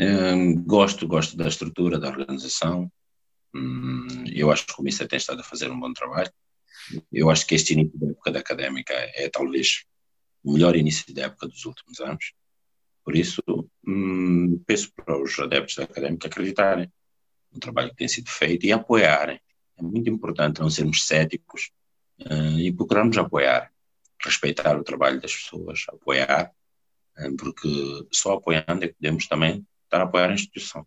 um, 0.00 0.62
gosto, 0.64 1.06
gosto 1.06 1.36
da 1.36 1.48
estrutura, 1.48 1.98
da 1.98 2.08
organização. 2.08 2.90
Um, 3.54 4.24
eu 4.32 4.50
acho 4.50 4.66
que 4.66 4.80
o 4.80 4.82
Mister 4.82 5.06
tem 5.06 5.16
estado 5.16 5.40
a 5.40 5.44
fazer 5.44 5.70
um 5.70 5.78
bom 5.78 5.92
trabalho. 5.92 6.32
Eu 7.12 7.30
acho 7.30 7.46
que 7.46 7.54
este 7.54 7.74
início 7.74 7.98
da 7.98 8.08
época 8.08 8.30
da 8.32 8.40
académica 8.40 8.94
é 8.94 9.28
talvez 9.28 9.84
o 10.42 10.54
melhor 10.54 10.74
início 10.74 11.12
da 11.14 11.22
época 11.22 11.46
dos 11.46 11.64
últimos 11.64 12.00
anos. 12.00 12.32
Por 13.04 13.14
isso, 13.16 13.42
hum, 13.86 14.62
peço 14.66 14.92
para 14.94 15.20
os 15.20 15.38
adeptos 15.38 15.76
da 15.76 15.84
académica 15.84 16.28
acreditarem 16.28 16.90
no 17.52 17.60
trabalho 17.60 17.90
que 17.90 17.96
tem 17.96 18.08
sido 18.08 18.30
feito 18.30 18.64
e 18.66 18.72
apoiarem. 18.72 19.40
É 19.76 19.82
muito 19.82 20.08
importante 20.08 20.60
não 20.60 20.70
sermos 20.70 21.06
céticos 21.06 21.70
e 22.28 22.72
procurarmos 22.72 23.16
apoiar, 23.16 23.72
respeitar 24.22 24.78
o 24.78 24.84
trabalho 24.84 25.20
das 25.20 25.34
pessoas, 25.34 25.84
apoiar, 25.88 26.52
uh, 27.18 27.36
porque 27.36 27.68
só 28.12 28.34
apoiando 28.34 28.84
é 28.84 28.88
que 28.88 28.94
podemos 28.94 29.26
também 29.26 29.66
estar 29.84 30.00
a 30.00 30.04
apoiar 30.04 30.30
a 30.30 30.34
instituição. 30.34 30.86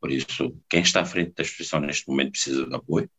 Por 0.00 0.10
isso, 0.10 0.56
quem 0.68 0.82
está 0.82 1.02
à 1.02 1.04
frente 1.04 1.34
da 1.34 1.42
instituição 1.42 1.80
neste 1.80 2.08
momento 2.08 2.32
precisa 2.32 2.66
de 2.66 2.74
apoio. 2.74 3.10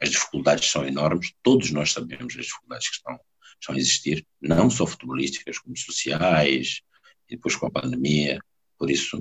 As 0.00 0.10
dificuldades 0.10 0.70
são 0.70 0.86
enormes, 0.86 1.32
todos 1.42 1.70
nós 1.70 1.92
sabemos 1.92 2.36
as 2.36 2.46
dificuldades 2.46 2.88
que 2.88 2.96
estão, 2.96 3.20
estão 3.60 3.74
a 3.74 3.78
existir, 3.78 4.26
não 4.40 4.68
só 4.68 4.86
futebolísticas, 4.86 5.58
como 5.58 5.76
sociais, 5.76 6.80
e 7.28 7.36
depois 7.36 7.56
com 7.56 7.66
a 7.66 7.70
pandemia. 7.70 8.38
Por 8.78 8.90
isso, 8.90 9.18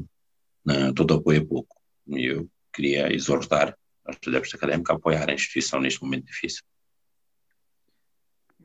uh, 0.67 0.93
todo 0.93 1.15
apoio 1.15 1.41
é 1.41 1.45
pouco. 1.45 1.75
E 2.07 2.25
eu 2.25 2.49
queria 2.73 3.13
exortar 3.13 3.77
os 4.07 4.27
adeptos 4.27 4.53
académicos 4.53 4.89
a 4.89 4.95
apoiar 4.95 5.29
a 5.29 5.33
instituição 5.33 5.79
neste 5.79 6.01
momento 6.01 6.25
difícil. 6.25 6.63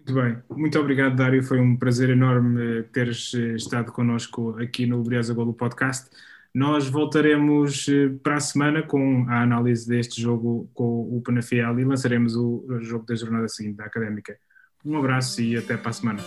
Muito 0.06 0.22
bem, 0.22 0.36
muito 0.56 0.78
obrigado, 0.78 1.16
Dário. 1.16 1.42
Foi 1.42 1.58
um 1.58 1.76
prazer 1.76 2.10
enorme 2.10 2.84
teres 2.92 3.34
eh, 3.34 3.56
estado 3.56 3.90
connosco 3.90 4.56
aqui 4.56 4.86
no 4.86 5.02
Briosa 5.02 5.34
Golo 5.34 5.52
Podcast. 5.52 6.08
Nós 6.54 6.88
voltaremos 6.88 7.88
eh, 7.88 8.10
para 8.22 8.36
a 8.36 8.40
semana 8.40 8.84
com 8.84 9.26
a 9.28 9.42
análise 9.42 9.88
deste 9.88 10.22
jogo 10.22 10.70
com 10.72 10.84
o 10.84 11.20
Penafiel 11.26 11.80
e 11.80 11.84
lançaremos 11.84 12.36
o 12.36 12.64
jogo 12.82 13.04
da 13.04 13.16
jornada 13.16 13.48
seguinte 13.48 13.78
da 13.78 13.86
Académica. 13.86 14.38
Um 14.84 14.96
abraço 14.96 15.42
e 15.42 15.56
até 15.56 15.76
para 15.76 15.90
a 15.90 15.92
semana. 15.92 16.20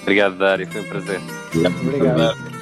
Obrigado, 0.00 0.38
Dário. 0.38 0.66
Foi 0.66 0.80
um 0.80 0.88
prazer. 0.88 1.20
Obrigado. 1.82 2.59